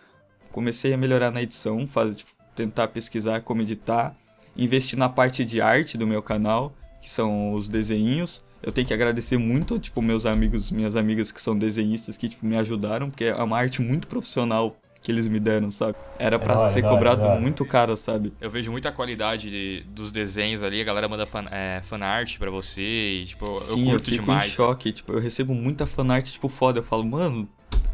comecei 0.51 0.93
a 0.93 0.97
melhorar 0.97 1.31
na 1.31 1.43
edição, 1.43 1.87
fazer, 1.87 2.17
tipo, 2.17 2.31
tentar 2.55 2.89
pesquisar 2.89 3.41
como 3.43 3.63
editar, 3.63 4.15
investir 4.57 4.99
na 4.99 5.09
parte 5.09 5.45
de 5.45 5.61
arte 5.61 5.97
do 5.97 6.07
meu 6.07 6.23
canal, 6.23 6.75
que 7.01 7.11
são 7.11 7.53
os 7.53 7.69
desenhinhos. 7.69 8.45
Eu 8.63 8.71
tenho 8.71 8.87
que 8.87 8.95
agradecer 8.95 9.39
muito, 9.39 9.79
tipo, 9.79 10.01
meus 10.03 10.27
amigos, 10.27 10.71
minhas 10.71 10.95
amigas 10.95 11.33
que 11.33 11.41
são 11.41 11.57
desenhistas 11.57 12.17
que, 12.17 12.29
tipo, 12.29 12.47
me 12.47 12.57
ajudaram, 12.57 13.09
porque 13.09 13.25
é 13.25 13.43
uma 13.43 13.59
arte 13.59 13.83
muito 13.83 14.07
profissional 14.07 14.77
que 15.03 15.11
eles 15.13 15.27
me 15.27 15.41
deram, 15.41 15.71
sabe? 15.71 15.97
Era 16.19 16.39
pra 16.39 16.55
da 16.55 16.61
hora, 16.61 16.69
ser 16.71 16.85
hora, 16.85 16.95
cobrado 16.95 17.23
hora. 17.23 17.41
muito 17.41 17.65
caro, 17.67 17.97
sabe? 17.97 18.33
Eu 18.41 18.49
vejo 18.49 18.71
muita 18.71 18.91
qualidade 18.93 19.51
de- 19.51 19.83
dos 19.89 20.13
desenhos 20.13 20.63
ali, 20.63 20.81
a 20.81 20.85
galera 20.85 21.09
manda 21.09 21.27
fan, 21.27 21.45
é, 21.51 21.81
fanart 21.83 22.39
pra 22.39 22.51
você 22.51 22.81
e, 23.23 23.25
tipo, 23.27 23.59
Sim, 23.59 23.81
eu 23.83 23.85
eu, 23.87 23.91
curto 23.99 24.11
fico 24.11 24.25
demais. 24.25 24.47
em 24.51 24.55
choque. 24.55 24.93
Tipo, 24.93 25.13
eu 25.15 25.21
recebo 25.21 25.53
muita 25.55 25.87
fanart, 25.87 26.25
tipo, 26.31 26.49
foda. 26.49 26.79
Eu 26.79 26.83
falo, 26.85 27.05
mano, 27.05 27.49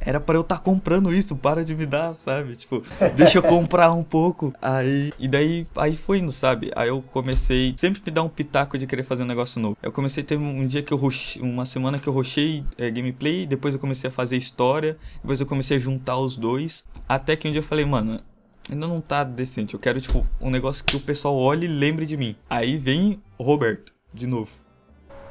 era 0.08 0.18
pra 0.18 0.34
eu 0.36 0.40
estar 0.40 0.60
comprando 0.60 1.12
isso, 1.12 1.36
para 1.36 1.62
de 1.62 1.74
me 1.74 1.84
dar, 1.84 2.14
sabe? 2.14 2.56
Tipo, 2.56 2.82
deixa 3.14 3.36
eu 3.36 3.42
comprar 3.42 3.92
um 3.92 4.02
pouco. 4.02 4.54
Aí, 4.62 5.12
e 5.18 5.28
daí, 5.28 5.66
aí 5.76 5.94
foi 5.98 6.20
indo, 6.20 6.32
sabe? 6.32 6.72
Aí 6.74 6.88
eu 6.88 7.02
comecei, 7.12 7.74
sempre 7.76 8.00
me 8.06 8.10
dá 8.10 8.22
um 8.22 8.28
pitaco 8.28 8.78
de 8.78 8.86
querer 8.86 9.02
fazer 9.02 9.24
um 9.24 9.26
negócio 9.26 9.60
novo. 9.60 9.76
Eu 9.82 9.92
comecei 9.92 10.22
a 10.22 10.26
ter 10.26 10.38
um 10.38 10.66
dia 10.66 10.82
que 10.82 10.94
eu 10.94 10.96
rushei, 10.96 11.42
uma 11.42 11.66
semana 11.66 11.98
que 11.98 12.08
eu 12.08 12.12
rushei 12.14 12.64
é, 12.78 12.90
gameplay, 12.90 13.44
depois 13.44 13.74
eu 13.74 13.80
comecei 13.80 14.08
a 14.08 14.10
fazer 14.10 14.38
história, 14.38 14.96
depois 15.20 15.40
eu 15.40 15.46
comecei 15.46 15.76
a 15.76 15.80
juntar 15.80 16.16
os 16.16 16.38
dois, 16.38 16.86
até 17.06 17.36
que 17.36 17.46
um 17.46 17.52
dia 17.52 17.58
eu 17.60 17.62
falei, 17.62 17.84
mano, 17.84 18.18
ainda 18.66 18.86
não 18.86 19.02
tá 19.02 19.22
decente. 19.22 19.74
Eu 19.74 19.80
quero, 19.80 20.00
tipo, 20.00 20.26
um 20.40 20.48
negócio 20.48 20.82
que 20.86 20.96
o 20.96 21.00
pessoal 21.00 21.36
olhe 21.36 21.66
e 21.66 21.68
lembre 21.68 22.06
de 22.06 22.16
mim. 22.16 22.34
Aí 22.48 22.78
vem 22.78 23.20
o 23.36 23.42
Roberto, 23.42 23.92
de 24.14 24.26
novo. 24.26 24.52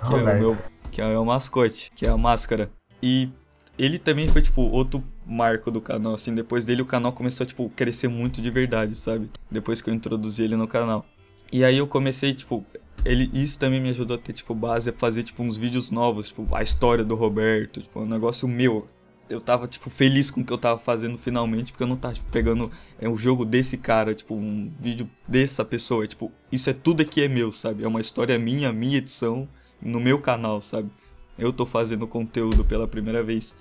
Que 0.06 0.14
é 0.14 0.16
o 0.16 0.20
Roberto. 0.20 0.40
meu. 0.40 0.58
Que 0.92 1.02
é 1.02 1.18
o 1.18 1.26
mascote, 1.26 1.92
que 1.96 2.06
é 2.06 2.10
a 2.10 2.18
máscara. 2.18 2.70
E 3.02 3.30
ele 3.78 4.00
também 4.00 4.28
foi, 4.28 4.42
tipo, 4.42 4.62
outro 4.62 5.04
marco 5.26 5.70
do 5.70 5.80
canal, 5.80 6.16
assim. 6.16 6.34
Depois 6.34 6.66
dele 6.66 6.82
o 6.82 6.86
canal 6.86 7.14
começou 7.14 7.44
a, 7.44 7.48
tipo, 7.48 7.70
crescer 7.76 8.08
muito 8.08 8.42
de 8.42 8.50
verdade, 8.50 8.96
sabe? 8.96 9.30
Depois 9.52 9.82
que 9.82 9.90
eu 9.90 9.94
introduzi 9.94 10.44
ele 10.44 10.56
no 10.56 10.68
canal. 10.68 11.06
E 11.52 11.64
aí 11.64 11.78
eu 11.78 11.88
comecei, 11.88 12.34
tipo. 12.34 12.66
Ele, 13.06 13.30
isso 13.32 13.60
também 13.60 13.80
me 13.80 13.90
ajudou 13.90 14.18
a 14.18 14.20
ter, 14.20 14.34
tipo, 14.34 14.54
base 14.56 14.90
a 14.90 14.94
fazer, 14.94 15.24
tipo, 15.24 15.44
uns 15.44 15.56
vídeos 15.56 15.92
novos, 15.92 16.30
tipo, 16.30 16.48
a 16.54 16.64
história 16.64 17.06
do 17.06 17.16
Roberto, 17.16 17.82
tipo, 17.82 18.02
um 18.02 18.06
negócio 18.06 18.48
meu. 18.48 18.88
Eu 19.30 19.40
tava, 19.40 19.68
tipo, 19.68 19.90
feliz 19.90 20.32
com 20.32 20.42
o 20.42 20.44
que 20.44 20.52
eu 20.52 20.58
tava 20.58 20.80
fazendo 20.80 21.18
finalmente, 21.18 21.72
porque 21.72 21.84
eu 21.84 21.88
não 21.88 21.98
tava, 21.98 22.16
tipo, 22.16 22.30
pegando 22.32 22.72
é, 23.00 23.08
um 23.08 23.18
jogo 23.18 23.46
desse 23.46 23.78
cara, 23.78 24.16
tipo, 24.16 24.34
um 24.34 24.72
vídeo 24.80 25.10
dessa 25.28 25.64
pessoa. 25.64 26.08
Tipo, 26.08 26.32
isso 26.52 26.70
é 26.70 26.74
tudo 26.74 27.02
aqui 27.02 27.22
é 27.22 27.28
meu, 27.28 27.52
sabe? 27.52 27.84
É 27.84 27.88
uma 27.88 28.02
história 28.02 28.38
minha, 28.40 28.74
minha 28.74 28.98
edição, 28.98 29.48
no 29.82 30.00
meu 30.00 30.20
canal, 30.20 30.62
sabe? 30.62 30.90
Eu 31.38 31.54
tô 31.54 31.66
fazendo 31.66 32.08
conteúdo 32.08 32.66
pela 32.66 32.88
primeira 32.88 33.22
vez. 33.22 33.56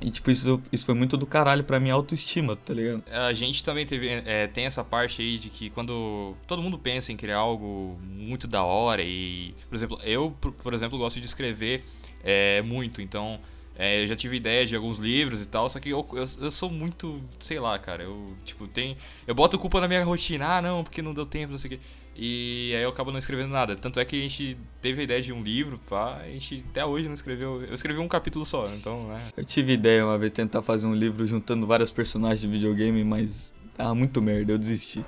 E, 0.00 0.10
tipo, 0.10 0.30
isso, 0.30 0.62
isso 0.70 0.86
foi 0.86 0.94
muito 0.94 1.16
do 1.16 1.26
caralho 1.26 1.64
pra 1.64 1.80
minha 1.80 1.94
autoestima, 1.94 2.54
tá 2.54 2.72
ligado? 2.72 3.02
A 3.10 3.32
gente 3.32 3.64
também 3.64 3.84
teve, 3.84 4.08
é, 4.08 4.46
tem 4.46 4.64
essa 4.64 4.84
parte 4.84 5.20
aí 5.20 5.38
de 5.38 5.50
que 5.50 5.70
quando 5.70 6.36
todo 6.46 6.62
mundo 6.62 6.78
pensa 6.78 7.12
em 7.12 7.16
criar 7.16 7.38
algo 7.38 7.98
muito 8.02 8.46
da 8.46 8.62
hora 8.62 9.02
e, 9.02 9.54
por 9.68 9.74
exemplo, 9.74 9.98
eu, 10.04 10.30
por, 10.62 10.72
exemplo, 10.72 10.96
gosto 10.98 11.18
de 11.18 11.26
escrever 11.26 11.82
é, 12.22 12.62
muito, 12.62 13.02
então 13.02 13.40
é, 13.76 14.02
eu 14.02 14.06
já 14.06 14.14
tive 14.14 14.36
ideia 14.36 14.64
de 14.64 14.76
alguns 14.76 14.98
livros 14.98 15.42
e 15.42 15.46
tal, 15.46 15.68
só 15.68 15.80
que 15.80 15.88
eu, 15.90 16.06
eu, 16.12 16.24
eu 16.42 16.50
sou 16.50 16.70
muito, 16.70 17.20
sei 17.40 17.58
lá, 17.58 17.76
cara, 17.76 18.04
eu, 18.04 18.36
tipo, 18.44 18.68
tem, 18.68 18.96
eu 19.26 19.34
boto 19.34 19.58
culpa 19.58 19.80
na 19.80 19.88
minha 19.88 20.04
rotina, 20.04 20.58
ah, 20.58 20.62
não, 20.62 20.84
porque 20.84 21.02
não 21.02 21.12
deu 21.12 21.26
tempo, 21.26 21.50
não 21.50 21.58
sei 21.58 21.72
o 21.72 21.76
quê, 21.76 21.80
e 22.20 22.74
aí 22.74 22.82
eu 22.82 22.88
acabo 22.88 23.12
não 23.12 23.18
escrevendo 23.18 23.52
nada, 23.52 23.76
tanto 23.76 24.00
é 24.00 24.04
que 24.04 24.16
a 24.18 24.20
gente 24.20 24.58
teve 24.82 25.02
a 25.02 25.04
ideia 25.04 25.22
de 25.22 25.32
um 25.32 25.40
livro, 25.40 25.78
pá, 25.88 26.16
a 26.16 26.26
gente 26.26 26.64
até 26.68 26.84
hoje 26.84 27.06
não 27.06 27.14
escreveu, 27.14 27.62
eu 27.62 27.72
escrevi 27.72 28.00
um 28.00 28.08
capítulo 28.08 28.44
só, 28.44 28.68
então, 28.74 29.04
né, 29.04 29.20
Eu 29.36 29.44
tive 29.44 29.74
ideia 29.74 30.04
uma 30.04 30.18
vez 30.18 30.32
de 30.32 30.36
tentar 30.36 30.60
fazer 30.60 30.88
um 30.88 30.94
livro 30.94 31.24
juntando 31.24 31.64
vários 31.64 31.92
personagens 31.92 32.40
de 32.40 32.48
videogame, 32.48 33.04
mas. 33.04 33.54
Ah, 33.78 33.94
muito 33.94 34.20
merda, 34.20 34.50
eu 34.50 34.58
desisti. 34.58 35.04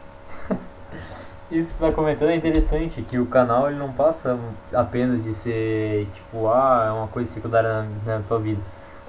Isso 1.50 1.72
que 1.72 1.78
você 1.78 1.86
tá 1.86 1.92
comentando 1.92 2.28
é 2.28 2.36
interessante, 2.36 3.02
que 3.02 3.18
o 3.18 3.26
canal 3.26 3.68
ele 3.68 3.76
não 3.76 3.92
passa 3.92 4.38
apenas 4.72 5.24
de 5.24 5.34
ser, 5.34 6.06
tipo, 6.14 6.46
ah, 6.46 6.84
é 6.86 6.92
uma 6.92 7.08
coisa 7.08 7.28
secundária 7.32 7.68
na, 8.06 8.18
na 8.18 8.22
tua 8.22 8.38
vida. 8.38 8.60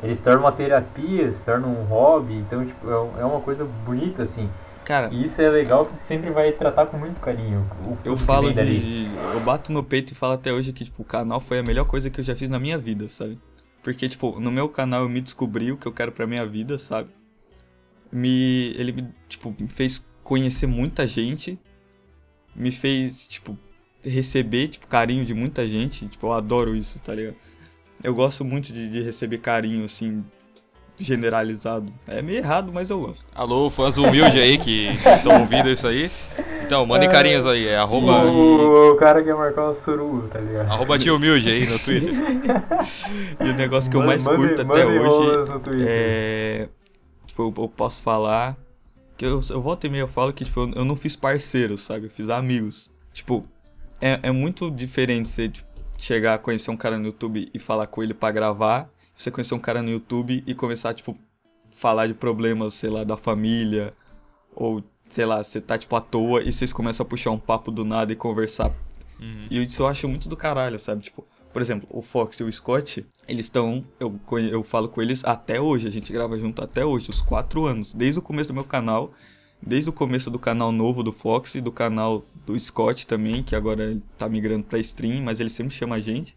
Ele 0.02 0.16
se 0.16 0.24
torna 0.24 0.40
uma 0.40 0.52
terapia, 0.52 1.32
se 1.32 1.44
torna 1.46 1.68
um 1.68 1.84
hobby, 1.84 2.34
então, 2.34 2.66
tipo, 2.66 2.90
é 2.90 3.22
é 3.22 3.26
uma 3.26 3.42
coisa 3.42 3.64
bonita, 3.64 4.24
assim. 4.24 4.50
Cara, 4.86 5.10
E 5.14 5.24
isso 5.26 5.42
é 5.42 5.48
legal 5.50 5.86
que 5.86 6.04
sempre 6.04 6.32
vai 6.32 6.52
tratar 6.52 6.88
com 6.88 6.98
muito 6.98 7.22
carinho. 7.22 7.70
o- 7.86 7.98
eu 8.04 8.18
falo 8.18 8.52
de. 8.52 9.06
Eu 9.34 9.40
bato 9.42 9.72
no 9.72 9.84
peito 9.84 10.12
e 10.12 10.16
falo 10.16 10.34
até 10.34 10.52
hoje 10.52 10.74
que, 10.74 10.84
tipo, 10.84 11.02
o 11.04 11.06
canal 11.06 11.40
foi 11.40 11.60
a 11.60 11.64
melhor 11.64 11.86
coisa 11.86 12.10
que 12.10 12.20
eu 12.20 12.24
já 12.24 12.36
fiz 12.36 12.50
na 12.50 12.60
minha 12.60 12.78
vida, 12.78 13.08
sabe? 13.08 13.38
Porque, 13.84 14.08
tipo, 14.10 14.40
no 14.40 14.52
meu 14.52 14.68
canal 14.68 15.04
eu 15.04 15.10
me 15.10 15.22
descobri 15.22 15.72
o 15.72 15.78
que 15.78 15.88
eu 15.88 15.92
quero 15.92 16.12
pra 16.12 16.26
minha 16.28 16.46
vida, 16.46 16.78
sabe? 16.78 17.10
Me. 18.12 18.74
Ele 18.78 18.92
me, 18.92 19.08
tipo, 19.30 19.56
me 19.60 19.68
fez 19.68 20.06
conhecer 20.24 20.68
muita 20.68 21.08
gente. 21.08 21.60
Me 22.56 22.72
fez, 22.72 23.28
tipo, 23.28 23.58
receber, 24.04 24.68
tipo, 24.68 24.88
carinho 24.88 25.24
de 25.24 25.34
muita 25.34 25.66
gente. 25.68 26.08
Tipo, 26.08 26.28
eu 26.28 26.34
adoro 26.34 26.76
isso, 26.76 27.00
tá 27.00 27.14
ligado? 27.16 27.36
Eu 28.04 28.14
gosto 28.16 28.44
muito 28.44 28.74
de, 28.74 28.90
de 28.90 29.02
receber 29.02 29.38
carinho, 29.38 29.86
assim, 29.86 30.24
generalizado. 31.04 31.92
É 32.08 32.22
meio 32.22 32.38
errado, 32.40 32.72
mas 32.74 32.90
eu 32.90 33.00
gosto. 33.00 33.26
Alô, 33.36 33.70
fãs 33.70 33.98
humildes 33.98 34.36
aí 34.36 34.58
que 34.58 34.88
estão 34.94 35.40
ouvindo 35.42 35.70
isso 35.70 35.88
aí. 35.88 36.10
Então, 36.64 36.86
mandem 36.86 37.10
carinhos 37.10 37.46
aí, 37.46 37.68
é 37.68 37.76
arroba, 37.78 38.24
O, 38.26 38.92
o 38.94 38.96
cara 38.96 39.22
quer 39.22 39.36
marcar 39.36 39.64
uma 39.66 39.74
suruba, 39.74 40.28
tá 40.30 40.40
ligado? 40.40 40.72
arroba 40.72 40.98
tio 40.98 41.16
humilde 41.18 41.50
aí 41.50 41.68
no 41.70 41.78
Twitter. 41.80 42.14
E 43.40 43.50
o 43.50 43.54
negócio 43.54 43.92
que 43.92 43.98
eu 43.98 44.04
mais 44.04 44.24
manda- 44.26 44.38
curto 44.38 44.66
manda 44.66 44.82
até 44.82 44.86
hoje 44.86 45.50
no 45.52 45.60
Twitter. 45.60 45.86
é. 45.88 46.70
Tipo, 47.28 47.44
eu, 47.44 47.54
eu 47.64 47.68
posso 47.70 48.02
falar. 48.02 48.56
Que 49.18 49.26
eu, 49.26 49.40
eu 49.50 49.62
volto 49.62 49.86
e 49.86 49.90
meio 49.90 50.04
eu 50.04 50.08
falo 50.08 50.32
que, 50.34 50.46
tipo, 50.46 50.62
eu, 50.62 50.72
eu 50.78 50.86
não 50.86 50.96
fiz 50.96 51.16
parceiros, 51.16 51.82
sabe? 51.82 52.06
Eu 52.06 52.10
fiz 52.10 52.30
amigos. 52.30 52.90
Tipo, 53.14 53.44
é, 54.00 54.20
é 54.24 54.32
muito 54.32 54.72
diferente 54.72 55.30
você 55.30 55.50
tipo, 55.50 55.68
chegar 55.98 56.36
a 56.36 56.38
conhecer 56.38 56.72
um 56.72 56.78
cara 56.78 56.98
no 56.98 57.06
YouTube 57.08 57.50
e 57.54 57.60
falar 57.60 57.86
com 57.88 58.02
ele 58.02 58.14
pra 58.14 58.32
gravar. 58.32 58.90
Você 59.22 59.30
conhecer 59.32 59.54
um 59.54 59.60
cara 59.60 59.82
no 59.84 59.90
YouTube 59.90 60.44
e 60.48 60.54
começar, 60.56 60.94
tipo, 60.94 61.16
falar 61.70 62.08
de 62.08 62.14
problemas, 62.14 62.74
sei 62.74 62.90
lá, 62.90 63.04
da 63.04 63.16
família. 63.16 63.94
Ou, 64.56 64.84
sei 65.10 65.26
lá, 65.26 65.44
você 65.44 65.62
tá, 65.62 65.78
tipo, 65.78 65.96
à 65.96 66.02
toa 66.02 66.42
e 66.42 66.52
vocês 66.52 66.74
começam 66.74 67.06
a 67.06 67.10
puxar 67.10 67.32
um 67.32 67.40
papo 67.40 67.70
do 67.72 67.86
nada 67.86 68.12
e 68.12 68.16
conversar 68.16 68.72
Uhum. 69.20 69.46
e 69.52 69.64
isso 69.64 69.84
eu 69.84 69.88
acho 69.88 70.08
muito 70.10 70.28
do 70.28 70.36
caralho, 70.36 70.80
sabe? 70.80 71.04
Tipo, 71.04 71.24
por 71.54 71.62
exemplo, 71.62 71.88
o 71.92 72.02
Fox 72.02 72.40
e 72.40 72.44
o 72.44 72.52
Scott, 72.52 73.06
eles 73.28 73.46
estão. 73.46 73.86
Eu, 74.00 74.20
eu 74.50 74.64
falo 74.64 74.90
com 74.90 75.00
eles 75.00 75.24
até 75.24 75.62
hoje, 75.62 75.88
a 75.88 75.92
gente 75.92 76.12
grava 76.12 76.40
junto 76.40 76.64
até 76.64 76.84
hoje, 76.84 77.12
os 77.12 77.22
quatro 77.22 77.66
anos. 77.68 77.94
Desde 77.94 78.18
o 78.18 78.22
começo 78.24 78.48
do 78.48 78.56
meu 78.56 78.64
canal, 78.64 79.14
desde 79.62 79.92
o 79.92 79.94
começo 79.94 80.32
do 80.32 80.40
canal 80.40 80.72
novo 80.72 81.04
do 81.04 81.12
Fox 81.12 81.54
e 81.54 81.62
do 81.62 81.72
canal 81.72 82.26
do 82.48 82.60
Scott 82.60 83.06
também, 83.06 83.44
que 83.44 83.56
agora 83.56 83.96
tá 84.18 84.28
migrando 84.28 84.66
pra 84.66 84.80
stream, 84.80 85.22
mas 85.22 85.40
ele 85.40 85.52
sempre 85.52 85.76
chama 85.76 85.98
a 85.98 86.00
gente. 86.00 86.36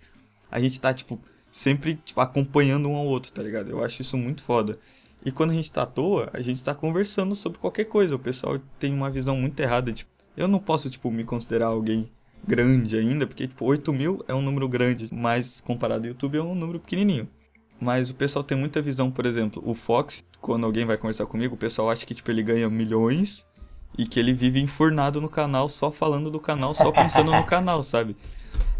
A 0.51 0.61
gente 0.61 0.79
tá, 0.79 0.93
tipo, 0.93 1.19
sempre 1.55 1.95
tipo, 2.05 2.21
acompanhando 2.21 2.89
um 2.89 2.97
ao 2.97 3.07
outro, 3.07 3.33
tá 3.33 3.41
ligado? 3.41 3.71
Eu 3.71 3.85
acho 3.85 4.03
isso 4.03 4.19
muito 4.19 4.43
foda. 4.43 4.77
E 5.25 5.31
quando 5.31 5.53
a 5.53 5.55
gente 5.55 5.71
tá 5.71 5.85
à 5.85 5.87
toa, 5.87 6.29
a 6.33 6.41
gente 6.41 6.65
tá 6.65 6.75
conversando 6.75 7.33
sobre 7.37 7.61
qualquer 7.61 7.85
coisa. 7.85 8.17
O 8.17 8.19
pessoal 8.19 8.59
tem 8.77 8.93
uma 8.93 9.09
visão 9.09 9.37
muito 9.37 9.61
errada. 9.61 9.93
Tipo, 9.93 10.11
eu 10.37 10.49
não 10.49 10.59
posso, 10.59 10.91
tipo, 10.91 11.09
me 11.13 11.23
considerar 11.23 11.69
alguém 11.69 12.11
grande 12.45 12.97
ainda, 12.97 13.25
porque, 13.25 13.47
tipo, 13.47 13.65
8 13.65 13.93
mil 13.93 14.25
é 14.27 14.35
um 14.35 14.43
número 14.43 14.69
grande, 14.69 15.09
mas 15.13 15.61
comparado 15.61 16.03
ao 16.03 16.09
YouTube 16.09 16.39
é 16.39 16.43
um 16.43 16.57
número 16.57 16.81
pequenininho. 16.81 17.29
Mas 17.81 18.11
o 18.11 18.17
pessoal 18.17 18.43
tem 18.43 18.59
muita 18.59 18.83
visão, 18.83 19.09
por 19.09 19.25
exemplo, 19.25 19.63
o 19.65 19.75
Fox, 19.75 20.25
quando 20.41 20.67
alguém 20.67 20.85
vai 20.85 20.99
conversar 20.99 21.27
comigo, 21.27 21.55
o 21.55 21.59
pessoal 21.59 21.89
acha 21.89 22.05
que, 22.05 22.15
tipo, 22.15 22.29
ele 22.33 22.43
ganha 22.43 22.69
milhões 22.69 23.47
e 23.97 24.07
que 24.07 24.19
ele 24.19 24.33
vive 24.33 24.61
enfurnado 24.61 25.21
no 25.21 25.29
canal, 25.29 25.69
só 25.69 25.93
falando 25.93 26.33
do 26.33 26.41
canal, 26.41 26.75
só 26.75 26.91
pensando 26.91 27.31
no 27.31 27.47
canal, 27.47 27.81
sabe? 27.85 28.17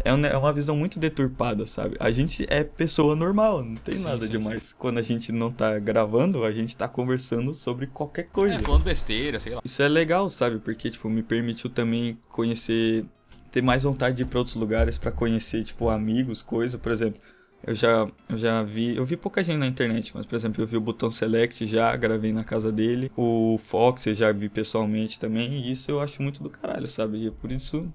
É 0.05 0.27
é 0.27 0.37
uma 0.37 0.53
visão 0.53 0.77
muito 0.77 0.99
deturpada, 0.99 1.65
sabe? 1.65 1.97
A 1.99 2.11
gente 2.11 2.45
é 2.47 2.63
pessoa 2.63 3.15
normal, 3.15 3.63
não 3.63 3.75
tem 3.75 3.95
Sim, 3.95 4.03
nada 4.03 4.19
sim, 4.25 4.31
demais. 4.31 4.73
Quando 4.77 4.99
a 4.99 5.01
gente 5.01 5.31
não 5.31 5.51
tá 5.51 5.79
gravando, 5.79 6.45
a 6.45 6.51
gente 6.51 6.77
tá 6.77 6.87
conversando 6.87 7.53
sobre 7.53 7.87
qualquer 7.87 8.27
coisa. 8.27 8.55
É, 8.55 8.59
falando 8.59 8.83
besteira, 8.83 9.39
sei 9.39 9.55
lá. 9.55 9.61
Isso 9.65 9.81
é 9.81 9.87
legal, 9.87 10.29
sabe? 10.29 10.59
Porque, 10.59 10.91
tipo, 10.91 11.09
me 11.09 11.23
permitiu 11.23 11.71
também 11.71 12.19
conhecer, 12.29 13.03
ter 13.51 13.63
mais 13.63 13.83
vontade 13.83 14.15
de 14.17 14.21
ir 14.21 14.25
pra 14.25 14.37
outros 14.37 14.55
lugares 14.55 14.97
pra 14.99 15.11
conhecer, 15.11 15.63
tipo, 15.63 15.89
amigos, 15.89 16.43
coisa. 16.43 16.77
Por 16.77 16.91
exemplo, 16.91 17.19
eu 17.65 17.73
já, 17.73 18.07
eu 18.29 18.37
já 18.37 18.61
vi, 18.61 18.95
eu 18.95 19.03
vi 19.03 19.17
pouca 19.17 19.43
gente 19.43 19.57
na 19.57 19.65
internet, 19.65 20.11
mas, 20.13 20.27
por 20.27 20.35
exemplo, 20.35 20.61
eu 20.61 20.67
vi 20.67 20.77
o 20.77 20.81
Botão 20.81 21.09
Select 21.09 21.65
já, 21.65 21.95
gravei 21.95 22.31
na 22.31 22.43
casa 22.43 22.71
dele. 22.71 23.11
O 23.17 23.57
Fox 23.57 24.05
eu 24.05 24.13
já 24.13 24.31
vi 24.31 24.49
pessoalmente 24.49 25.19
também, 25.19 25.53
e 25.53 25.71
isso 25.71 25.89
eu 25.89 25.99
acho 25.99 26.21
muito 26.21 26.43
do 26.43 26.49
caralho, 26.49 26.87
sabe? 26.87 27.17
E 27.17 27.27
é 27.27 27.31
por 27.31 27.51
isso, 27.51 27.91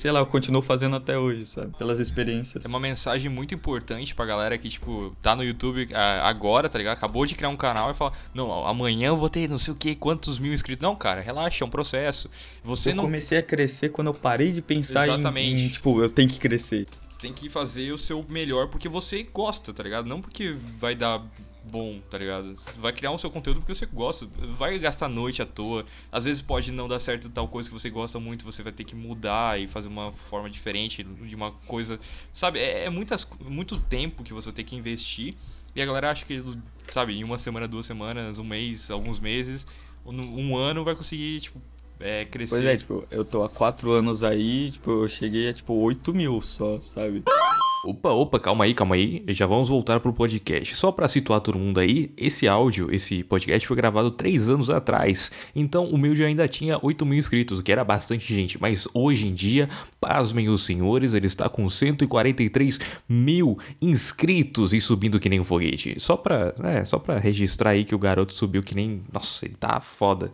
sei 0.00 0.10
lá, 0.10 0.20
eu 0.20 0.26
continuo 0.26 0.62
fazendo 0.62 0.96
até 0.96 1.18
hoje, 1.18 1.46
sabe? 1.46 1.76
Pelas 1.76 1.98
experiências. 1.98 2.64
É 2.64 2.68
uma 2.68 2.80
mensagem 2.80 3.30
muito 3.30 3.54
importante 3.54 4.14
pra 4.14 4.24
galera 4.26 4.56
que, 4.58 4.68
tipo, 4.68 5.14
tá 5.22 5.34
no 5.34 5.42
YouTube 5.44 5.88
ah, 5.94 6.28
agora, 6.28 6.68
tá 6.68 6.78
ligado? 6.78 6.96
Acabou 6.96 7.24
de 7.26 7.34
criar 7.34 7.48
um 7.48 7.56
canal 7.56 7.90
e 7.90 7.94
fala, 7.94 8.12
não, 8.34 8.66
amanhã 8.66 9.08
eu 9.08 9.16
vou 9.16 9.28
ter 9.30 9.48
não 9.48 9.58
sei 9.58 9.72
o 9.74 9.76
que, 9.76 9.94
quantos 9.94 10.38
mil 10.38 10.52
inscritos. 10.52 10.82
Não, 10.82 10.94
cara, 10.96 11.20
relaxa, 11.20 11.64
é 11.64 11.66
um 11.66 11.70
processo. 11.70 12.30
Você 12.64 12.90
eu 12.90 12.96
não 12.96 13.04
comecei 13.04 13.38
a 13.38 13.42
crescer 13.42 13.88
quando 13.90 14.08
eu 14.08 14.14
parei 14.14 14.52
de 14.52 14.62
pensar 14.62 15.06
em- 15.08 15.12
Exatamente. 15.12 15.62
em, 15.62 15.68
tipo, 15.68 16.02
eu 16.02 16.08
tenho 16.10 16.28
que 16.28 16.38
crescer. 16.38 16.86
tem 17.20 17.32
que 17.32 17.48
fazer 17.48 17.92
o 17.92 17.98
seu 17.98 18.24
melhor 18.28 18.68
porque 18.68 18.88
você 18.88 19.22
gosta, 19.32 19.72
tá 19.72 19.82
ligado? 19.82 20.06
Não 20.06 20.20
porque 20.20 20.54
vai 20.78 20.94
dar 20.94 21.22
bom, 21.70 22.00
tá 22.10 22.18
ligado? 22.18 22.54
Vai 22.78 22.92
criar 22.92 23.10
o 23.10 23.18
seu 23.18 23.30
conteúdo 23.30 23.58
porque 23.58 23.74
você 23.74 23.86
gosta. 23.86 24.26
Vai 24.56 24.78
gastar 24.78 25.08
noite 25.08 25.42
à 25.42 25.46
toa. 25.46 25.84
Às 26.10 26.24
vezes 26.24 26.42
pode 26.42 26.70
não 26.72 26.88
dar 26.88 27.00
certo 27.00 27.28
tal 27.28 27.48
coisa 27.48 27.68
que 27.68 27.74
você 27.74 27.90
gosta 27.90 28.18
muito, 28.20 28.44
você 28.44 28.62
vai 28.62 28.72
ter 28.72 28.84
que 28.84 28.94
mudar 28.94 29.60
e 29.60 29.66
fazer 29.66 29.88
uma 29.88 30.12
forma 30.12 30.48
diferente 30.48 31.02
de 31.02 31.34
uma 31.34 31.52
coisa. 31.66 31.98
Sabe? 32.32 32.58
É, 32.58 32.84
é 32.84 32.90
muitas, 32.90 33.26
muito 33.40 33.78
tempo 33.80 34.22
que 34.22 34.32
você 34.32 34.52
tem 34.52 34.64
que 34.64 34.76
investir. 34.76 35.34
E 35.74 35.82
a 35.82 35.86
galera 35.86 36.10
acha 36.10 36.24
que, 36.24 36.42
sabe, 36.90 37.14
em 37.14 37.22
uma 37.22 37.36
semana, 37.36 37.68
duas 37.68 37.84
semanas, 37.84 38.38
um 38.38 38.44
mês, 38.44 38.90
alguns 38.90 39.20
meses, 39.20 39.66
um, 40.06 40.14
um 40.20 40.56
ano 40.56 40.82
vai 40.82 40.94
conseguir, 40.94 41.40
tipo, 41.40 41.60
é, 42.00 42.24
crescer. 42.24 42.54
Pois 42.54 42.64
é, 42.64 42.76
tipo, 42.76 43.06
eu 43.10 43.24
tô 43.24 43.42
há 43.42 43.48
quatro 43.48 43.90
anos 43.90 44.22
aí, 44.22 44.70
tipo, 44.70 44.90
eu 44.90 45.08
cheguei 45.08 45.50
a, 45.50 45.52
tipo, 45.52 45.74
8 45.74 46.14
mil 46.14 46.40
só, 46.40 46.80
sabe? 46.80 47.22
Opa, 47.88 48.10
opa, 48.10 48.40
calma 48.40 48.64
aí, 48.64 48.74
calma 48.74 48.96
aí. 48.96 49.22
Já 49.28 49.46
vamos 49.46 49.68
voltar 49.68 50.00
pro 50.00 50.12
podcast. 50.12 50.74
Só 50.74 50.90
pra 50.90 51.06
situar 51.06 51.40
todo 51.40 51.56
mundo 51.56 51.78
aí, 51.78 52.12
esse 52.16 52.48
áudio, 52.48 52.92
esse 52.92 53.22
podcast 53.22 53.64
foi 53.64 53.76
gravado 53.76 54.10
três 54.10 54.48
anos 54.48 54.68
atrás. 54.68 55.30
Então 55.54 55.84
o 55.84 55.96
meu 55.96 56.12
já 56.12 56.26
ainda 56.26 56.48
tinha 56.48 56.80
8 56.82 57.06
mil 57.06 57.16
inscritos, 57.16 57.60
o 57.60 57.62
que 57.62 57.70
era 57.70 57.84
bastante 57.84 58.34
gente. 58.34 58.60
Mas 58.60 58.88
hoje 58.92 59.28
em 59.28 59.32
dia, 59.32 59.68
pasmem 60.00 60.48
os 60.48 60.64
senhores, 60.64 61.14
ele 61.14 61.26
está 61.26 61.48
com 61.48 61.68
143 61.68 62.80
mil 63.08 63.56
inscritos 63.80 64.74
e 64.74 64.80
subindo 64.80 65.20
que 65.20 65.28
nem 65.28 65.38
um 65.38 65.44
foguete. 65.44 65.94
Só 66.00 66.16
pra, 66.16 66.54
né, 66.58 66.84
só 66.84 66.98
pra 66.98 67.18
registrar 67.18 67.70
aí 67.70 67.84
que 67.84 67.94
o 67.94 67.98
garoto 68.00 68.34
subiu 68.34 68.64
que 68.64 68.74
nem. 68.74 69.00
Nossa, 69.12 69.46
ele 69.46 69.54
tá 69.54 69.78
foda. 69.78 70.32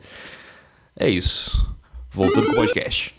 É 0.97 1.07
isso. 1.07 1.71
Voltando 2.11 2.47
pro 2.47 2.57
podcast. 2.57 3.15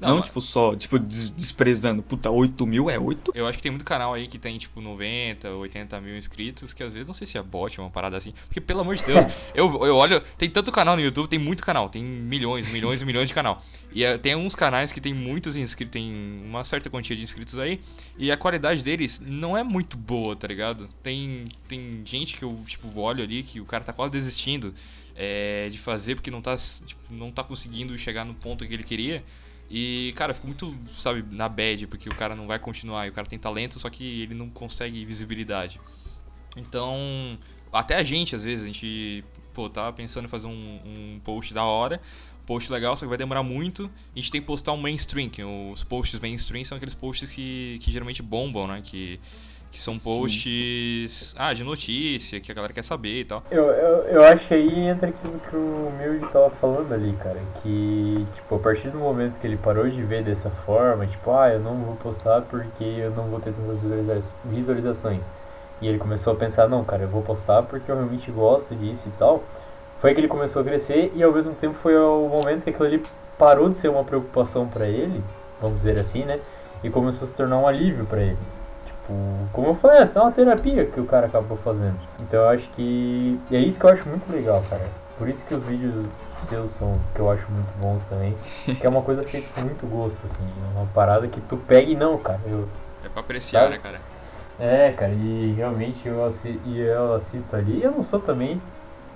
Não, 0.00 0.16
Não, 0.16 0.22
tipo, 0.22 0.40
só, 0.40 0.76
tipo, 0.76 0.96
des- 0.96 1.28
desprezando. 1.30 2.02
Puta, 2.04 2.30
8 2.30 2.64
mil 2.64 2.88
é 2.88 2.96
8? 2.98 3.32
Eu 3.34 3.48
acho 3.48 3.58
que 3.58 3.62
tem 3.62 3.72
muito 3.72 3.84
canal 3.84 4.14
aí 4.14 4.28
que 4.28 4.38
tem, 4.38 4.56
tipo, 4.56 4.80
90, 4.80 5.50
80 5.50 6.00
mil 6.00 6.16
inscritos, 6.16 6.72
que 6.72 6.84
às 6.84 6.94
vezes 6.94 7.06
não 7.06 7.14
sei 7.14 7.26
se 7.26 7.36
é 7.36 7.42
bot, 7.42 7.80
uma 7.80 7.90
parada 7.90 8.16
assim. 8.16 8.32
Porque, 8.46 8.60
pelo 8.60 8.80
amor 8.80 8.94
de 8.94 9.04
Deus, 9.04 9.24
eu, 9.56 9.84
eu 9.84 9.96
olho, 9.96 10.20
tem 10.38 10.48
tanto 10.48 10.70
canal 10.70 10.94
no 10.94 11.02
YouTube, 11.02 11.26
tem 11.28 11.38
muito 11.38 11.64
canal, 11.64 11.88
tem 11.88 12.02
milhões, 12.04 12.70
milhões 12.70 13.02
e 13.02 13.04
milhões 13.04 13.28
de 13.28 13.34
canal. 13.34 13.60
E 13.92 14.04
eh, 14.04 14.16
tem 14.18 14.36
uns 14.36 14.54
canais 14.54 14.92
que 14.92 15.00
tem 15.00 15.12
muitos 15.12 15.56
inscritos, 15.56 15.92
tem 15.92 16.42
uma 16.44 16.62
certa 16.62 16.88
quantia 16.88 17.16
de 17.16 17.22
inscritos 17.24 17.58
aí, 17.58 17.80
e 18.16 18.30
a 18.30 18.36
qualidade 18.36 18.84
deles 18.84 19.20
não 19.24 19.56
é 19.56 19.64
muito 19.64 19.96
boa, 19.96 20.36
tá 20.36 20.46
ligado? 20.46 20.88
Tem, 21.02 21.44
tem 21.66 22.02
gente 22.04 22.36
que 22.36 22.44
eu, 22.44 22.56
tipo, 22.68 23.00
olho 23.00 23.24
ali 23.24 23.42
que 23.42 23.60
o 23.60 23.64
cara 23.64 23.82
tá 23.82 23.92
quase 23.92 24.12
desistindo 24.12 24.72
eh, 25.16 25.68
de 25.72 25.78
fazer 25.78 26.14
porque 26.14 26.30
não 26.30 26.40
tá, 26.40 26.54
tipo, 26.56 27.00
não 27.10 27.32
tá 27.32 27.42
conseguindo 27.42 27.98
chegar 27.98 28.24
no 28.24 28.34
ponto 28.34 28.64
que 28.64 28.72
ele 28.72 28.84
queria. 28.84 29.24
E, 29.70 30.14
cara, 30.16 30.30
eu 30.30 30.34
fico 30.34 30.46
muito, 30.46 30.74
sabe, 30.96 31.24
na 31.30 31.48
bad, 31.48 31.86
porque 31.86 32.08
o 32.08 32.14
cara 32.14 32.34
não 32.34 32.46
vai 32.46 32.58
continuar. 32.58 33.06
E 33.06 33.10
o 33.10 33.12
cara 33.12 33.26
tem 33.26 33.38
talento, 33.38 33.78
só 33.78 33.90
que 33.90 34.22
ele 34.22 34.34
não 34.34 34.48
consegue 34.48 35.04
visibilidade. 35.04 35.80
Então, 36.56 37.38
até 37.72 37.96
a 37.96 38.02
gente, 38.02 38.34
às 38.34 38.42
vezes, 38.42 38.64
a 38.64 38.66
gente, 38.66 39.24
pô, 39.52 39.68
tava 39.68 39.92
pensando 39.92 40.24
em 40.24 40.28
fazer 40.28 40.46
um, 40.46 40.80
um 40.84 41.20
post 41.22 41.52
da 41.52 41.64
hora. 41.64 42.00
Post 42.46 42.72
legal, 42.72 42.96
só 42.96 43.04
que 43.04 43.10
vai 43.10 43.18
demorar 43.18 43.42
muito. 43.42 43.90
A 44.14 44.18
gente 44.18 44.30
tem 44.30 44.40
que 44.40 44.46
postar 44.46 44.72
um 44.72 44.78
mainstream, 44.78 45.28
que 45.28 45.44
os 45.44 45.84
posts 45.84 46.18
mainstream 46.18 46.64
são 46.64 46.76
aqueles 46.76 46.94
posts 46.94 47.28
que, 47.28 47.78
que 47.82 47.90
geralmente 47.90 48.22
bombam, 48.22 48.66
né? 48.66 48.80
Que, 48.82 49.20
que 49.70 49.80
são 49.80 49.94
Sim. 49.94 50.04
posts, 50.04 51.34
ah, 51.36 51.52
de 51.52 51.62
notícia, 51.62 52.40
que 52.40 52.50
a 52.50 52.54
galera 52.54 52.72
quer 52.72 52.82
saber 52.82 53.20
e 53.20 53.24
tal. 53.24 53.42
Eu, 53.50 53.64
eu, 53.64 53.98
eu 54.08 54.24
acho 54.24 54.52
aí 54.54 54.78
entra 54.88 55.08
aquilo 55.08 55.38
que 55.48 55.56
o 55.56 55.92
Milde 55.98 56.26
tava 56.32 56.50
falando 56.50 56.92
ali, 56.92 57.12
cara. 57.14 57.40
Que, 57.62 58.26
tipo, 58.34 58.56
a 58.56 58.58
partir 58.58 58.88
do 58.90 58.98
momento 58.98 59.38
que 59.38 59.46
ele 59.46 59.56
parou 59.56 59.88
de 59.88 60.02
ver 60.02 60.22
dessa 60.24 60.50
forma, 60.50 61.06
tipo, 61.06 61.30
ah, 61.32 61.50
eu 61.50 61.60
não 61.60 61.76
vou 61.76 61.96
postar 61.96 62.42
porque 62.42 62.82
eu 62.82 63.10
não 63.10 63.24
vou 63.24 63.40
ter 63.40 63.52
tantas 63.52 63.80
visualiza- 63.80 64.34
visualizações. 64.44 65.24
E 65.80 65.86
ele 65.86 65.98
começou 65.98 66.32
a 66.32 66.36
pensar, 66.36 66.68
não, 66.68 66.82
cara, 66.84 67.02
eu 67.02 67.08
vou 67.08 67.22
postar 67.22 67.62
porque 67.62 67.90
eu 67.90 67.96
realmente 67.96 68.30
gosto 68.30 68.74
disso 68.74 69.04
e 69.06 69.12
tal. 69.18 69.44
Foi 70.00 70.14
que 70.14 70.20
ele 70.20 70.28
começou 70.28 70.62
a 70.62 70.64
crescer 70.64 71.12
e 71.14 71.22
ao 71.22 71.32
mesmo 71.32 71.54
tempo 71.54 71.74
foi 71.82 71.96
o 71.96 72.28
momento 72.28 72.62
que 72.64 72.70
aquilo 72.70 72.86
ali 72.86 73.02
parou 73.36 73.68
de 73.68 73.76
ser 73.76 73.88
uma 73.88 74.02
preocupação 74.04 74.66
pra 74.66 74.88
ele, 74.88 75.22
vamos 75.60 75.76
dizer 75.78 75.98
assim, 75.98 76.24
né? 76.24 76.40
E 76.82 76.90
começou 76.90 77.24
a 77.24 77.28
se 77.28 77.36
tornar 77.36 77.58
um 77.58 77.66
alívio 77.66 78.04
pra 78.06 78.22
ele. 78.22 78.38
Tipo, 79.08 79.48
como 79.54 79.68
eu 79.68 79.74
falei 79.76 80.02
antes, 80.02 80.14
é 80.14 80.20
uma 80.20 80.30
terapia 80.32 80.84
que 80.84 81.00
o 81.00 81.06
cara 81.06 81.26
acabou 81.26 81.56
fazendo. 81.58 81.98
Então 82.20 82.40
eu 82.42 82.48
acho 82.50 82.68
que. 82.70 83.40
E 83.50 83.56
é 83.56 83.58
isso 83.60 83.78
que 83.80 83.86
eu 83.86 83.90
acho 83.90 84.06
muito 84.08 84.30
legal, 84.30 84.62
cara. 84.68 84.86
Por 85.16 85.28
isso 85.28 85.44
que 85.46 85.54
os 85.54 85.62
vídeos 85.62 86.06
seus 86.48 86.72
são, 86.72 86.98
que 87.14 87.20
eu 87.20 87.30
acho 87.30 87.44
muito 87.50 87.68
bons 87.80 88.06
também. 88.06 88.36
Que 88.78 88.86
é 88.86 88.88
uma 88.88 89.02
coisa 89.02 89.22
feita 89.24 89.48
com 89.54 89.62
muito 89.62 89.86
gosto, 89.86 90.20
assim. 90.26 90.44
É 90.74 90.78
uma 90.78 90.86
parada 90.88 91.26
que 91.26 91.40
tu 91.40 91.56
pega 91.56 91.90
e 91.90 91.96
não, 91.96 92.18
cara. 92.18 92.38
Eu, 92.46 92.68
É 93.04 93.08
pra 93.08 93.20
apreciar, 93.20 93.62
Sabe? 93.62 93.72
né, 93.72 93.78
cara? 93.82 94.00
é, 94.60 94.90
cara, 94.92 95.12
e 95.12 95.54
realmente 95.56 96.06
eu, 96.06 96.24
assi 96.24 96.60
e 96.66 96.78
eu 96.80 97.14
assisto 97.14 97.56
ali. 97.56 97.82
Eu 97.82 97.92
não 97.92 98.02
sou 98.02 98.20
também. 98.20 98.60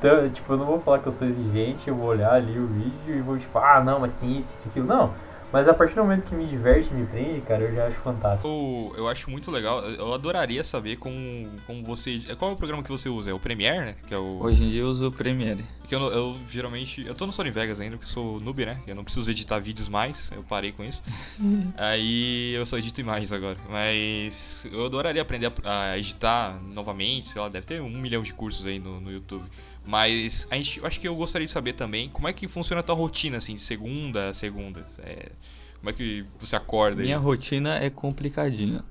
tão- 0.00 0.28
Tipo, 0.30 0.54
eu 0.54 0.56
não 0.56 0.66
vou 0.66 0.80
falar 0.80 1.00
que 1.00 1.06
eu 1.06 1.12
sou 1.12 1.28
exigente, 1.28 1.86
eu 1.88 1.94
vou 1.94 2.06
olhar 2.08 2.32
ali 2.32 2.58
o 2.58 2.66
vídeo 2.66 3.14
e 3.16 3.20
vou 3.20 3.36
tipo, 3.38 3.58
ah, 3.58 3.80
não, 3.84 4.00
mas 4.00 4.14
tem 4.14 4.38
isso, 4.38 4.52
isso, 4.54 4.68
aquilo. 4.68 4.86
Não. 4.86 5.10
Mas 5.52 5.68
a 5.68 5.74
partir 5.74 5.94
do 5.94 6.02
momento 6.02 6.24
que 6.24 6.34
me 6.34 6.46
diverte, 6.46 6.92
me 6.94 7.04
prende, 7.06 7.42
cara, 7.42 7.62
eu 7.62 7.74
já 7.74 7.86
acho 7.86 7.96
fantástico. 7.96 8.48
Eu, 8.48 8.94
eu 8.96 9.08
acho 9.08 9.30
muito 9.30 9.50
legal. 9.50 9.84
Eu 9.84 10.14
adoraria 10.14 10.64
saber 10.64 10.96
como, 10.96 11.50
como 11.66 11.84
você. 11.84 12.20
Qual 12.38 12.50
é 12.50 12.54
o 12.54 12.56
programa 12.56 12.82
que 12.82 12.88
você 12.88 13.08
usa? 13.08 13.30
É 13.30 13.34
o 13.34 13.38
Premiere, 13.38 13.78
né? 13.80 13.94
Que 14.06 14.14
é 14.14 14.18
o. 14.18 14.38
Hoje 14.40 14.64
em 14.64 14.70
dia 14.70 14.80
eu 14.80 14.88
uso 14.88 15.08
o 15.08 15.12
Premiere. 15.12 15.62
Que 15.86 15.94
eu, 15.94 16.00
eu 16.00 16.36
geralmente. 16.48 17.06
Eu 17.06 17.14
tô 17.14 17.26
no 17.26 17.32
Sony 17.32 17.50
Vegas 17.50 17.80
ainda, 17.80 17.98
porque 17.98 18.08
eu 18.08 18.14
sou 18.14 18.40
noob, 18.40 18.64
né? 18.64 18.80
Eu 18.86 18.94
não 18.94 19.04
preciso 19.04 19.30
editar 19.30 19.58
vídeos 19.58 19.90
mais, 19.90 20.30
eu 20.34 20.42
parei 20.42 20.72
com 20.72 20.82
isso. 20.82 21.02
Aí 21.76 22.54
eu 22.54 22.64
só 22.64 22.78
edito 22.78 23.00
imagens 23.00 23.30
agora. 23.30 23.58
Mas 23.68 24.66
eu 24.72 24.86
adoraria 24.86 25.20
aprender 25.20 25.52
a, 25.64 25.90
a 25.90 25.98
editar 25.98 26.58
novamente, 26.62 27.28
sei 27.28 27.42
lá, 27.42 27.50
deve 27.50 27.66
ter 27.66 27.82
um 27.82 27.90
milhão 27.90 28.22
de 28.22 28.32
cursos 28.32 28.64
aí 28.64 28.78
no, 28.78 29.00
no 29.00 29.12
YouTube. 29.12 29.44
Mas 29.84 30.46
a 30.50 30.54
gente, 30.56 30.78
eu 30.78 30.86
acho 30.86 31.00
que 31.00 31.08
eu 31.08 31.14
gostaria 31.16 31.46
de 31.46 31.52
saber 31.52 31.72
também 31.72 32.08
como 32.08 32.28
é 32.28 32.32
que 32.32 32.46
funciona 32.46 32.80
a 32.80 32.82
tua 32.84 32.94
rotina, 32.94 33.38
assim, 33.38 33.56
segunda 33.56 34.28
a 34.28 34.32
segunda. 34.32 34.86
É, 35.00 35.30
como 35.78 35.90
é 35.90 35.92
que 35.92 36.24
você 36.38 36.54
acorda 36.54 37.00
aí? 37.00 37.06
Minha 37.06 37.18
rotina 37.18 37.76
é 37.78 37.90
complicadinha. 37.90 38.84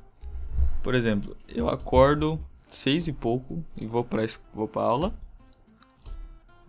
Por 0.83 0.93
exemplo, 0.95 1.35
eu 1.47 1.69
acordo 1.69 2.39
seis 2.69 3.07
e 3.07 3.13
pouco 3.13 3.63
e 3.77 3.85
vou 3.85 4.03
pra, 4.03 4.23
vou 4.53 4.67
pra 4.67 4.81
aula. 4.81 5.13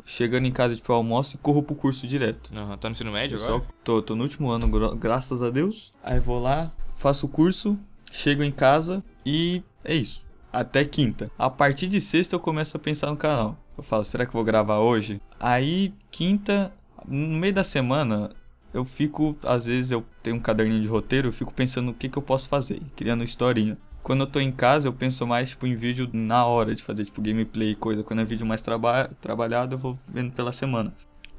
Chegando 0.04 0.46
em 0.46 0.52
casa, 0.52 0.74
tipo, 0.74 0.90
eu 0.90 0.96
almoço 0.96 1.36
e 1.36 1.38
corro 1.38 1.62
pro 1.62 1.74
curso 1.76 2.06
direto. 2.08 2.52
Aham, 2.56 2.76
tá 2.76 2.88
no 2.88 2.92
ensino 2.92 3.12
médio 3.12 3.38
Eu 3.38 3.44
agora? 3.44 3.60
só 3.60 3.66
tô, 3.84 4.02
tô 4.02 4.16
no 4.16 4.24
último 4.24 4.50
ano, 4.50 4.68
gra- 4.68 4.94
graças 4.94 5.40
a 5.40 5.48
Deus. 5.48 5.92
Aí 6.02 6.18
vou 6.18 6.40
lá, 6.40 6.72
faço 6.96 7.26
o 7.26 7.28
curso, 7.28 7.78
chego 8.10 8.42
em 8.42 8.50
casa 8.50 9.02
e 9.24 9.62
é 9.84 9.94
isso. 9.94 10.26
Até 10.52 10.84
quinta. 10.84 11.30
A 11.38 11.48
partir 11.48 11.86
de 11.86 12.00
sexta 12.00 12.34
eu 12.34 12.40
começo 12.40 12.76
a 12.76 12.80
pensar 12.80 13.10
no 13.10 13.16
canal. 13.16 13.56
Eu 13.76 13.82
falo, 13.82 14.04
será 14.04 14.26
que 14.26 14.32
vou 14.32 14.44
gravar 14.44 14.78
hoje? 14.78 15.20
Aí, 15.40 15.94
quinta, 16.10 16.72
no 17.06 17.38
meio 17.38 17.54
da 17.54 17.64
semana, 17.64 18.30
eu 18.72 18.84
fico, 18.84 19.36
às 19.42 19.66
vezes 19.66 19.90
eu 19.90 20.04
tenho 20.22 20.36
um 20.36 20.40
caderninho 20.40 20.80
de 20.80 20.88
roteiro, 20.88 21.28
eu 21.28 21.32
fico 21.32 21.52
pensando 21.52 21.90
o 21.90 21.94
que, 21.94 22.08
que 22.08 22.16
eu 22.16 22.22
posso 22.22 22.48
fazer, 22.48 22.80
criando 22.96 23.24
historinha. 23.24 23.76
Quando 24.02 24.20
eu 24.20 24.26
tô 24.26 24.40
em 24.40 24.50
casa, 24.50 24.88
eu 24.88 24.92
penso 24.92 25.26
mais 25.26 25.50
tipo, 25.50 25.66
em 25.66 25.74
vídeo 25.74 26.10
na 26.12 26.44
hora 26.44 26.74
de 26.74 26.82
fazer, 26.82 27.04
tipo, 27.04 27.22
gameplay 27.22 27.70
e 27.70 27.74
coisa. 27.76 28.02
Quando 28.02 28.20
é 28.20 28.24
vídeo 28.24 28.44
mais 28.44 28.60
traba 28.60 29.08
trabalhado, 29.20 29.74
eu 29.74 29.78
vou 29.78 29.96
vendo 30.08 30.32
pela 30.32 30.52
semana. 30.52 30.92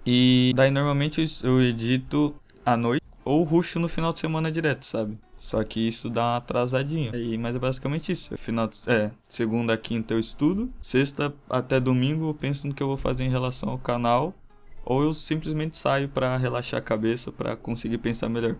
E 0.05 0.53
daí 0.55 0.71
normalmente 0.71 1.23
eu 1.43 1.61
edito 1.61 2.35
à 2.65 2.75
noite 2.77 3.03
ou 3.25 3.43
ruxo 3.43 3.79
no 3.79 3.87
final 3.87 4.13
de 4.13 4.19
semana 4.19 4.51
direto, 4.51 4.85
sabe? 4.85 5.17
Só 5.43 5.61
que 5.61 5.85
isso 5.85 6.09
dá 6.09 6.21
uma 6.21 6.37
atrasadinha. 6.37 7.13
E, 7.13 7.37
mas 7.37 7.53
é 7.53 7.59
basicamente 7.59 8.13
isso. 8.13 8.35
Final 8.37 8.65
de, 8.65 8.77
é, 8.87 9.11
segunda 9.27 9.77
quinta 9.77 10.13
eu 10.13 10.19
estudo, 10.19 10.73
sexta 10.81 11.33
até 11.49 11.81
domingo 11.81 12.29
eu 12.29 12.33
penso 12.33 12.65
no 12.65 12.73
que 12.73 12.81
eu 12.81 12.87
vou 12.87 12.95
fazer 12.95 13.25
em 13.25 13.29
relação 13.29 13.67
ao 13.67 13.77
canal, 13.77 14.33
ou 14.85 15.03
eu 15.03 15.11
simplesmente 15.11 15.75
saio 15.75 16.07
pra 16.07 16.37
relaxar 16.37 16.79
a 16.79 16.81
cabeça, 16.81 17.29
pra 17.29 17.57
conseguir 17.57 17.97
pensar 17.97 18.29
melhor. 18.29 18.55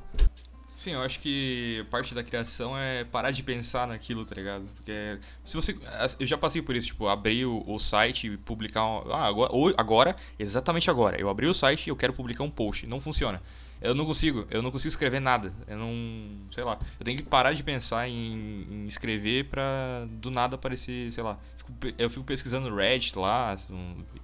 Sim, 0.76 0.92
eu 0.92 1.02
acho 1.02 1.22
que 1.22 1.86
parte 1.90 2.14
da 2.14 2.22
criação 2.22 2.78
é 2.78 3.06
parar 3.06 3.32
de 3.32 3.44
pensar 3.44 3.88
naquilo, 3.88 4.26
tá 4.26 4.36
ligado? 4.36 4.66
Porque 4.76 5.20
se 5.42 5.56
você. 5.56 5.78
Eu 6.20 6.28
já 6.28 6.38
passei 6.38 6.62
por 6.62 6.76
isso, 6.76 6.88
tipo, 6.88 7.08
abrir 7.08 7.46
o, 7.46 7.80
site 7.80 8.28
e 8.28 8.38
publicar. 8.38 8.84
Um, 8.84 9.14
ah, 9.14 9.26
agora, 9.26 9.54
agora, 9.78 10.16
exatamente 10.38 10.90
agora. 10.90 11.18
Eu 11.18 11.30
abri 11.30 11.48
o 11.48 11.54
site 11.54 11.88
e 11.88 11.90
eu 11.92 11.96
quero 11.96 12.12
publicar 12.12 12.44
um 12.44 12.52
post. 12.52 12.86
Não 12.88 13.00
funciona. 13.00 13.42
Eu 13.84 13.94
não 13.94 14.06
consigo, 14.06 14.48
eu 14.50 14.62
não 14.62 14.72
consigo 14.72 14.88
escrever 14.88 15.20
nada. 15.20 15.54
Eu 15.68 15.78
não. 15.78 15.92
sei 16.50 16.64
lá. 16.64 16.80
Eu 16.98 17.06
tenho 17.06 17.18
que 17.18 17.24
parar 17.24 17.52
de 17.52 17.62
pensar 17.62 18.08
em, 18.08 18.66
em 18.72 18.88
escrever 18.88 19.50
pra 19.50 20.08
do 20.10 20.32
nada 20.32 20.56
aparecer, 20.56 21.12
sei 21.12 21.22
lá. 21.22 21.38
eu 21.98 22.10
fico 22.10 22.24
pesquisando 22.24 22.74
Reddit 22.74 23.20
lá, 23.20 23.56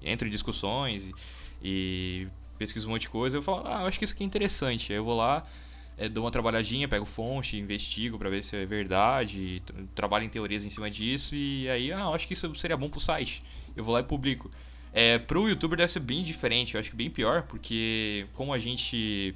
entro 0.01 0.27
em 0.27 0.31
discussões 0.31 1.05
e, 1.05 1.13
e 1.61 2.27
pesquiso 2.57 2.87
um 2.87 2.91
monte 2.91 3.01
de 3.01 3.09
coisa. 3.09 3.37
Eu 3.37 3.41
falo, 3.41 3.67
ah, 3.67 3.81
eu 3.81 3.87
acho 3.87 3.99
que 3.99 4.05
isso 4.05 4.13
aqui 4.13 4.23
é 4.23 4.25
interessante. 4.25 4.93
Aí 4.93 4.97
eu 4.97 5.03
vou 5.03 5.17
lá 5.17 5.43
é, 5.99 6.07
dou 6.07 6.23
uma 6.23 6.31
trabalhadinha, 6.31 6.87
pego 6.87 7.05
fonte, 7.05 7.57
investigo 7.57 8.17
para 8.17 8.29
ver 8.29 8.41
se 8.41 8.55
é 8.55 8.65
verdade, 8.65 9.61
trabalho 9.93 10.23
em 10.23 10.29
teorias 10.29 10.63
em 10.63 10.69
cima 10.69 10.89
disso 10.89 11.35
e 11.35 11.69
aí, 11.69 11.91
ah, 11.91 12.07
acho 12.07 12.25
que 12.25 12.33
isso 12.33 12.55
seria 12.55 12.77
bom 12.77 12.89
pro 12.89 13.01
site. 13.01 13.43
Eu 13.75 13.83
vou 13.83 13.93
lá 13.93 13.99
e 13.99 14.03
publico. 14.03 14.49
É, 14.93 15.19
pro 15.19 15.47
youtuber 15.47 15.77
deve 15.77 15.91
ser 15.91 15.99
bem 15.99 16.23
diferente, 16.23 16.73
eu 16.73 16.79
acho 16.79 16.89
que 16.89 16.95
bem 16.95 17.09
pior, 17.09 17.43
porque 17.43 18.25
como 18.33 18.53
a 18.53 18.59
gente 18.59 19.35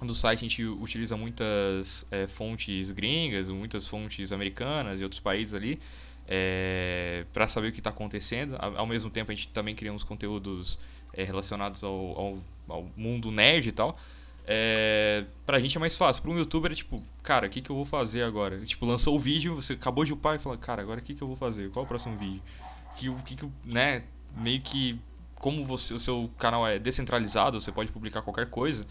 no 0.00 0.14
site 0.14 0.40
a 0.40 0.48
gente 0.48 0.64
utiliza 0.64 1.16
muitas 1.16 2.06
é, 2.10 2.26
fontes 2.26 2.90
gringas, 2.90 3.48
muitas 3.48 3.86
fontes 3.86 4.32
americanas 4.32 5.00
e 5.00 5.04
outros 5.04 5.20
países 5.20 5.54
ali, 5.54 5.78
é, 6.26 7.24
para 7.32 7.46
saber 7.46 7.68
o 7.68 7.72
que 7.72 7.80
está 7.80 7.90
acontecendo. 7.90 8.56
Ao 8.58 8.86
mesmo 8.86 9.10
tempo 9.10 9.30
a 9.30 9.34
gente 9.34 9.48
também 9.48 9.74
cria 9.74 9.92
uns 9.92 10.04
conteúdos 10.04 10.78
é, 11.14 11.24
relacionados 11.24 11.82
ao, 11.84 12.18
ao, 12.18 12.38
ao 12.68 12.90
mundo 12.96 13.30
nerd 13.30 13.68
e 13.68 13.72
tal. 13.72 13.96
É, 14.44 15.24
pra 15.46 15.60
gente 15.60 15.76
é 15.76 15.80
mais 15.80 15.96
fácil. 15.96 16.22
Pra 16.22 16.32
um 16.32 16.38
youtuber 16.38 16.72
é 16.72 16.74
tipo, 16.74 17.02
cara, 17.22 17.46
o 17.46 17.50
que, 17.50 17.60
que 17.60 17.70
eu 17.70 17.76
vou 17.76 17.84
fazer 17.84 18.22
agora? 18.22 18.58
Tipo, 18.64 18.86
lançou 18.86 19.14
o 19.14 19.18
vídeo, 19.18 19.54
você 19.54 19.74
acabou 19.74 20.04
de 20.04 20.12
upar 20.12 20.36
e 20.36 20.38
fala, 20.38 20.56
cara, 20.56 20.82
agora 20.82 21.00
o 21.00 21.02
que, 21.02 21.14
que 21.14 21.22
eu 21.22 21.28
vou 21.28 21.36
fazer? 21.36 21.70
Qual 21.70 21.84
é 21.84 21.86
o 21.86 21.88
próximo 21.88 22.16
vídeo? 22.16 22.42
Que, 22.96 23.14
que, 23.22 23.36
que, 23.36 23.48
né, 23.64 24.02
meio 24.36 24.60
que, 24.60 24.98
como 25.36 25.64
você, 25.64 25.94
o 25.94 25.98
seu 25.98 26.30
canal 26.38 26.66
é 26.66 26.78
descentralizado, 26.78 27.60
você 27.60 27.72
pode 27.72 27.92
publicar 27.92 28.22
qualquer 28.22 28.48
coisa, 28.48 28.86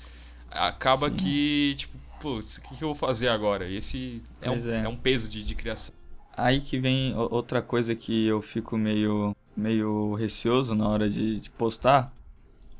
acaba 0.49 1.09
Sim. 1.09 1.15
que, 1.15 1.75
tipo, 1.77 1.97
pô, 2.19 2.37
o 2.37 2.39
que, 2.39 2.75
que 2.75 2.83
eu 2.83 2.89
vou 2.89 2.95
fazer 2.95 3.29
agora? 3.29 3.69
Esse 3.69 4.21
é 4.41 4.49
um, 4.49 4.69
é. 4.69 4.83
é 4.85 4.87
um, 4.87 4.95
peso 4.95 5.29
de, 5.29 5.43
de 5.43 5.55
criação. 5.55 5.93
Aí 6.35 6.61
que 6.61 6.79
vem 6.79 7.13
outra 7.15 7.61
coisa 7.61 7.95
que 7.95 8.25
eu 8.27 8.41
fico 8.41 8.77
meio, 8.77 9.35
meio 9.55 10.13
receoso 10.13 10.73
na 10.75 10.87
hora 10.87 11.09
de, 11.09 11.39
de 11.39 11.49
postar, 11.49 12.13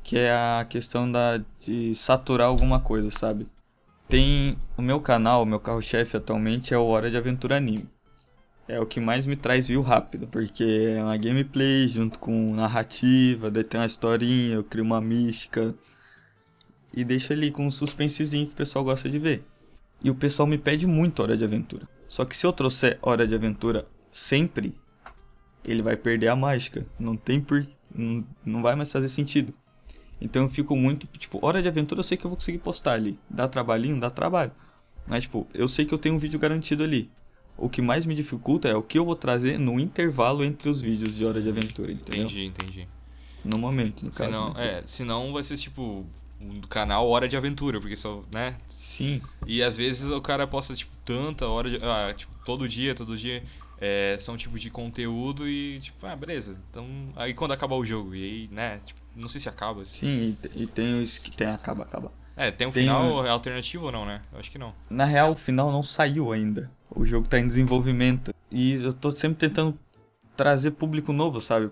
que 0.02 0.16
é 0.16 0.32
a 0.32 0.66
questão 0.68 1.10
da, 1.10 1.40
de 1.60 1.94
saturar 1.94 2.48
alguma 2.48 2.80
coisa, 2.80 3.10
sabe? 3.10 3.46
Tem 4.08 4.58
o 4.76 4.82
meu 4.82 5.00
canal, 5.00 5.42
o 5.42 5.46
meu 5.46 5.60
carro-chefe 5.60 6.16
atualmente 6.16 6.74
é 6.74 6.78
o 6.78 6.84
Hora 6.84 7.10
de 7.10 7.16
Aventura 7.16 7.56
Anime. 7.56 7.88
É 8.72 8.80
o 8.80 8.86
que 8.86 8.98
mais 8.98 9.26
me 9.26 9.36
traz 9.36 9.68
view 9.68 9.82
rápido, 9.82 10.26
porque 10.26 10.94
é 10.96 11.04
uma 11.04 11.14
gameplay 11.18 11.86
junto 11.88 12.18
com 12.18 12.54
narrativa, 12.54 13.50
daí 13.50 13.62
tem 13.62 13.78
uma 13.78 13.86
historinha, 13.86 14.54
eu 14.54 14.64
crio 14.64 14.82
uma 14.82 14.98
mística 14.98 15.74
e 16.90 17.04
deixo 17.04 17.34
ali 17.34 17.50
com 17.50 17.66
um 17.66 17.70
suspensezinho 17.70 18.46
que 18.46 18.54
o 18.54 18.56
pessoal 18.56 18.82
gosta 18.82 19.10
de 19.10 19.18
ver. 19.18 19.44
E 20.02 20.08
o 20.08 20.14
pessoal 20.14 20.46
me 20.46 20.56
pede 20.56 20.86
muito 20.86 21.22
Hora 21.22 21.36
de 21.36 21.44
Aventura. 21.44 21.86
Só 22.08 22.24
que 22.24 22.34
se 22.34 22.46
eu 22.46 22.52
trouxer 22.52 22.98
Hora 23.02 23.26
de 23.26 23.34
Aventura 23.34 23.86
sempre, 24.10 24.74
ele 25.62 25.82
vai 25.82 25.94
perder 25.94 26.28
a 26.28 26.34
mágica. 26.34 26.86
Não 26.98 27.14
tem 27.14 27.42
por. 27.42 27.66
Não, 27.94 28.24
não 28.42 28.62
vai 28.62 28.74
mais 28.74 28.90
fazer 28.90 29.10
sentido. 29.10 29.52
Então 30.18 30.44
eu 30.44 30.48
fico 30.48 30.74
muito, 30.74 31.06
tipo, 31.18 31.44
hora 31.44 31.60
de 31.60 31.68
aventura 31.68 31.98
eu 31.98 32.04
sei 32.04 32.16
que 32.16 32.24
eu 32.24 32.30
vou 32.30 32.38
conseguir 32.38 32.56
postar 32.56 32.92
ali. 32.92 33.18
Dá 33.28 33.46
trabalhinho? 33.46 34.00
Dá 34.00 34.08
trabalho. 34.08 34.52
Mas, 35.06 35.24
tipo, 35.24 35.46
eu 35.52 35.68
sei 35.68 35.84
que 35.84 35.92
eu 35.92 35.98
tenho 35.98 36.14
um 36.14 36.18
vídeo 36.18 36.40
garantido 36.40 36.82
ali. 36.82 37.10
O 37.62 37.70
que 37.70 37.80
mais 37.80 38.04
me 38.04 38.12
dificulta 38.12 38.68
é 38.68 38.74
o 38.74 38.82
que 38.82 38.98
eu 38.98 39.04
vou 39.04 39.14
trazer 39.14 39.56
no 39.56 39.78
intervalo 39.78 40.42
entre 40.42 40.68
os 40.68 40.82
vídeos 40.82 41.14
de 41.14 41.24
hora 41.24 41.40
de 41.40 41.48
aventura, 41.48 41.92
entendeu? 41.92 42.24
Entendi, 42.24 42.44
entendi. 42.44 42.88
No 43.44 43.56
momento, 43.56 44.04
no 44.04 44.10
caso. 44.10 44.24
Senão, 44.24 44.52
né? 44.54 44.66
é, 44.66 44.82
senão 44.84 45.32
vai 45.32 45.44
ser 45.44 45.56
tipo 45.56 46.04
um 46.40 46.60
canal 46.62 47.08
Hora 47.08 47.28
de 47.28 47.36
Aventura, 47.36 47.80
porque 47.80 47.94
só, 47.94 48.22
né? 48.32 48.56
Sim. 48.68 49.22
E 49.46 49.62
às 49.62 49.76
vezes 49.76 50.10
o 50.10 50.20
cara 50.20 50.44
posta, 50.44 50.74
tipo, 50.74 50.92
tanta 51.04 51.46
hora 51.46 51.70
de. 51.70 51.76
Ah, 51.76 52.12
tipo, 52.12 52.36
todo 52.44 52.68
dia, 52.68 52.96
todo 52.96 53.16
dia. 53.16 53.44
É, 53.80 54.16
são 54.18 54.36
tipos 54.36 54.60
de 54.60 54.68
conteúdo 54.68 55.48
e, 55.48 55.78
tipo, 55.80 56.04
ah, 56.04 56.16
beleza. 56.16 56.60
Então. 56.68 56.86
Aí 57.14 57.32
quando 57.32 57.52
acabar 57.52 57.76
o 57.76 57.84
jogo, 57.84 58.12
e 58.14 58.24
aí, 58.24 58.48
né? 58.50 58.80
Tipo, 58.84 59.00
não 59.14 59.28
sei 59.28 59.40
se 59.40 59.48
acaba. 59.48 59.82
Assim. 59.82 60.06
Sim, 60.06 60.36
e, 60.56 60.66
tem 60.66 61.00
os 61.00 61.18
que 61.18 61.36
tem 61.36 61.46
acaba, 61.46 61.84
acaba. 61.84 62.10
É, 62.36 62.50
tem 62.50 62.66
um 62.66 62.70
tem 62.70 62.84
final 62.84 63.26
alternativo 63.26 63.86
ou 63.86 63.92
não, 63.92 64.06
né? 64.06 64.22
Eu 64.32 64.38
acho 64.38 64.50
que 64.50 64.58
não. 64.58 64.74
Na 64.88 65.04
real, 65.04 65.32
o 65.32 65.36
final 65.36 65.70
não 65.70 65.82
saiu 65.82 66.32
ainda. 66.32 66.70
O 66.90 67.04
jogo 67.04 67.28
tá 67.28 67.38
em 67.38 67.46
desenvolvimento. 67.46 68.34
E 68.50 68.74
eu 68.74 68.92
tô 68.92 69.10
sempre 69.10 69.38
tentando 69.38 69.78
trazer 70.36 70.72
público 70.72 71.12
novo, 71.12 71.40
sabe? 71.40 71.70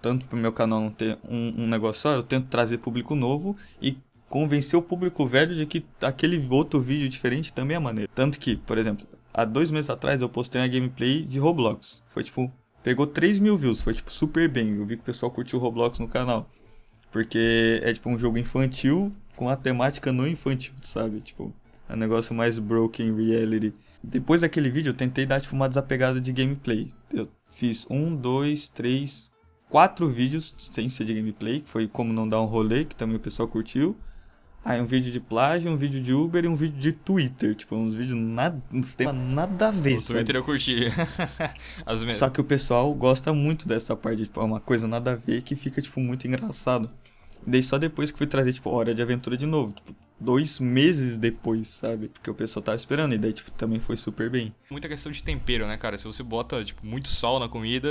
Tanto 0.00 0.26
pro 0.26 0.36
meu 0.36 0.52
canal 0.52 0.80
não 0.80 0.90
ter 0.90 1.18
um, 1.28 1.62
um 1.62 1.66
negócio 1.66 2.02
só, 2.02 2.14
eu 2.14 2.22
tento 2.22 2.48
trazer 2.48 2.78
público 2.78 3.14
novo 3.14 3.56
e 3.80 3.96
convencer 4.28 4.78
o 4.78 4.82
público 4.82 5.26
velho 5.26 5.54
de 5.54 5.66
que 5.66 5.84
aquele 6.00 6.44
outro 6.50 6.80
vídeo 6.80 7.08
diferente 7.08 7.52
também 7.52 7.76
é 7.76 7.80
maneiro. 7.80 8.10
Tanto 8.14 8.38
que, 8.38 8.56
por 8.56 8.78
exemplo, 8.78 9.06
há 9.32 9.44
dois 9.44 9.70
meses 9.70 9.90
atrás 9.90 10.20
eu 10.20 10.28
postei 10.28 10.60
uma 10.60 10.68
gameplay 10.68 11.22
de 11.22 11.38
Roblox. 11.38 12.02
Foi 12.06 12.24
tipo, 12.24 12.50
pegou 12.82 13.06
3 13.06 13.38
mil 13.38 13.56
views, 13.56 13.82
foi 13.82 13.94
tipo 13.94 14.12
super 14.12 14.48
bem. 14.48 14.76
Eu 14.76 14.86
vi 14.86 14.96
que 14.96 15.02
o 15.02 15.04
pessoal 15.04 15.30
curtiu 15.30 15.58
Roblox 15.58 15.98
no 15.98 16.08
canal. 16.08 16.48
Porque 17.10 17.80
é 17.84 17.92
tipo 17.92 18.08
um 18.08 18.18
jogo 18.18 18.38
infantil 18.38 19.12
com 19.36 19.48
a 19.48 19.56
temática 19.56 20.12
no 20.12 20.26
infantil, 20.26 20.74
sabe? 20.82 21.20
Tipo, 21.20 21.52
é 21.88 21.94
um 21.94 21.96
negócio 21.96 22.34
mais 22.34 22.58
broken 22.58 23.14
reality. 23.14 23.74
Depois 24.02 24.40
daquele 24.40 24.70
vídeo 24.70 24.90
eu 24.90 24.94
tentei 24.94 25.24
dar 25.24 25.40
tipo 25.40 25.54
uma 25.54 25.68
desapegada 25.68 26.20
de 26.20 26.32
gameplay. 26.32 26.88
Eu 27.12 27.28
fiz 27.50 27.86
um, 27.90 28.14
dois, 28.14 28.68
três, 28.68 29.30
quatro 29.68 30.08
vídeos 30.08 30.54
sem 30.58 30.88
ser 30.88 31.04
de 31.04 31.14
gameplay, 31.14 31.60
que 31.60 31.68
foi 31.68 31.86
como 31.86 32.12
não 32.12 32.28
dar 32.28 32.40
um 32.42 32.46
rolê, 32.46 32.84
que 32.84 32.96
também 32.96 33.16
o 33.16 33.20
pessoal 33.20 33.48
curtiu. 33.48 33.96
Aí 34.64 34.80
um 34.80 34.86
vídeo 34.86 35.10
de 35.10 35.18
plágio, 35.18 35.72
um 35.72 35.76
vídeo 35.76 36.00
de 36.00 36.12
Uber 36.12 36.44
e 36.44 36.48
um 36.48 36.54
vídeo 36.54 36.78
de 36.78 36.92
Twitter. 36.92 37.54
Tipo, 37.54 37.74
uns 37.74 37.94
vídeos 37.94 38.16
nada, 38.16 38.62
uns 38.72 38.94
temas 38.94 39.16
nada 39.16 39.68
a 39.68 39.70
ver, 39.72 39.96
O 39.96 40.00
sabe? 40.00 40.20
Twitter 40.20 40.36
eu 40.36 40.44
curti. 40.44 40.86
Só 42.14 42.30
que 42.30 42.40
o 42.40 42.44
pessoal 42.44 42.92
gosta 42.94 43.32
muito 43.32 43.66
dessa 43.66 43.96
parte, 43.96 44.22
tipo, 44.22 44.40
é 44.40 44.44
uma 44.44 44.60
coisa 44.60 44.86
nada 44.86 45.12
a 45.12 45.14
ver 45.16 45.42
que 45.42 45.56
fica, 45.56 45.82
tipo, 45.82 45.98
muito 45.98 46.28
engraçado. 46.28 46.88
E 47.46 47.50
daí 47.50 47.62
só 47.62 47.78
depois 47.78 48.10
que 48.10 48.18
fui 48.18 48.26
trazer, 48.26 48.52
tipo, 48.52 48.70
Hora 48.70 48.94
de 48.94 49.02
Aventura 49.02 49.36
de 49.36 49.46
novo. 49.46 49.72
Tipo, 49.72 49.94
dois 50.18 50.60
meses 50.60 51.16
depois, 51.16 51.68
sabe? 51.68 52.08
Porque 52.08 52.30
o 52.30 52.34
pessoal 52.34 52.62
tava 52.62 52.76
esperando. 52.76 53.14
E 53.14 53.18
daí, 53.18 53.32
tipo, 53.32 53.50
também 53.50 53.80
foi 53.80 53.96
super 53.96 54.30
bem. 54.30 54.54
Muita 54.70 54.88
questão 54.88 55.10
de 55.10 55.22
tempero, 55.22 55.66
né, 55.66 55.76
cara? 55.76 55.98
Se 55.98 56.06
você 56.06 56.22
bota, 56.22 56.64
tipo, 56.64 56.86
muito 56.86 57.08
sal 57.08 57.40
na 57.40 57.48
comida, 57.48 57.88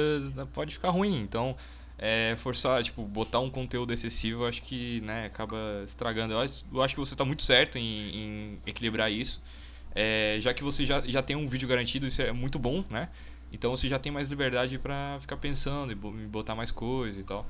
pode 0.53 0.73
ficar 0.73 0.89
ruim. 0.89 1.21
Então, 1.21 1.55
é, 1.97 2.35
forçar, 2.37 2.81
tipo, 2.83 3.03
botar 3.03 3.39
um 3.39 3.49
conteúdo 3.49 3.93
excessivo, 3.93 4.45
acho 4.45 4.61
que, 4.63 5.01
né, 5.01 5.25
acaba 5.25 5.57
estragando. 5.85 6.33
Eu 6.33 6.81
acho, 6.81 6.95
que 6.95 6.99
você 6.99 7.15
tá 7.15 7.25
muito 7.25 7.43
certo 7.43 7.77
em, 7.77 7.83
em 7.83 8.59
equilibrar 8.65 9.11
isso. 9.11 9.41
É, 9.93 10.37
já 10.39 10.53
que 10.53 10.63
você 10.63 10.85
já, 10.85 11.01
já 11.05 11.21
tem 11.21 11.35
um 11.35 11.47
vídeo 11.47 11.67
garantido, 11.67 12.07
isso 12.07 12.21
é 12.21 12.31
muito 12.31 12.57
bom, 12.57 12.83
né? 12.89 13.09
Então 13.51 13.75
você 13.75 13.87
já 13.87 13.99
tem 13.99 14.11
mais 14.11 14.29
liberdade 14.29 14.79
para 14.79 15.17
ficar 15.19 15.35
pensando 15.35 15.91
e 15.91 15.95
botar 15.95 16.55
mais 16.55 16.71
coisa 16.71 17.19
e 17.19 17.23
tal. 17.23 17.45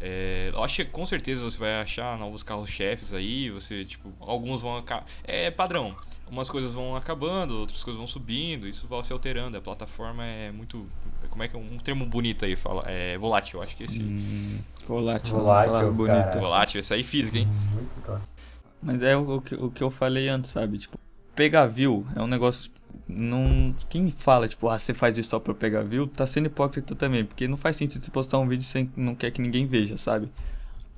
É, 0.00 0.50
eu 0.52 0.62
acho 0.62 0.76
que 0.76 0.84
com 0.84 1.06
certeza 1.06 1.42
você 1.42 1.58
vai 1.58 1.80
achar 1.80 2.18
novos 2.18 2.42
carros-chefes 2.42 3.12
aí, 3.12 3.50
você, 3.50 3.84
tipo, 3.84 4.12
alguns 4.20 4.62
vão 4.62 4.76
acabar. 4.76 5.04
É 5.24 5.50
padrão. 5.50 5.94
Umas 6.30 6.50
coisas 6.50 6.72
vão 6.72 6.96
acabando, 6.96 7.56
outras 7.60 7.84
coisas 7.84 7.96
vão 7.96 8.06
subindo, 8.06 8.66
isso 8.66 8.86
vai 8.88 9.02
se 9.04 9.12
alterando. 9.12 9.56
A 9.56 9.60
plataforma 9.60 10.24
é 10.24 10.50
muito. 10.50 10.86
Como 11.30 11.42
é 11.42 11.48
que 11.48 11.54
é 11.54 11.58
um 11.58 11.78
termo 11.78 12.04
bonito 12.04 12.44
aí? 12.44 12.56
Fala, 12.56 12.82
é 12.86 13.16
volátil, 13.16 13.62
acho 13.62 13.76
que 13.76 13.84
esse. 13.84 14.02
Hum, 14.02 14.58
volátil, 14.86 15.38
volátil 15.38 15.92
bonita. 15.92 16.40
Volátil, 16.40 16.80
esse 16.80 16.92
aí 16.92 17.04
física, 17.04 17.38
hein? 17.38 17.48
Mas 18.82 19.02
é 19.02 19.16
o, 19.16 19.36
o, 19.36 19.40
que, 19.40 19.54
o 19.54 19.70
que 19.70 19.82
eu 19.82 19.90
falei 19.90 20.28
antes, 20.28 20.50
sabe? 20.50 20.78
Tipo, 20.78 20.98
pegar 21.34 21.66
view 21.66 22.04
é 22.16 22.20
um 22.20 22.26
negócio 22.26 22.72
não. 23.08 23.74
Quem 23.88 24.10
fala, 24.10 24.48
tipo, 24.48 24.68
ah, 24.68 24.78
você 24.78 24.94
faz 24.94 25.16
isso 25.18 25.30
só 25.30 25.38
pra 25.38 25.54
pegar 25.54 25.82
view, 25.82 26.06
tá 26.06 26.26
sendo 26.26 26.46
hipócrita 26.46 26.94
também. 26.94 27.24
Porque 27.24 27.48
não 27.48 27.56
faz 27.56 27.76
sentido 27.76 28.04
você 28.04 28.10
postar 28.10 28.38
um 28.38 28.48
vídeo 28.48 28.64
sem 28.64 28.90
não 28.96 29.14
quer 29.14 29.30
que 29.30 29.40
ninguém 29.40 29.66
veja, 29.66 29.96
sabe? 29.96 30.28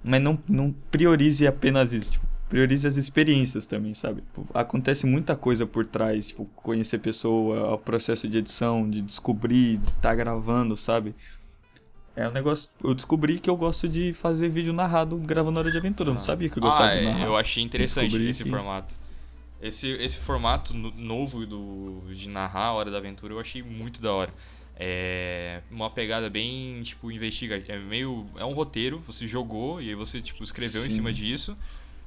Mas 0.02 0.20
não, 0.20 0.38
não 0.48 0.74
priorize 0.90 1.46
apenas 1.46 1.92
isso. 1.92 2.12
Tipo, 2.12 2.26
priorize 2.48 2.86
as 2.86 2.96
experiências 2.96 3.66
também, 3.66 3.94
sabe? 3.94 4.22
Tipo, 4.22 4.46
acontece 4.54 5.06
muita 5.06 5.36
coisa 5.36 5.66
por 5.66 5.84
trás, 5.84 6.28
tipo, 6.28 6.44
conhecer 6.56 6.98
pessoa, 6.98 7.74
o 7.74 7.78
processo 7.78 8.26
de 8.26 8.38
edição, 8.38 8.88
de 8.88 9.02
descobrir, 9.02 9.78
de 9.78 9.88
estar 9.88 10.00
tá 10.00 10.14
gravando, 10.14 10.76
sabe? 10.76 11.14
É 12.16 12.26
um 12.26 12.32
negócio. 12.32 12.68
Eu 12.82 12.94
descobri 12.94 13.38
que 13.38 13.48
eu 13.48 13.56
gosto 13.56 13.88
de 13.88 14.12
fazer 14.12 14.48
vídeo 14.48 14.72
narrado 14.72 15.16
gravando 15.18 15.60
hora 15.60 15.70
de 15.70 15.78
aventura. 15.78 16.10
Eu 16.10 16.14
não 16.14 16.20
ah. 16.20 16.24
sabia 16.24 16.48
que 16.48 16.58
eu 16.58 16.62
gostava 16.62 16.90
ah, 16.90 16.96
de 16.96 17.04
narrar. 17.04 17.26
Eu 17.26 17.36
achei 17.36 17.62
interessante 17.62 18.16
esse 18.20 18.42
que... 18.42 18.50
formato. 18.50 18.96
Esse, 19.60 19.88
esse 19.88 20.18
formato 20.18 20.72
novo 20.74 21.44
do, 21.44 22.02
de 22.12 22.28
narrar 22.28 22.66
a 22.66 22.72
Hora 22.72 22.90
da 22.90 22.98
Aventura 22.98 23.32
eu 23.34 23.40
achei 23.40 23.62
muito 23.62 24.00
da 24.00 24.12
hora. 24.12 24.32
É 24.76 25.60
uma 25.70 25.90
pegada 25.90 26.30
bem, 26.30 26.80
tipo, 26.84 27.10
investigativa. 27.10 27.72
É 27.72 27.78
meio. 27.78 28.26
É 28.36 28.44
um 28.44 28.52
roteiro, 28.52 29.00
você 29.00 29.26
jogou 29.26 29.82
e 29.82 29.88
aí 29.88 29.94
você, 29.96 30.20
tipo, 30.20 30.44
escreveu 30.44 30.82
Sim. 30.82 30.88
em 30.88 30.90
cima 30.90 31.12
disso. 31.12 31.56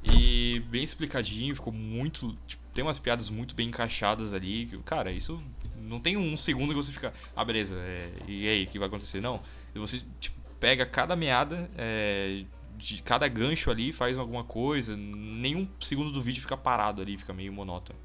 E 0.03 0.63
bem 0.69 0.81
explicadinho, 0.81 1.53
ficou 1.53 1.73
muito. 1.73 2.37
Tipo, 2.47 2.63
tem 2.73 2.83
umas 2.83 2.97
piadas 2.97 3.29
muito 3.29 3.53
bem 3.53 3.67
encaixadas 3.67 4.33
ali. 4.33 4.67
que, 4.67 4.77
Cara, 4.79 5.11
isso 5.11 5.43
não 5.81 5.99
tem 5.99 6.15
um 6.15 6.37
segundo 6.37 6.69
que 6.69 6.75
você 6.75 6.91
fica, 6.91 7.13
ah, 7.35 7.43
beleza, 7.43 7.75
é, 7.75 8.09
e 8.27 8.47
aí, 8.47 8.63
o 8.63 8.67
que 8.67 8.79
vai 8.79 8.87
acontecer? 8.87 9.19
Não. 9.19 9.41
E 9.75 9.79
você, 9.79 10.01
tipo, 10.19 10.39
pega 10.59 10.85
cada 10.85 11.15
meada, 11.15 11.69
é, 11.77 12.43
de 12.81 13.01
cada 13.03 13.27
gancho 13.27 13.69
ali, 13.71 13.91
faz 13.93 14.17
alguma 14.17 14.43
coisa, 14.43 14.95
nenhum 14.97 15.67
segundo 15.79 16.11
do 16.11 16.21
vídeo 16.21 16.41
fica 16.41 16.57
parado 16.57 17.01
ali, 17.01 17.17
fica 17.17 17.33
meio 17.33 17.53
monótono. 17.53 17.99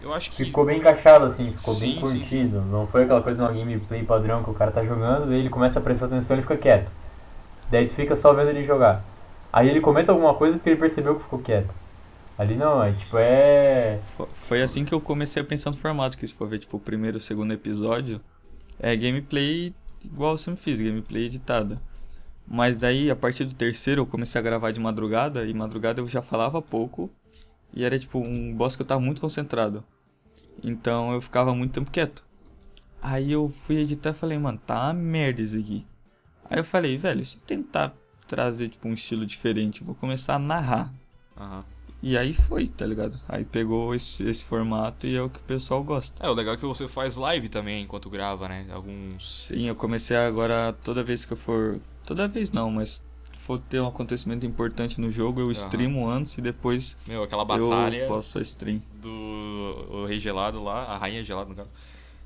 Eu 0.00 0.12
acho 0.12 0.30
que. 0.30 0.44
Ficou 0.44 0.64
bem 0.64 0.78
encaixado, 0.78 1.26
assim, 1.26 1.52
ficou 1.52 1.74
Sim, 1.74 1.80
bem 1.80 1.94
sim, 1.94 2.00
curtido. 2.00 2.60
Não 2.62 2.86
foi 2.86 3.04
aquela 3.04 3.22
coisa 3.22 3.42
numa 3.42 3.52
gameplay 3.56 4.04
padrão 4.04 4.42
que 4.42 4.50
o 4.50 4.54
cara 4.54 4.70
tá 4.72 4.84
jogando, 4.84 5.26
daí 5.28 5.40
ele 5.40 5.50
começa 5.50 5.78
a 5.78 5.82
prestar 5.82 6.06
atenção 6.06 6.34
e 6.36 6.40
ele 6.40 6.42
fica 6.42 6.56
quieto. 6.56 6.90
Daí 7.70 7.86
tu 7.86 7.94
fica 7.94 8.16
só 8.16 8.32
vendo 8.34 8.50
ele 8.50 8.64
jogar. 8.64 9.04
Aí 9.52 9.68
ele 9.68 9.80
comenta 9.80 10.12
alguma 10.12 10.34
coisa 10.34 10.56
porque 10.56 10.70
ele 10.70 10.80
percebeu 10.80 11.16
que 11.16 11.22
ficou 11.24 11.38
quieto. 11.40 11.74
Ali 12.38 12.56
não, 12.56 12.82
é 12.82 12.92
tipo, 12.92 13.16
é. 13.18 14.00
Fo- 14.00 14.28
Foi 14.32 14.62
assim 14.62 14.84
que 14.84 14.92
eu 14.94 15.00
comecei 15.00 15.42
a 15.42 15.44
pensar 15.44 15.70
no 15.70 15.76
formato, 15.76 16.16
que 16.18 16.26
se 16.26 16.34
for 16.34 16.48
ver, 16.48 16.58
tipo, 16.58 16.76
o 16.76 16.80
primeiro 16.80 17.16
e 17.16 17.18
o 17.18 17.20
segundo 17.20 17.52
episódio, 17.52 18.20
é 18.78 18.96
gameplay 18.96 19.74
igual 20.04 20.32
eu 20.32 20.38
sempre 20.38 20.62
fiz, 20.62 20.80
gameplay 20.80 21.26
editada. 21.26 21.80
Mas 22.46 22.76
daí, 22.76 23.10
a 23.10 23.16
partir 23.16 23.44
do 23.44 23.54
terceiro, 23.54 24.02
eu 24.02 24.06
comecei 24.06 24.38
a 24.38 24.42
gravar 24.42 24.72
de 24.72 24.80
madrugada, 24.80 25.46
e 25.46 25.54
madrugada 25.54 26.00
eu 26.00 26.08
já 26.08 26.20
falava 26.20 26.60
pouco, 26.60 27.10
e 27.72 27.84
era, 27.84 27.98
tipo, 27.98 28.18
um 28.18 28.54
boss 28.54 28.76
que 28.76 28.82
eu 28.82 28.86
tava 28.86 29.00
muito 29.00 29.20
concentrado. 29.20 29.84
Então, 30.62 31.12
eu 31.12 31.20
ficava 31.20 31.54
muito 31.54 31.72
tempo 31.72 31.90
quieto. 31.90 32.24
Aí 33.00 33.32
eu 33.32 33.48
fui 33.48 33.78
editar 33.78 34.10
e 34.10 34.14
falei, 34.14 34.38
mano, 34.38 34.60
tá 34.64 34.92
merda 34.92 35.42
isso 35.42 35.58
aqui. 35.58 35.84
Aí 36.48 36.58
eu 36.58 36.64
falei, 36.64 36.96
velho, 36.96 37.24
se 37.24 37.36
eu 37.36 37.42
tentar 37.46 37.94
trazer, 38.28 38.68
tipo, 38.68 38.86
um 38.88 38.92
estilo 38.92 39.26
diferente, 39.26 39.80
eu 39.80 39.86
vou 39.86 39.94
começar 39.94 40.34
a 40.34 40.38
narrar. 40.38 40.92
Aham. 41.36 41.64
E 42.02 42.18
aí 42.18 42.34
foi, 42.34 42.66
tá 42.66 42.84
ligado? 42.84 43.16
Aí 43.28 43.44
pegou 43.44 43.94
esse, 43.94 44.24
esse 44.24 44.44
formato 44.44 45.06
e 45.06 45.14
é 45.16 45.22
o 45.22 45.30
que 45.30 45.38
o 45.38 45.42
pessoal 45.42 45.84
gosta. 45.84 46.26
É, 46.26 46.28
o 46.28 46.34
legal 46.34 46.54
é 46.54 46.56
que 46.56 46.66
você 46.66 46.88
faz 46.88 47.16
live 47.16 47.48
também 47.48 47.84
enquanto 47.84 48.10
grava, 48.10 48.48
né? 48.48 48.66
Alguns. 48.72 49.46
Sim, 49.46 49.68
eu 49.68 49.76
comecei 49.76 50.16
agora, 50.16 50.72
toda 50.84 51.04
vez 51.04 51.24
que 51.24 51.32
eu 51.32 51.36
for. 51.36 51.78
Toda 52.04 52.26
vez 52.26 52.50
não, 52.50 52.70
mas 52.72 53.00
for 53.38 53.58
ter 53.60 53.80
um 53.80 53.86
acontecimento 53.86 54.44
importante 54.46 55.00
no 55.00 55.10
jogo, 55.10 55.40
eu 55.40 55.50
streamo 55.52 56.08
antes 56.08 56.36
e 56.38 56.40
depois 56.40 56.96
Meu, 57.06 57.22
aquela 57.22 57.44
batalha 57.44 57.96
eu 57.98 58.08
posto 58.08 58.38
a 58.38 58.42
stream. 58.42 58.80
do 59.00 59.08
o 59.90 60.06
Rei 60.06 60.18
Gelado 60.20 60.62
lá, 60.62 60.84
a 60.84 60.96
Rainha 60.96 61.24
Gelado 61.24 61.50
no 61.50 61.56
caso. 61.56 61.70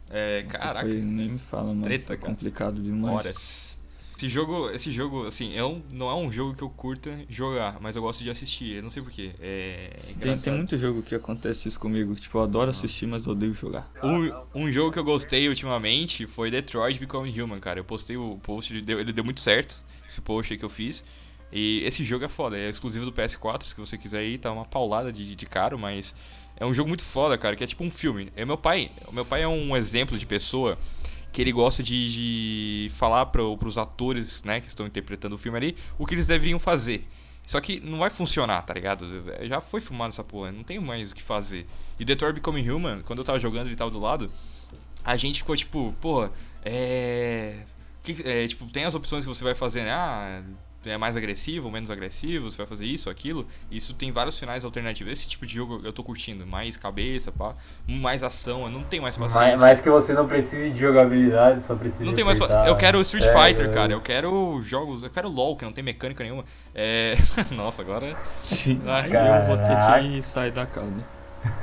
É, 0.09 0.43
Nossa, 0.45 0.59
caraca, 0.59 0.87
foi- 0.87 0.97
nem 1.01 1.31
me 1.31 1.39
fala, 1.39 1.65
mano. 1.69 1.83
Treta, 1.83 2.07
foi 2.07 2.17
cara. 2.17 2.31
complicado 2.33 2.83
demais. 2.83 3.15
horas. 3.15 3.79
Esse 4.17 4.31
jogo, 4.31 4.71
esse 4.71 4.91
jogo, 4.91 5.27
assim, 5.27 5.55
é 5.55 5.63
um, 5.63 5.83
não 5.91 6.09
é 6.09 6.15
um 6.15 6.33
jogo 6.33 6.55
que 6.55 6.63
eu 6.63 6.71
curta 6.71 7.15
jogar, 7.29 7.79
mas 7.83 7.97
eu 7.97 8.03
gosto 8.03 8.25
de 8.25 8.31
assistir. 8.31 8.77
Eu 8.77 8.83
não 8.83 8.89
sei 8.89 9.03
porquê. 9.03 9.33
É. 9.39 9.95
Tem, 10.19 10.39
tem 10.39 10.53
muito 10.55 10.79
jogo 10.79 11.03
que 11.03 11.15
acontece 11.15 11.69
isso 11.69 11.79
comigo. 11.79 12.15
Tipo, 12.15 12.39
eu 12.39 12.43
adoro 12.43 12.71
assistir, 12.71 13.07
mas 13.07 13.27
odeio 13.27 13.53
jogar. 13.53 13.91
Um, 14.03 14.63
um 14.63 14.73
jogo 14.73 14.91
que 14.91 14.99
eu 14.99 15.05
gostei 15.05 15.47
ultimamente 15.49 16.27
foi 16.27 16.51
Detroit 16.51 16.99
Become 16.99 17.43
Human, 17.43 17.61
cara. 17.61 17.79
Eu 17.79 17.85
postei 17.85 18.17
o 18.17 18.39
post, 18.43 18.73
ele 18.73 18.81
deu, 18.81 18.99
ele 18.99 19.13
deu 19.13 19.23
muito 19.23 19.43
certo, 19.43 19.85
esse 20.09 20.23
post 20.23 20.51
aí 20.51 20.59
que 20.59 20.65
eu 20.65 20.71
fiz. 20.71 21.05
E 21.53 21.83
esse 21.85 22.03
jogo 22.03 22.25
é 22.25 22.29
foda, 22.29 22.59
é 22.59 22.71
exclusivo 22.71 23.05
do 23.05 23.13
PS4, 23.13 23.65
se 23.65 23.77
você 23.77 23.97
quiser 23.97 24.25
ir, 24.25 24.39
tá 24.39 24.51
uma 24.51 24.65
paulada 24.65 25.13
de, 25.13 25.37
de 25.37 25.47
caro, 25.47 25.79
mas 25.79 26.15
é 26.57 26.65
um 26.65 26.75
jogo 26.75 26.89
muito 26.89 27.05
foda, 27.05 27.37
cara, 27.39 27.55
que 27.55 27.63
é 27.63 27.67
tipo 27.67 27.85
um 27.85 27.91
filme. 27.91 28.33
É 28.35 28.45
meu 28.45 28.57
pai, 28.57 28.91
o 29.07 29.13
meu 29.13 29.25
pai 29.25 29.43
é 29.43 29.49
um 29.49 29.77
exemplo 29.77 30.19
de 30.19 30.27
pessoa 30.27 30.77
que 31.37 31.43
ele 31.43 31.53
gosta 31.53 31.83
de, 31.83 32.87
de 32.87 32.91
falar 32.95 33.27
pro, 33.27 33.59
pros 33.59 33.77
atores, 33.77 34.43
né, 34.43 34.59
que 34.59 34.69
estão 34.69 34.87
interpretando 34.87 35.35
o 35.35 35.39
filme 35.39 35.59
ali, 35.59 35.77
o 35.99 36.07
que 36.07 36.15
eles 36.15 36.27
deveriam 36.27 36.59
fazer. 36.59 37.07
Só 37.47 37.61
que 37.61 37.79
não 37.79 37.99
vai 37.99 38.09
funcionar, 38.09 38.63
tá 38.63 38.73
ligado? 38.73 39.07
Já 39.43 39.61
foi 39.61 39.83
filmado 39.83 40.09
essa 40.09 40.25
porra, 40.25 40.51
não 40.51 40.65
tem 40.65 40.81
mais 40.81 41.13
o 41.13 41.15
que 41.15 41.23
fazer. 41.23 41.67
E 42.01 42.07
Detroit 42.07 42.37
Become 42.37 42.71
Human, 42.71 43.03
quando 43.03 43.19
eu 43.19 43.25
tava 43.25 43.39
jogando 43.39 43.67
ele 43.67 43.77
tava 43.77 43.91
do 43.91 44.01
lado, 44.01 44.31
a 45.05 45.15
gente 45.19 45.41
ficou 45.41 45.55
tipo, 45.55 45.95
pô, 46.01 46.27
é... 46.65 47.65
é, 48.25 48.49
Tipo, 48.49 48.65
tem 48.69 48.87
as 48.87 48.95
opções 48.95 49.23
que 49.23 49.29
você 49.29 49.45
vai 49.45 49.55
fazer, 49.55 49.83
né? 49.83 49.93
Ah, 49.93 50.43
é 50.87 50.97
mais 50.97 51.17
agressivo 51.17 51.71
menos 51.77 51.91
agressivo, 51.91 52.51
você 52.51 52.57
vai 52.57 52.67
fazer 52.67 52.87
isso, 52.87 53.11
aquilo. 53.11 53.47
Isso 53.71 53.95
tem 53.95 54.11
vários 54.11 54.39
finais 54.39 54.65
alternativos. 54.65 55.13
Esse 55.13 55.29
tipo 55.29 55.45
de 55.45 55.55
jogo 55.55 55.81
eu 55.85 55.93
tô 55.93 56.03
curtindo. 56.03 56.47
Mais 56.47 56.77
cabeça, 56.77 57.31
pá. 57.31 57.55
Mais 57.87 58.23
ação, 58.23 58.65
eu 58.65 58.71
não 58.71 58.83
tenho 58.83 59.03
mais 59.03 59.17
paciência. 59.17 59.49
Mais, 59.49 59.61
mais 59.61 59.81
que 59.81 59.91
você 59.91 60.13
não 60.13 60.27
precise 60.27 60.71
de 60.71 60.81
jogabilidade, 60.81 61.61
só 61.61 61.75
precisa 61.75 62.05
Não 62.05 62.15
tem 62.15 62.25
mais. 62.25 62.39
Eu 62.67 62.77
quero 62.77 63.01
Street 63.03 63.25
É, 63.25 63.33
Fighter, 63.33 63.67
é. 63.69 63.73
cara. 63.73 63.93
Eu 63.93 64.01
quero 64.01 64.61
jogos. 64.63 65.03
Eu 65.03 65.11
quero 65.11 65.29
LOL, 65.29 65.57
que 65.57 65.65
não 65.65 65.73
tem 65.73 65.85
mecânica 65.85 66.25
nenhuma. 66.25 66.45
É. 66.75 67.15
Nossa, 67.55 67.83
agora. 67.83 68.17
Sim. 68.43 68.81
Aí 68.87 69.13
eu 69.13 69.47
vou 69.47 69.57
ter 69.59 70.13
que 70.17 70.23
sair 70.23 70.51
da 70.51 70.67
casa. 70.67 70.87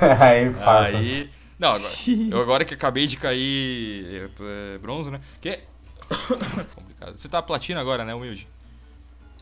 Aí. 0.20 0.54
Aí. 0.64 1.30
Não, 1.58 1.70
agora. 1.70 1.92
Eu 2.30 2.40
agora 2.40 2.64
que 2.64 2.74
acabei 2.74 3.06
de 3.06 3.16
cair 3.16 4.30
é, 4.40 4.74
é, 4.74 4.78
bronze, 4.78 5.10
né? 5.10 5.20
Que 5.40 5.48
é. 5.50 5.62
complicado. 6.74 7.16
Você 7.16 7.28
tá 7.28 7.42
platina 7.42 7.80
agora, 7.80 8.04
né, 8.04 8.14
humilde? 8.14 8.48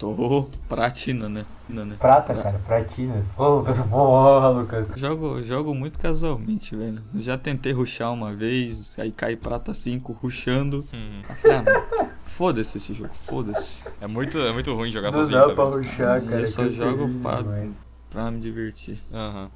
Tô 0.02 0.48
platina, 0.68 1.28
né? 1.28 1.46
Não, 1.68 1.84
né? 1.84 1.94
Prata, 1.96 2.34
cara, 2.34 2.60
pratina. 2.66 3.24
Ô, 3.38 3.58
Lucas, 3.58 3.78
porra, 3.78 4.48
Lucas. 4.48 4.88
Jogo, 4.96 5.40
jogo 5.44 5.72
muito 5.76 5.96
casualmente, 5.96 6.74
velho. 6.74 7.00
Já 7.20 7.38
tentei 7.38 7.70
ruxar 7.72 8.12
uma 8.12 8.34
vez, 8.34 8.98
aí 8.98 9.12
cai 9.12 9.36
prata 9.36 9.72
5 9.72 10.12
ruxando. 10.20 10.84
Hum, 10.92 11.22
ah, 11.28 12.10
foda-se 12.24 12.78
esse 12.78 12.92
jogo, 12.94 13.14
foda-se. 13.14 13.84
É 14.00 14.08
muito, 14.08 14.40
é 14.40 14.52
muito 14.52 14.74
ruim 14.74 14.90
jogar 14.90 15.12
Não 15.12 15.20
sozinho 15.20 15.38
dá 15.38 15.54
pra 15.54 15.66
também. 15.66 15.88
ruxar, 15.88 16.20
cara. 16.24 16.40
Eu 16.40 16.46
só 16.46 16.64
que 16.64 16.70
jogo 16.72 17.08
pra-. 17.20 17.44
Pra 18.10 18.28
me 18.32 18.40
divertir. 18.40 18.98
Aham. 19.14 19.50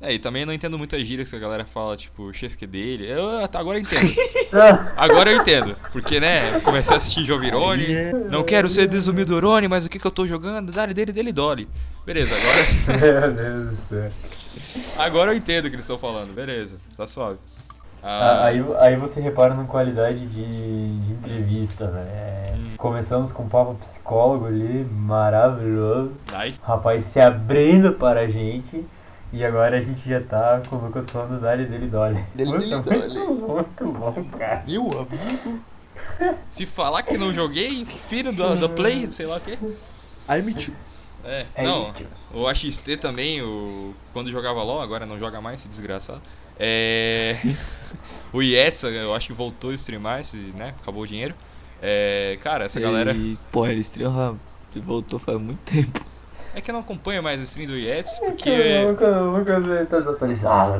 É, 0.00 0.12
e 0.12 0.18
também 0.18 0.42
eu 0.42 0.46
não 0.46 0.52
entendo 0.52 0.76
muitas 0.76 1.00
gírias 1.06 1.30
que 1.30 1.36
a 1.36 1.38
galera 1.38 1.64
fala, 1.64 1.96
tipo, 1.96 2.30
chesque 2.32 2.66
dele. 2.66 3.10
Eu, 3.10 3.42
até 3.42 3.56
agora 3.56 3.78
eu 3.78 3.82
entendo. 3.82 4.12
Ah, 4.52 4.92
Agora 5.04 5.30
eu 5.30 5.38
entendo. 5.40 5.74
Porque, 5.90 6.20
né, 6.20 6.60
comecei 6.60 6.92
a 6.94 6.98
assistir 6.98 7.24
Jovirone. 7.24 7.86
Não 8.30 8.44
quero 8.44 8.68
ser 8.68 8.86
desumido 8.88 9.34
Orone, 9.34 9.68
mas 9.68 9.86
o 9.86 9.88
que 9.88 9.98
que 9.98 10.06
eu 10.06 10.10
tô 10.10 10.26
jogando? 10.26 10.70
Dale 10.70 10.92
dele, 10.92 11.12
dele, 11.12 11.32
dole. 11.32 11.66
Beleza, 12.04 12.34
agora, 12.36 13.00
Meu 13.20 13.32
Deus 13.32 13.70
do 13.70 13.76
céu. 13.88 14.10
agora 14.98 15.32
eu 15.32 15.36
entendo 15.36 15.64
o 15.64 15.68
que 15.70 15.76
eles 15.76 15.84
estão 15.84 15.98
falando. 15.98 16.34
Beleza, 16.34 16.76
tá 16.94 17.06
suave. 17.06 17.38
Ah, 18.02 18.42
Ah, 18.42 18.44
Aí, 18.46 18.62
aí 18.78 18.96
você 18.96 19.18
repara 19.20 19.54
na 19.54 19.64
qualidade 19.64 20.26
de, 20.26 20.44
de 20.46 21.12
entrevista, 21.14 21.86
né? 21.90 22.02
É, 22.02 22.36
Hum. 22.56 22.70
Começamos 22.78 23.32
com 23.32 23.42
um 23.42 23.48
papo 23.48 23.74
psicólogo 23.74 24.46
ali, 24.46 24.84
maravilhoso. 24.90 26.12
nice. 26.32 26.58
O 26.62 26.66
rapaz 26.66 27.04
se 27.04 27.20
abrindo 27.20 27.92
para 27.92 28.20
a 28.20 28.28
gente. 28.28 28.84
E 29.32 29.44
agora 29.44 29.78
a 29.78 29.82
gente 29.82 30.08
já 30.08 30.20
tá 30.20 30.62
com 30.68 30.76
o 30.76 30.86
Lucas 30.86 31.10
falando 31.10 31.40
Dali 31.40 31.66
dele 31.66 31.88
Dolly. 31.88 32.24
Dele 32.34 32.50
muito, 32.50 32.80
dele 32.82 33.18
muito, 33.18 33.44
muito 33.44 33.92
bom, 33.92 34.24
cara. 34.38 34.64
Meu 34.66 34.84
amigo. 34.84 35.60
Se 36.48 36.64
falar 36.64 37.02
que 37.02 37.18
não 37.18 37.34
joguei, 37.34 37.84
filho 37.84 38.32
do, 38.32 38.56
do 38.56 38.68
Play, 38.70 39.10
sei 39.10 39.26
lá 39.26 39.36
o 39.36 39.40
quê. 39.40 39.58
I 40.28 40.42
me 40.42 40.54
too. 40.54 40.74
É, 41.24 41.44
É 41.56 41.64
não, 41.64 41.92
o 42.32 42.46
AXT 42.46 42.96
também, 43.00 43.42
o, 43.42 43.92
quando 44.12 44.30
jogava 44.30 44.62
LOL, 44.62 44.80
agora 44.80 45.04
não 45.04 45.18
joga 45.18 45.40
mais, 45.40 45.60
esse 45.60 45.68
desgraçado. 45.68 46.22
É, 46.58 47.36
o 48.32 48.40
Yetsa, 48.40 48.88
eu 48.88 49.12
acho 49.12 49.26
que 49.26 49.32
voltou 49.32 49.70
a 49.70 49.74
streamar, 49.74 50.20
esse, 50.20 50.36
né, 50.56 50.72
acabou 50.80 51.02
o 51.02 51.06
dinheiro. 51.06 51.34
É, 51.82 52.38
cara, 52.42 52.64
essa 52.64 52.78
galera... 52.78 53.12
E, 53.12 53.36
porra, 53.50 53.72
ele 53.72 53.80
estreou, 53.80 54.38
ele 54.72 54.84
voltou 54.84 55.18
faz 55.18 55.38
muito 55.38 55.60
tempo. 55.60 56.00
É 56.56 56.60
que 56.62 56.70
eu 56.70 56.72
não 56.72 56.80
acompanho 56.80 57.22
mais 57.22 57.38
o 57.38 57.42
stream 57.44 57.66
do 57.66 57.76
Yetsa, 57.76 58.22
O 58.22 58.26
porque... 58.30 58.48
O 58.50 58.96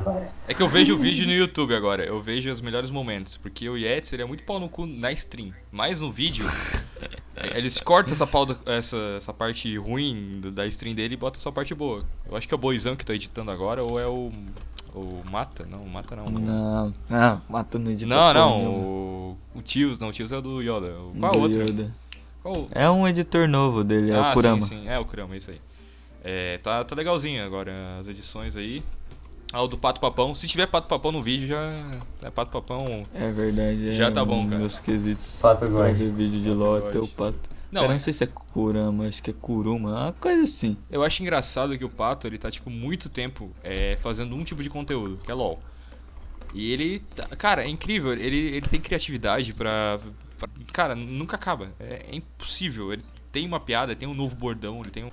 tá. 0.01 0.27
É 0.49 0.55
que 0.55 0.63
eu 0.63 0.69
vejo 0.69 0.95
o 0.95 0.99
vídeo 0.99 1.27
no 1.27 1.33
YouTube 1.37 1.75
agora, 1.75 2.03
eu 2.03 2.19
vejo 2.21 2.51
os 2.51 2.63
melhores 2.63 2.91
momentos, 2.91 3.37
porque 3.37 3.69
o 3.69 3.77
Yetz 3.77 4.11
ele 4.15 4.23
é 4.23 4.25
muito 4.27 4.43
pau 4.45 4.59
no 4.59 4.71
cu 4.71 4.87
na 4.87 5.13
stream, 5.13 5.53
mas 5.71 6.01
no 6.01 6.11
vídeo 6.11 6.47
é, 7.37 7.59
eles 7.59 7.79
cortam 7.79 8.15
essa, 8.15 8.27
pau 8.27 8.47
da- 8.47 8.57
essa, 8.65 8.97
essa 9.19 9.35
parte 9.35 9.77
ruim 9.77 10.41
da 10.55 10.67
stream 10.67 10.95
dele 10.95 11.13
e 11.13 11.17
botam 11.19 11.39
essa 11.39 11.53
parte 11.53 11.75
boa. 11.75 12.03
Eu 12.27 12.35
acho 12.37 12.49
que 12.49 12.55
é 12.55 12.57
o 12.57 12.59
Boizão 12.59 12.97
que 12.97 13.05
tá 13.05 13.13
editando 13.15 13.51
agora 13.51 13.85
ou 13.85 14.01
é 14.01 14.07
o. 14.07 14.33
O 14.95 15.23
Mata? 15.31 15.67
Não, 15.71 15.83
o 15.83 15.91
Mata 15.91 16.17
não. 16.17 16.25
o- 16.25 16.31
Não, 16.31 16.95
não, 17.11 17.41
matando 17.51 17.91
editor. 17.91 18.09
Não, 18.17 18.33
não, 18.33 18.49
porra 18.51 18.59
nenhuma. 18.65 18.79
o. 18.87 19.37
O 19.57 19.63
Tios, 19.63 19.99
não, 19.99 20.09
o 20.09 20.13
Tios 20.13 20.33
é 20.33 20.39
o 20.39 20.41
do 20.41 20.63
Yoda. 20.63 20.87
O- 20.99 21.13
Qual 21.21 21.33
Do 21.33 21.41
outro? 21.41 21.63
Yoda. 21.65 21.93
Qual? 22.47 22.69
É 22.71 22.89
um 22.89 23.09
editor 23.09 23.49
novo 23.49 23.83
dele, 23.83 24.13
é 24.13 24.17
ah, 24.17 24.31
o 24.31 24.35
Kurama. 24.35 24.63
sim, 24.63 24.83
sim, 24.83 24.89
é 24.89 24.97
o 24.97 25.05
Kurama, 25.05 25.35
é 25.35 25.39
isso 25.39 25.51
aí. 25.51 25.61
É, 26.23 26.59
tá, 26.59 26.85
tá 26.85 26.95
legalzinho 26.95 27.45
agora 27.45 27.73
as 27.99 28.07
edições 28.07 28.55
aí. 28.57 28.85
Ah, 29.53 29.63
o 29.63 29.67
do 29.67 29.77
Pato 29.77 30.01
Papão. 30.01 30.33
Se 30.33 30.47
tiver 30.47 30.67
Pato 30.69 30.87
Papão 30.87 31.11
no 31.11 31.23
vídeo, 31.23 31.49
já. 31.49 31.61
É 32.23 32.31
Pato 32.31 32.53
Papão. 32.53 33.05
É 33.13 33.33
verdade. 33.33 33.95
Já 33.95 34.07
é 34.07 34.11
tá 34.13 34.25
bom, 34.25 34.45
cara. 34.47 34.61
Meus 34.61 34.79
quesitos 34.79 35.41
Pato 35.43 35.67
pra 35.67 35.93
ver 35.93 36.13
vídeo 36.13 36.41
de 36.41 36.51
LOL 36.51 36.87
até 36.89 36.99
o 36.99 37.09
pato. 37.09 37.39
Não, 37.71 37.83
Cara, 37.83 37.93
é- 37.93 37.95
não 37.95 37.99
sei 37.99 38.13
se 38.13 38.23
é 38.23 38.29
Kurama, 38.29 39.09
acho 39.09 39.21
que 39.21 39.31
é 39.31 39.35
Kuruma, 39.35 39.91
uma 39.91 40.13
coisa 40.13 40.45
assim. 40.45 40.77
Eu 40.89 41.03
acho 41.03 41.23
engraçado 41.23 41.77
que 41.77 41.85
o 41.85 41.89
Pato, 41.91 42.29
ele 42.29 42.39
tá, 42.39 42.49
tipo, 42.49 42.71
muito 42.71 43.09
tempo 43.09 43.51
é, 43.63 43.97
fazendo 44.01 44.37
um 44.37 44.45
tipo 44.45 44.63
de 44.63 44.71
conteúdo, 44.71 45.19
que 45.23 45.31
é 45.31 45.35
LoL. 45.35 45.61
E 46.55 46.73
ele, 46.73 47.01
tá- 47.01 47.27
cara, 47.37 47.65
é 47.65 47.69
incrível, 47.69 48.13
ele, 48.13 48.37
ele 48.39 48.61
tem 48.69 48.81
criatividade 48.81 49.53
pra- 49.53 49.99
Cara, 50.73 50.95
nunca 50.95 51.37
acaba, 51.37 51.69
é, 51.81 52.07
é 52.11 52.17
impossível. 52.17 52.93
Ele 52.93 53.03
tem 53.33 53.47
uma 53.47 53.61
piada, 53.61 53.95
tem 53.95 54.09
um 54.09 54.15
novo 54.15 54.35
bordão, 54.37 54.81
ele 54.81 54.91
tem 54.91 55.05
um... 55.05 55.11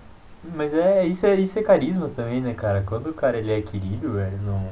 Mas 0.55 0.73
é 0.73 1.05
isso, 1.05 1.25
é 1.25 1.35
isso 1.35 1.57
é 1.57 1.63
carisma 1.63 2.09
também, 2.15 2.41
né, 2.41 2.53
cara? 2.53 2.83
Quando 2.85 3.09
o 3.09 3.13
cara 3.13 3.37
ele 3.37 3.51
é 3.51 3.61
querido, 3.61 4.13
velho, 4.13 4.37
não, 4.39 4.69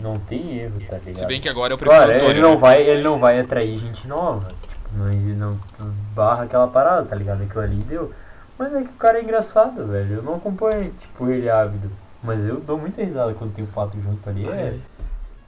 não 0.00 0.18
tem 0.20 0.58
erro, 0.58 0.78
tá 0.88 0.98
ligado? 0.98 1.14
Se 1.14 1.26
bem 1.26 1.40
que 1.40 1.48
agora 1.48 1.72
eu 1.72 1.78
prefiro 1.78 1.96
Claro, 1.96 2.12
o 2.12 2.16
Antônio. 2.16 2.32
ele 2.34 2.40
não, 2.40 2.54
né? 2.54 2.56
vai, 2.56 2.82
ele 2.82 3.02
não 3.02 3.18
vai 3.18 3.40
atrair 3.40 3.78
gente 3.78 4.06
nova. 4.06 4.48
Tipo, 4.48 4.96
não, 4.96 5.60
não 5.78 5.90
barra 6.14 6.44
aquela 6.44 6.68
parada, 6.68 7.06
tá 7.06 7.16
ligado? 7.16 7.42
Aquilo 7.42 7.60
ali 7.60 7.76
deu. 7.82 8.12
Mas 8.58 8.72
é 8.74 8.82
que 8.82 8.88
o 8.90 8.92
cara 8.92 9.18
é 9.18 9.22
engraçado, 9.22 9.86
velho. 9.86 10.16
Eu 10.16 10.22
não 10.22 10.36
acompanho, 10.36 10.92
tipo, 10.92 11.28
ele 11.28 11.50
ávido. 11.50 11.90
Mas 12.22 12.40
eu 12.44 12.60
dou 12.60 12.78
muita 12.78 13.02
risada 13.02 13.34
quando 13.34 13.54
tem 13.54 13.64
o 13.64 13.68
pato 13.68 13.98
junto 13.98 14.28
ali. 14.28 14.48
É 14.48 14.78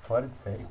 fora 0.02 0.26
de 0.26 0.34
série, 0.34 0.64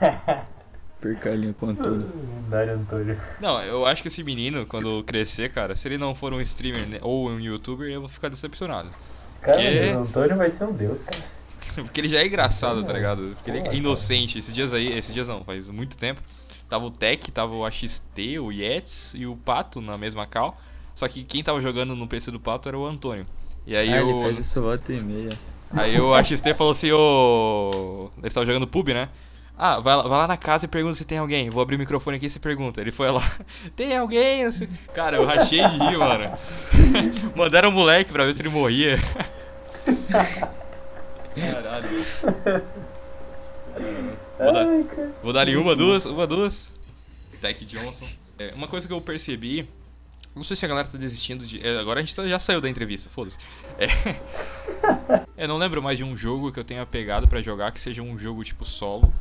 cara. 0.00 0.44
Perca 1.02 1.30
a 1.30 1.34
linha 1.34 1.52
com 1.52 1.66
o 1.66 1.70
Antônio. 1.70 2.08
Dário 2.48 2.74
Antônio. 2.74 3.20
Não, 3.40 3.60
eu 3.62 3.84
acho 3.84 4.00
que 4.02 4.08
esse 4.08 4.22
menino, 4.22 4.64
quando 4.64 5.02
crescer, 5.04 5.52
cara, 5.52 5.74
se 5.74 5.88
ele 5.88 5.98
não 5.98 6.14
for 6.14 6.32
um 6.32 6.40
streamer 6.40 6.86
né, 6.86 6.98
ou 7.02 7.28
um 7.28 7.40
youtuber, 7.40 7.90
eu 7.90 8.00
vou 8.00 8.08
ficar 8.08 8.28
decepcionado. 8.28 8.88
Esse 8.88 9.38
cara, 9.40 9.58
Que? 9.60 9.90
o 9.96 10.00
Antônio 10.02 10.36
vai 10.36 10.48
ser 10.48 10.62
um 10.64 10.72
deus, 10.72 11.02
cara. 11.02 11.20
Porque 11.74 12.00
ele 12.00 12.08
já 12.08 12.20
é 12.20 12.26
engraçado, 12.26 12.84
tá 12.84 12.92
ligado? 12.92 13.32
Porque 13.34 13.50
ele 13.50 13.58
é 13.68 13.74
inocente. 13.74 14.38
Esses 14.38 14.54
dias 14.54 14.72
aí, 14.72 14.96
esses 14.96 15.12
dias 15.12 15.26
não, 15.26 15.42
faz 15.44 15.68
muito 15.70 15.98
tempo. 15.98 16.22
Tava 16.68 16.84
o 16.86 16.90
Tech, 16.90 17.30
tava 17.32 17.52
o 17.52 17.64
AXT, 17.64 18.38
o 18.40 18.52
Yetis 18.52 19.12
e 19.16 19.26
o 19.26 19.36
Pato 19.36 19.80
na 19.80 19.98
mesma 19.98 20.24
call. 20.24 20.56
Só 20.94 21.08
que 21.08 21.24
quem 21.24 21.42
tava 21.42 21.60
jogando 21.60 21.96
no 21.96 22.06
PC 22.06 22.30
do 22.30 22.38
Pato 22.38 22.68
era 22.68 22.78
o 22.78 22.86
Antônio. 22.86 23.26
E 23.66 23.74
aí 23.76 23.92
Ah, 23.92 24.00
ele 24.00 24.12
o. 24.12 24.22
faz 24.22 24.38
essa 24.38 24.60
volta 24.60 24.92
e 24.92 25.00
meia. 25.00 25.36
Aí 25.72 25.98
o 26.00 26.14
AXT 26.14 26.54
falou 26.54 26.72
assim, 26.72 26.92
ô. 26.92 28.10
Eles 28.18 28.28
estavam 28.28 28.46
jogando 28.46 28.66
pub, 28.68 28.88
né? 28.88 29.08
Ah, 29.56 29.78
vai 29.80 29.94
lá, 29.96 30.02
vai 30.02 30.18
lá 30.18 30.26
na 30.26 30.36
casa 30.36 30.64
e 30.64 30.68
pergunta 30.68 30.94
se 30.94 31.04
tem 31.04 31.18
alguém. 31.18 31.50
Vou 31.50 31.62
abrir 31.62 31.76
o 31.76 31.78
microfone 31.78 32.16
aqui 32.16 32.26
e 32.26 32.30
você 32.30 32.38
pergunta. 32.40 32.80
Ele 32.80 32.90
foi 32.90 33.10
lá, 33.10 33.22
tem 33.76 33.96
alguém? 33.96 34.42
Cara, 34.94 35.16
eu 35.16 35.24
rachei 35.24 35.60
de 35.60 35.76
rir, 35.78 35.98
mano. 35.98 36.36
Mandaram 37.36 37.68
o 37.68 37.72
moleque 37.72 38.10
pra 38.12 38.24
ver 38.24 38.34
se 38.34 38.42
ele 38.42 38.48
morria. 38.48 38.98
Caralho. 41.34 41.88
Vou 44.38 44.52
dar, 44.52 44.66
vou 45.22 45.32
dar 45.32 45.40
ali 45.42 45.56
uma, 45.56 45.76
duas, 45.76 46.04
uma, 46.04 46.26
duas. 46.26 46.72
Tech 47.40 47.64
Johnson. 47.64 48.06
É, 48.38 48.52
uma 48.54 48.66
coisa 48.68 48.86
que 48.86 48.92
eu 48.92 49.00
percebi. 49.00 49.68
Não 50.34 50.42
sei 50.42 50.56
se 50.56 50.64
a 50.64 50.68
galera 50.68 50.88
tá 50.88 50.96
desistindo 50.96 51.46
de. 51.46 51.64
é, 51.66 51.78
agora 51.78 52.00
a 52.00 52.02
gente 52.02 52.16
tá- 52.16 52.26
já 52.26 52.38
saiu 52.38 52.60
da 52.60 52.68
entrevista, 52.68 53.10
foda-se. 53.10 53.36
É. 53.78 53.86
eu 55.36 55.46
não 55.46 55.58
lembro 55.58 55.82
mais 55.82 55.98
de 55.98 56.04
um 56.04 56.16
jogo 56.16 56.50
que 56.50 56.58
eu 56.58 56.64
tenha 56.64 56.84
pegado 56.86 57.28
pra 57.28 57.42
jogar 57.42 57.70
que 57.70 57.80
seja 57.80 58.02
um 58.02 58.16
jogo 58.16 58.42
tipo 58.42 58.64
solo. 58.64 59.12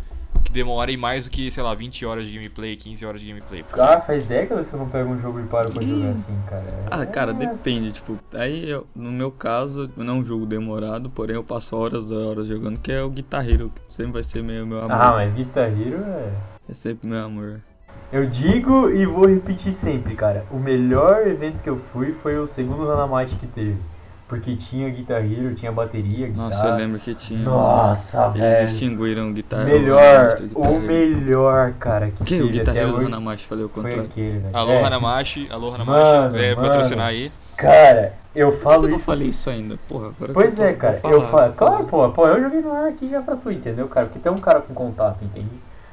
Que 0.44 0.52
demore 0.52 0.98
mais 0.98 1.26
do 1.26 1.32
que, 1.32 1.50
sei 1.52 1.64
lá, 1.64 1.74
20 1.74 2.06
horas 2.06 2.26
de 2.28 2.34
gameplay, 2.36 2.76
15 2.76 3.06
horas 3.06 3.22
de 3.22 3.28
gameplay. 3.28 3.64
Porque 3.64 3.80
Ah, 3.80 4.02
faz 4.02 4.24
décadas 4.26 4.68
que 4.70 4.74
eu 4.74 4.80
não 4.80 4.90
pego 4.90 5.10
um 5.12 5.22
jogo 5.22 5.40
e 5.40 5.44
paro 5.44 5.72
pra 5.72 5.82
jogar 5.84 6.10
assim, 6.12 6.38
cara. 6.50 6.64
Ah, 6.90 7.06
cara, 7.06 7.32
É, 7.32 7.34
depende, 7.34 7.92
tipo, 7.94 8.18
aí 8.34 8.70
eu- 8.70 8.86
no 8.96 9.12
meu 9.12 9.32
caso, 9.32 9.90
não 9.96 10.16
é 10.16 10.18
um 10.18 10.24
jogo 10.24 10.46
demorado, 10.46 11.10
porém 11.10 11.36
eu 11.36 11.44
passo 11.44 11.76
horas 11.78 12.10
e 12.12 12.14
horas 12.14 12.48
jogando, 12.48 12.80
que 12.80 12.92
é 12.92 13.02
o 13.02 13.10
Guitar 13.10 13.48
Hero, 13.48 13.70
que 13.74 13.82
sempre 13.94 14.14
vai 14.14 14.24
ser 14.24 14.44
meu, 14.44 14.66
meu 14.66 14.80
amor. 14.80 14.92
Ah, 14.92 15.12
mas 15.12 15.32
Guitar 15.34 15.68
Hero 15.70 16.04
é. 16.04 16.30
É 16.70 16.74
sempre 16.74 17.08
meu 17.08 17.24
amor. 17.24 17.60
Eu 18.12 18.26
digo 18.26 18.90
e 18.90 19.06
vou 19.06 19.26
repetir 19.26 19.72
sempre, 19.72 20.16
cara. 20.16 20.46
O 20.52 20.58
melhor 20.58 21.26
evento 21.28 21.62
que 21.64 21.70
eu 21.70 21.78
fui 21.94 22.12
foi 22.22 22.38
o 22.38 22.46
segundo 22.46 22.90
Hanamate 22.90 23.36
que 23.38 23.48
teve. 23.48 23.78
Porque 24.32 24.56
tinha 24.56 24.90
Guitar 24.90 25.22
Hero, 25.30 25.54
tinha 25.56 25.74
bateria, 25.74 26.28
guitarra. 26.28 26.46
Nossa, 26.46 26.68
eu 26.68 26.76
lembro 26.78 26.98
que 27.02 27.14
tinha. 27.14 27.44
Nossa, 27.44 28.32
Eles 28.34 28.40
velho. 28.40 28.64
extinguiram 28.64 29.30
o 29.30 29.34
Guitar 29.34 29.68
Hero. 29.68 29.82
Melhor, 29.82 30.36
o 30.56 30.80
melhor, 30.80 31.74
cara, 31.74 32.10
que 32.12 32.24
Que? 32.24 32.42
O 32.42 32.50
Guitar 32.50 32.78
Hero 32.78 32.94
do 32.94 33.06
Hanamashi, 33.08 33.46
falei 33.46 33.66
o 33.66 33.68
foi 33.68 33.84
contrário. 33.84 34.10
aquele, 34.10 34.40
velho. 34.40 34.56
Alô, 34.56 34.72
É, 34.72 34.84
Hanamashi, 34.86 35.48
alô, 35.52 35.74
Hanamashi, 35.76 36.22
se 36.22 36.28
quiser 36.30 36.56
mano. 36.56 36.68
patrocinar 36.70 37.08
aí. 37.08 37.30
Cara, 37.58 38.14
eu 38.34 38.58
falo 38.58 38.86
eu 38.86 38.90
não 38.92 38.96
isso. 38.96 39.06
falei 39.06 39.28
isso 39.28 39.50
ainda, 39.50 39.78
porra. 39.90 40.08
Agora 40.18 40.34
Pois 40.34 40.56
que 40.56 40.62
eu 40.62 40.66
é, 40.66 40.74
cara, 40.76 40.98
vou 41.00 41.12
eu 41.12 41.22
falar, 41.24 41.32
falo. 41.32 41.54
Claro, 41.54 41.88
falar. 41.90 42.08
pô, 42.08 42.10
pô, 42.14 42.28
eu 42.28 42.42
joguei 42.42 42.62
no 42.62 42.72
ar 42.72 42.88
aqui 42.88 43.10
já 43.10 43.22
pra 43.22 43.36
tu, 43.36 43.52
entendeu, 43.52 43.90
cara? 43.90 44.06
Porque 44.06 44.20
tem 44.20 44.32
um 44.32 44.38
cara 44.38 44.62
com 44.62 44.74
contato, 44.74 45.18
entende? 45.26 45.52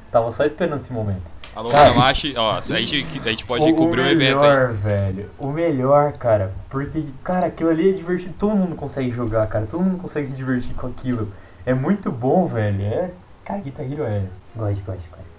Tava 0.09 0.31
só 0.31 0.45
esperando 0.45 0.77
esse 0.79 0.93
momento. 0.93 1.23
Alô, 1.55 1.69
Cara. 1.71 1.89
Hanamashi, 1.89 2.33
ó, 2.37 2.57
a 2.57 2.61
gente, 2.61 3.19
a 3.25 3.29
gente 3.29 3.45
pode 3.45 3.73
cobrir 3.73 4.01
o 4.01 4.07
evento 4.07 4.43
aí. 4.43 4.49
melhor, 4.49 4.73
velho. 4.73 5.29
O 5.39 5.47
melhor, 5.47 6.13
cara. 6.13 6.53
Porque, 6.69 7.03
cara, 7.23 7.47
aquilo 7.47 7.69
ali 7.69 7.89
é 7.89 7.93
divertido. 7.93 8.33
Todo 8.37 8.55
mundo 8.55 8.75
consegue 8.75 9.09
jogar, 9.11 9.47
cara. 9.47 9.65
Todo 9.65 9.83
mundo 9.83 9.97
consegue 9.97 10.27
se 10.27 10.33
divertir 10.33 10.73
com 10.75 10.87
aquilo. 10.87 11.31
É 11.65 11.73
muito 11.73 12.11
bom, 12.11 12.47
velho. 12.47 12.81
É. 12.83 13.11
Cara, 13.43 13.59
Guitar 13.61 13.91
Hero 13.91 14.03
é. 14.03 14.23
Gosto, 14.55 14.83
gosto, 14.83 15.09
gosto. 15.09 15.29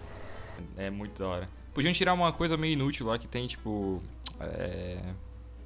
É 0.77 0.91
muito 0.91 1.23
da 1.23 1.29
hora. 1.29 1.49
Podiam 1.73 1.93
tirar 1.93 2.13
uma 2.13 2.33
coisa 2.33 2.57
meio 2.57 2.73
inútil 2.73 3.07
lá 3.07 3.19
que 3.19 3.29
tem, 3.29 3.47
tipo. 3.47 4.03
É... 4.41 4.99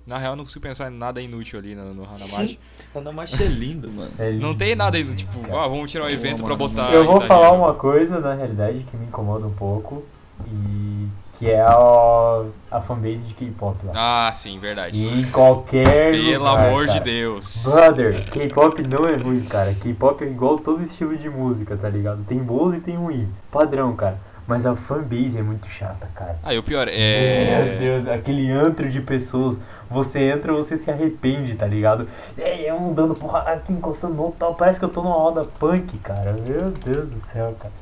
Na 0.07 0.19
real, 0.19 0.33
eu 0.33 0.37
não 0.37 0.45
consigo 0.45 0.61
pensar 0.61 0.93
em 0.93 0.95
nada 0.95 1.23
inútil 1.23 1.59
ali 1.59 1.75
no, 1.75 1.95
no 1.95 2.05
Hanamashi. 2.05 2.59
Hanamashi 2.95 3.43
é 3.43 3.47
lindo, 3.47 3.91
mano. 3.91 4.11
É 4.19 4.31
Não 4.33 4.49
lindo. 4.51 4.59
tem 4.59 4.75
nada 4.77 4.99
inútil, 4.99 5.27
tipo, 5.27 5.57
ah, 5.57 5.67
vamos 5.67 5.91
tirar 5.91 6.05
um 6.05 6.11
evento 6.11 6.45
pra 6.45 6.55
botar. 6.55 6.93
Eu 6.93 7.05
vou 7.05 7.15
Guitar 7.15 7.29
falar 7.29 7.53
uma 7.53 7.73
coisa, 7.73 8.21
na 8.21 8.35
realidade, 8.35 8.81
que 8.91 8.97
me 8.99 9.07
incomoda 9.07 9.47
um 9.47 9.55
pouco. 9.55 10.05
E. 10.47 11.09
Que 11.37 11.51
é 11.51 11.61
a, 11.61 12.45
a 12.71 12.81
fanbase 12.81 13.19
de 13.19 13.35
K-pop 13.35 13.77
lá. 13.87 14.29
Ah, 14.29 14.33
sim, 14.33 14.59
verdade. 14.61 14.97
E 14.97 15.21
em 15.21 15.31
qualquer. 15.31 16.13
Pelo 16.13 16.39
lugar, 16.39 16.69
amor 16.69 16.87
de 16.87 16.93
cara. 16.93 17.05
Deus. 17.05 17.65
Brother, 17.65 18.31
K-pop 18.31 18.83
não 18.87 19.07
é 19.07 19.17
ruim, 19.17 19.43
cara. 19.43 19.75
K-pop 19.75 20.23
é 20.23 20.29
igual 20.29 20.59
todo 20.59 20.83
estilo 20.83 21.17
de 21.17 21.29
música, 21.29 21.77
tá 21.77 21.89
ligado? 21.89 22.23
Tem 22.25 22.39
bons 22.39 22.75
e 22.75 22.81
tem 22.81 22.97
ruins. 22.97 23.43
Padrão, 23.51 23.97
cara. 23.97 24.21
Mas 24.47 24.65
a 24.67 24.77
fanbase 24.77 25.39
é 25.39 25.43
muito 25.43 25.67
chata, 25.69 26.07
cara. 26.15 26.39
Ah, 26.43 26.55
e 26.55 26.59
o 26.59 26.63
pior 26.63 26.87
Meu 26.87 26.95
é. 26.95 27.79
Deus, 27.81 28.07
aquele 28.07 28.51
antro 28.51 28.89
de 28.89 29.01
pessoas. 29.01 29.59
Você 29.91 30.21
entra, 30.31 30.53
você 30.53 30.77
se 30.77 30.91
arrepende, 30.91 31.55
tá 31.55 31.67
ligado? 31.67 32.09
É, 32.37 32.73
um 32.73 32.93
dando 32.93 33.15
porrada 33.15 33.51
aqui, 33.53 33.73
encostando 33.73 34.15
no 34.15 34.33
tal. 34.33 34.55
Parece 34.55 34.79
que 34.79 34.85
eu 34.85 34.89
tô 34.89 35.03
numa 35.03 35.15
roda 35.15 35.45
punk, 35.45 35.99
cara. 35.99 36.33
Meu 36.33 36.71
Deus 36.71 37.09
do 37.09 37.19
céu, 37.19 37.57
cara. 37.59 37.73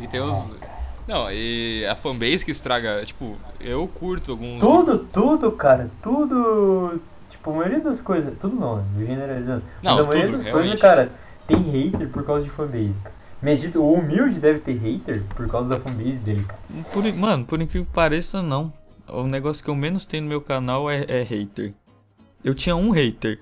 E 0.00 0.06
tem 0.06 0.20
os. 0.20 0.48
Não, 1.12 1.30
e 1.30 1.84
a 1.84 1.94
fanbase 1.94 2.42
que 2.42 2.50
estraga. 2.50 3.04
Tipo, 3.04 3.36
eu 3.60 3.86
curto 3.86 4.30
alguns. 4.30 4.60
Tudo, 4.60 4.98
tudo, 4.98 5.52
cara. 5.52 5.90
Tudo. 6.02 6.98
Tipo, 7.28 7.50
a 7.50 7.54
maioria 7.56 7.80
das 7.80 8.00
coisas. 8.00 8.32
Tudo 8.40 8.56
não, 8.56 8.82
generalizando. 8.98 9.62
Não, 9.82 9.96
Mas 9.96 10.06
a 10.06 10.08
maioria 10.08 10.24
tudo, 10.24 10.36
das 10.38 10.46
realmente. 10.46 10.68
coisas, 10.68 10.80
cara, 10.80 11.12
tem 11.46 11.58
hater 11.58 12.08
por 12.08 12.24
causa 12.24 12.44
de 12.44 12.50
fanbase, 12.50 12.94
cara. 13.02 13.14
Me 13.42 13.56
diz, 13.56 13.74
o 13.74 13.84
humilde 13.84 14.38
deve 14.38 14.60
ter 14.60 14.72
hater 14.78 15.22
por 15.36 15.46
causa 15.48 15.68
da 15.68 15.76
fanbase 15.76 16.16
dele, 16.18 16.44
cara. 16.44 16.60
Por, 16.90 17.12
mano, 17.12 17.44
por 17.44 17.60
incrível 17.60 17.84
que 17.84 17.92
pareça, 17.92 18.40
não. 18.40 18.72
O 19.06 19.24
negócio 19.24 19.62
que 19.62 19.68
eu 19.68 19.74
menos 19.74 20.06
tenho 20.06 20.22
no 20.22 20.30
meu 20.30 20.40
canal 20.40 20.88
é, 20.88 21.04
é 21.08 21.22
hater. 21.22 21.74
Eu 22.42 22.54
tinha 22.54 22.74
um 22.74 22.90
hater. 22.90 23.38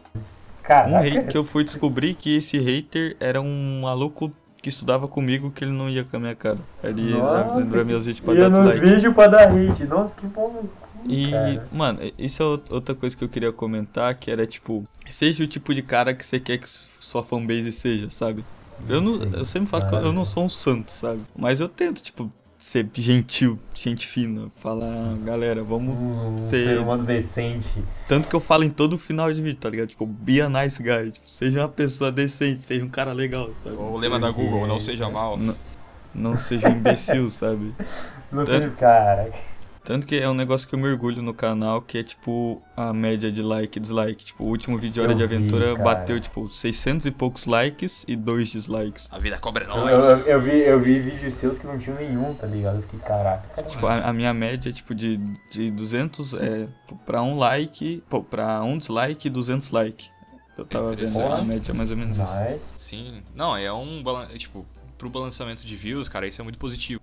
Caraca. 0.64 0.90
Um 0.90 1.00
hater 1.00 1.28
que 1.28 1.36
eu 1.36 1.44
fui 1.44 1.62
descobrir 1.62 2.14
que 2.14 2.36
esse 2.36 2.58
hater 2.58 3.16
era 3.20 3.40
um 3.40 3.82
maluco 3.82 4.32
que 4.60 4.68
estudava 4.68 5.08
comigo 5.08 5.50
que 5.50 5.64
ele 5.64 5.72
não 5.72 5.88
ia 5.88 6.04
com 6.04 6.16
a 6.16 6.20
minha 6.20 6.34
cara. 6.34 6.58
Ele 6.82 7.14
Nossa, 7.14 7.54
lembra 7.56 7.84
meus 7.84 8.06
vídeos 8.06 8.24
pra 8.24 8.34
dar 8.34 8.48
nos 8.50 8.58
dislike. 8.58 8.80
vídeos 8.94 9.14
pra 9.14 9.26
dar 9.26 9.48
hate. 9.50 9.84
Nossa, 9.84 10.14
que 10.14 10.26
bom. 10.26 10.64
E, 11.06 11.30
cara. 11.30 11.66
mano, 11.72 11.98
isso 12.18 12.42
é 12.42 12.46
out- 12.46 12.70
outra 12.72 12.94
coisa 12.94 13.16
que 13.16 13.24
eu 13.24 13.28
queria 13.28 13.50
comentar, 13.50 14.14
que 14.14 14.30
era 14.30 14.46
tipo, 14.46 14.84
seja 15.08 15.42
o 15.42 15.46
tipo 15.46 15.74
de 15.74 15.80
cara 15.82 16.12
que 16.12 16.24
você 16.24 16.38
quer 16.38 16.58
que 16.58 16.68
sua 16.68 17.22
fanbase 17.22 17.72
seja, 17.72 18.10
sabe? 18.10 18.44
Eu, 18.88 19.00
não, 19.00 19.22
eu 19.24 19.44
sempre 19.44 19.68
falo 19.70 19.88
que 19.88 19.94
eu 19.94 20.12
não 20.12 20.24
sou 20.24 20.44
um 20.44 20.48
santo, 20.48 20.90
sabe? 20.92 21.20
Mas 21.36 21.58
eu 21.60 21.68
tento, 21.68 22.02
tipo, 22.02 22.30
ser 22.60 22.88
gentil, 22.94 23.58
gente 23.74 24.06
fina, 24.06 24.48
falar, 24.60 25.16
galera, 25.24 25.64
vamos 25.64 26.20
Um 26.20 26.36
ser. 26.38 26.66
ser 26.66 26.78
humano 26.78 27.04
decente. 27.04 27.82
Tanto 28.06 28.28
que 28.28 28.34
eu 28.36 28.40
falo 28.40 28.64
em 28.64 28.70
todo 28.70 28.96
final 28.98 29.32
de 29.32 29.40
vídeo, 29.42 29.58
tá 29.58 29.70
ligado? 29.70 29.88
Tipo, 29.88 30.04
be 30.06 30.40
a 30.42 30.48
nice 30.48 30.80
guy. 30.82 31.10
Tipo, 31.10 31.28
seja 31.28 31.62
uma 31.62 31.68
pessoa 31.68 32.12
decente, 32.12 32.60
seja 32.60 32.84
um 32.84 32.88
cara 32.88 33.12
legal, 33.12 33.50
sabe? 33.52 33.76
O 33.76 33.96
lema 33.98 34.18
da 34.20 34.30
Google, 34.30 34.66
não 34.66 34.78
seja 34.78 35.08
mal. 35.08 35.36
Não, 35.36 35.56
não 36.14 36.36
seja 36.36 36.68
um 36.68 36.72
imbecil, 36.76 37.28
sabe? 37.30 37.74
Não 38.30 38.44
Tá. 38.44 38.58
sei, 38.58 38.70
cara. 38.70 39.32
Tanto 39.90 40.06
que 40.06 40.16
é 40.20 40.28
um 40.28 40.34
negócio 40.34 40.68
que 40.68 40.74
eu 40.76 40.78
mergulho 40.78 41.20
no 41.20 41.34
canal, 41.34 41.82
que 41.82 41.98
é 41.98 42.04
tipo 42.04 42.62
a 42.76 42.92
média 42.92 43.32
de 43.32 43.42
like 43.42 43.76
e 43.76 43.80
dislike. 43.82 44.24
Tipo, 44.24 44.44
o 44.44 44.46
último 44.46 44.78
vídeo 44.78 45.02
Hora 45.02 45.10
Eu 45.10 45.16
de 45.16 45.26
vi, 45.26 45.34
Aventura 45.34 45.72
cara. 45.72 45.82
bateu, 45.82 46.20
tipo, 46.20 46.48
600 46.48 47.06
e 47.06 47.10
poucos 47.10 47.44
likes 47.46 48.04
e 48.06 48.14
dois 48.14 48.50
dislikes. 48.50 49.08
A 49.10 49.18
vida 49.18 49.36
cobra 49.38 49.64
é 49.64 49.68
Eu, 49.68 49.76
nós. 49.76 50.28
eu, 50.28 50.34
eu 50.34 50.40
vi, 50.40 50.60
eu 50.60 50.80
vi 50.80 51.00
vídeos 51.00 51.34
seus 51.34 51.58
que 51.58 51.66
não 51.66 51.76
tinham 51.76 51.96
nenhum, 51.98 52.32
tá 52.34 52.46
ligado? 52.46 52.76
Eu 52.76 52.82
fiquei, 52.82 53.00
caraca. 53.00 53.64
Tipo, 53.64 53.88
a, 53.88 53.96
a 54.10 54.12
minha 54.12 54.32
média 54.32 54.70
é 54.70 54.72
tipo 54.72 54.94
de, 54.94 55.16
de 55.50 55.72
200 55.72 56.34
é, 56.34 56.68
pra 57.04 57.20
um 57.20 57.36
like, 57.36 58.00
pô, 58.08 58.22
pra 58.22 58.62
um 58.62 58.78
dislike 58.78 59.26
e 59.26 59.30
200 59.30 59.72
like. 59.72 60.08
Eu 60.56 60.66
tava 60.66 60.94
vendo 60.94 61.20
a 61.20 61.42
média 61.42 61.74
mais 61.74 61.90
ou 61.90 61.96
menos 61.96 62.16
isso. 62.16 62.32
Mas, 62.32 62.62
Sim. 62.78 63.24
Não, 63.34 63.56
é 63.56 63.72
um. 63.72 64.04
Tipo, 64.36 64.64
pro 64.96 65.10
balançamento 65.10 65.66
de 65.66 65.74
views, 65.74 66.08
cara, 66.08 66.28
isso 66.28 66.40
é 66.40 66.44
muito 66.44 66.60
positivo. 66.60 67.00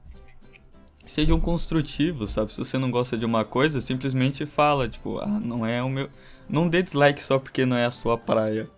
Sejam 1.07 1.39
construtivos, 1.39 2.31
sabe? 2.31 2.53
Se 2.53 2.59
você 2.59 2.77
não 2.77 2.91
gosta 2.91 3.17
de 3.17 3.25
uma 3.25 3.45
coisa, 3.45 3.79
simplesmente 3.79 4.45
fala, 4.45 4.89
tipo, 4.89 5.19
ah, 5.19 5.39
não 5.39 5.65
é 5.65 5.81
o 5.81 5.89
meu. 5.89 6.09
Não 6.49 6.67
dê 6.67 6.83
dislike 6.83 7.23
só 7.23 7.39
porque 7.39 7.65
não 7.65 7.77
é 7.77 7.85
a 7.85 7.91
sua 7.91 8.17
praia. 8.17 8.69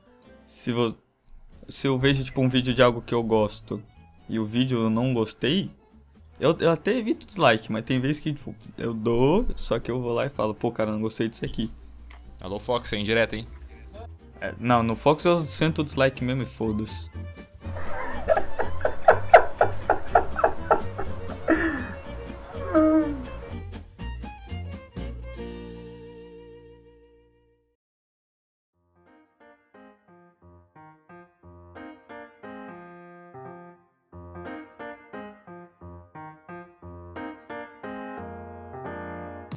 Se, 0.45 0.71
vo... 0.71 0.95
Se 1.67 1.87
eu 1.87 1.97
vejo, 1.97 2.23
tipo, 2.23 2.41
um 2.41 2.49
vídeo 2.49 2.73
de 2.73 2.81
algo 2.81 3.01
que 3.01 3.13
eu 3.13 3.23
gosto 3.23 3.81
e 4.27 4.39
o 4.39 4.45
vídeo 4.45 4.83
eu 4.83 4.89
não 4.89 5.13
gostei, 5.13 5.71
eu, 6.39 6.55
eu 6.59 6.71
até 6.71 6.95
evito 6.95 7.27
dislike, 7.27 7.71
mas 7.71 7.83
tem 7.83 7.99
vezes 7.99 8.19
que, 8.19 8.31
tipo, 8.31 8.55
eu 8.77 8.93
dou, 8.93 9.45
só 9.55 9.79
que 9.79 9.91
eu 9.91 9.99
vou 10.01 10.13
lá 10.13 10.25
e 10.25 10.29
falo, 10.29 10.53
pô, 10.53 10.71
cara, 10.71 10.91
não 10.91 11.01
gostei 11.01 11.27
disso 11.27 11.43
aqui. 11.43 11.71
Alô, 12.39 12.59
Fox, 12.59 12.93
é 12.93 12.97
indireto, 12.97 13.35
hein? 13.35 13.45
É, 14.39 14.53
não, 14.57 14.81
no 14.81 14.95
Fox 14.95 15.25
eu 15.25 15.35
sento 15.45 15.81
o 15.81 15.83
dislike 15.83 16.23
mesmo 16.23 16.43
e 16.43 16.45
foda-se. 16.45 17.11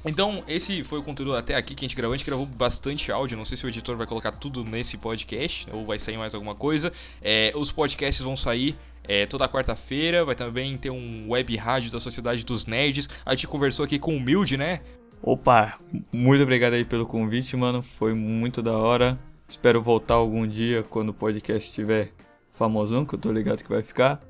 Então, 0.04 0.42
esse 0.48 0.82
foi 0.82 0.98
o 0.98 1.02
conteúdo 1.02 1.36
até 1.36 1.54
aqui 1.54 1.74
que 1.74 1.84
a 1.84 1.88
gente 1.88 1.96
gravou. 1.96 2.14
A 2.14 2.16
gente 2.16 2.26
gravou 2.26 2.44
bastante 2.46 3.12
áudio. 3.12 3.36
Não 3.36 3.44
sei 3.44 3.56
se 3.56 3.64
o 3.64 3.68
editor 3.68 3.96
vai 3.96 4.06
colocar 4.06 4.32
tudo 4.32 4.64
nesse 4.64 4.96
podcast 4.98 5.66
ou 5.72 5.84
vai 5.84 5.98
sair 5.98 6.16
mais 6.16 6.34
alguma 6.34 6.54
coisa. 6.54 6.92
É, 7.20 7.52
os 7.54 7.70
podcasts 7.70 8.22
vão 8.22 8.36
sair 8.36 8.76
é, 9.04 9.26
toda 9.26 9.48
quarta-feira. 9.48 10.24
Vai 10.24 10.34
também 10.34 10.76
ter 10.76 10.90
um 10.90 11.30
web 11.30 11.56
rádio 11.56 11.90
da 11.90 12.00
Sociedade 12.00 12.44
dos 12.44 12.66
Nerds. 12.66 13.08
A 13.24 13.34
gente 13.34 13.46
conversou 13.46 13.84
aqui 13.84 13.98
com 13.98 14.14
o 14.14 14.16
Humilde, 14.16 14.56
né? 14.56 14.80
Opa, 15.22 15.78
muito 16.12 16.42
obrigado 16.42 16.72
aí 16.72 16.84
pelo 16.84 17.06
convite, 17.06 17.56
mano. 17.56 17.80
Foi 17.80 18.12
muito 18.12 18.60
da 18.60 18.72
hora. 18.72 19.16
Espero 19.48 19.80
voltar 19.80 20.14
algum 20.14 20.46
dia 20.46 20.82
quando 20.82 21.10
o 21.10 21.14
podcast 21.14 21.68
estiver 21.68 22.12
famosão, 22.50 23.04
que 23.04 23.14
eu 23.14 23.18
tô 23.18 23.30
ligado 23.30 23.62
que 23.62 23.68
vai 23.68 23.82
ficar. 23.82 24.20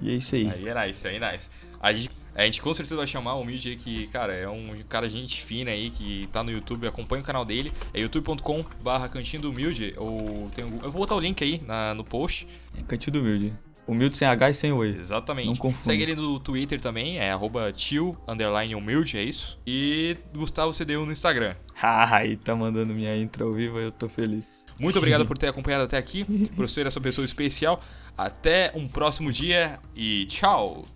E 0.00 0.10
é 0.10 0.14
isso 0.14 0.34
aí. 0.34 0.50
Aí 0.50 0.68
é 0.68 0.86
nice, 0.86 1.06
aí 1.06 1.16
é 1.16 1.32
nice. 1.32 1.48
A 1.80 1.92
gente, 1.92 2.10
a 2.42 2.44
gente 2.44 2.60
com 2.60 2.72
certeza 2.74 2.96
vai 2.96 3.06
chamar 3.06 3.34
o 3.34 3.40
Humilde 3.40 3.70
aí, 3.70 3.76
que, 3.76 4.06
cara, 4.08 4.34
é 4.34 4.48
um 4.48 4.82
cara 4.88 5.08
gente 5.08 5.42
fina 5.42 5.70
aí, 5.70 5.90
que 5.90 6.28
tá 6.32 6.42
no 6.42 6.50
YouTube, 6.50 6.86
acompanha 6.86 7.22
o 7.22 7.26
canal 7.26 7.44
dele. 7.44 7.72
É 7.94 8.00
youtube.com 8.00 8.64
barra 8.82 9.08
cantinho 9.08 9.42
do 9.42 9.50
humilde. 9.50 9.94
Ou 9.96 10.50
tem 10.54 10.64
eu 10.64 10.90
vou 10.90 11.00
botar 11.00 11.14
o 11.14 11.20
link 11.20 11.42
aí 11.42 11.62
na, 11.66 11.94
no 11.94 12.04
post. 12.04 12.46
É 12.76 12.82
Cantinho 12.82 13.14
do 13.14 13.20
Humilde. 13.20 13.54
Humilde 13.86 14.16
sem 14.16 14.26
H 14.26 14.50
e 14.50 14.54
sem 14.54 14.72
Oi. 14.72 14.96
Exatamente. 14.98 15.60
Segue 15.80 16.02
ele 16.02 16.16
no 16.16 16.40
Twitter 16.40 16.80
também, 16.80 17.18
é 17.18 17.30
arroba 17.30 17.72
tio, 17.72 18.18
underline 18.26 18.74
humilde, 18.74 19.16
é 19.16 19.22
isso. 19.22 19.60
E 19.64 20.16
Gustavo 20.34 20.72
CDU 20.72 21.06
no 21.06 21.12
Instagram. 21.12 21.54
Ah, 21.78 22.16
aí 22.16 22.38
tá 22.38 22.56
mandando 22.56 22.94
minha 22.94 23.14
intro 23.14 23.48
ao 23.48 23.52
vivo, 23.52 23.78
eu 23.78 23.92
tô 23.92 24.08
feliz. 24.08 24.64
Muito 24.78 24.96
obrigado 24.96 25.26
por 25.28 25.36
ter 25.36 25.48
acompanhado 25.48 25.84
até 25.84 25.98
aqui, 25.98 26.24
por 26.56 26.66
ser 26.70 26.86
essa 26.86 26.98
pessoa 26.98 27.26
especial. 27.26 27.82
Até 28.16 28.72
um 28.74 28.88
próximo 28.88 29.30
dia 29.30 29.78
e 29.94 30.24
tchau! 30.24 30.86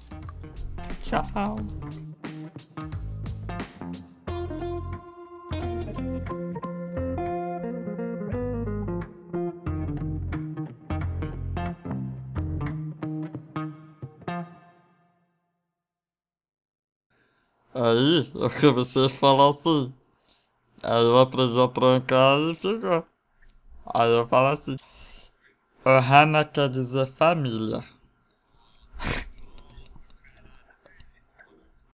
Tchau. 1.11 1.57
Aí 17.75 18.31
eu 18.37 18.49
comecei 18.61 19.07
a 19.07 19.09
falar 19.09 19.51
assim. 19.51 19.93
Aí 20.85 21.03
eu 21.03 21.19
aprendi 21.19 21.61
a 21.61 21.67
trancar 21.67 22.39
e 22.39 22.55
ficou. 22.55 23.05
Aí 23.93 24.11
eu 24.13 24.29
falo 24.29 24.49
assim. 24.49 24.77
Ohana 25.85 26.45
quer 26.45 26.69
dizer 26.69 27.07
família. 27.07 27.83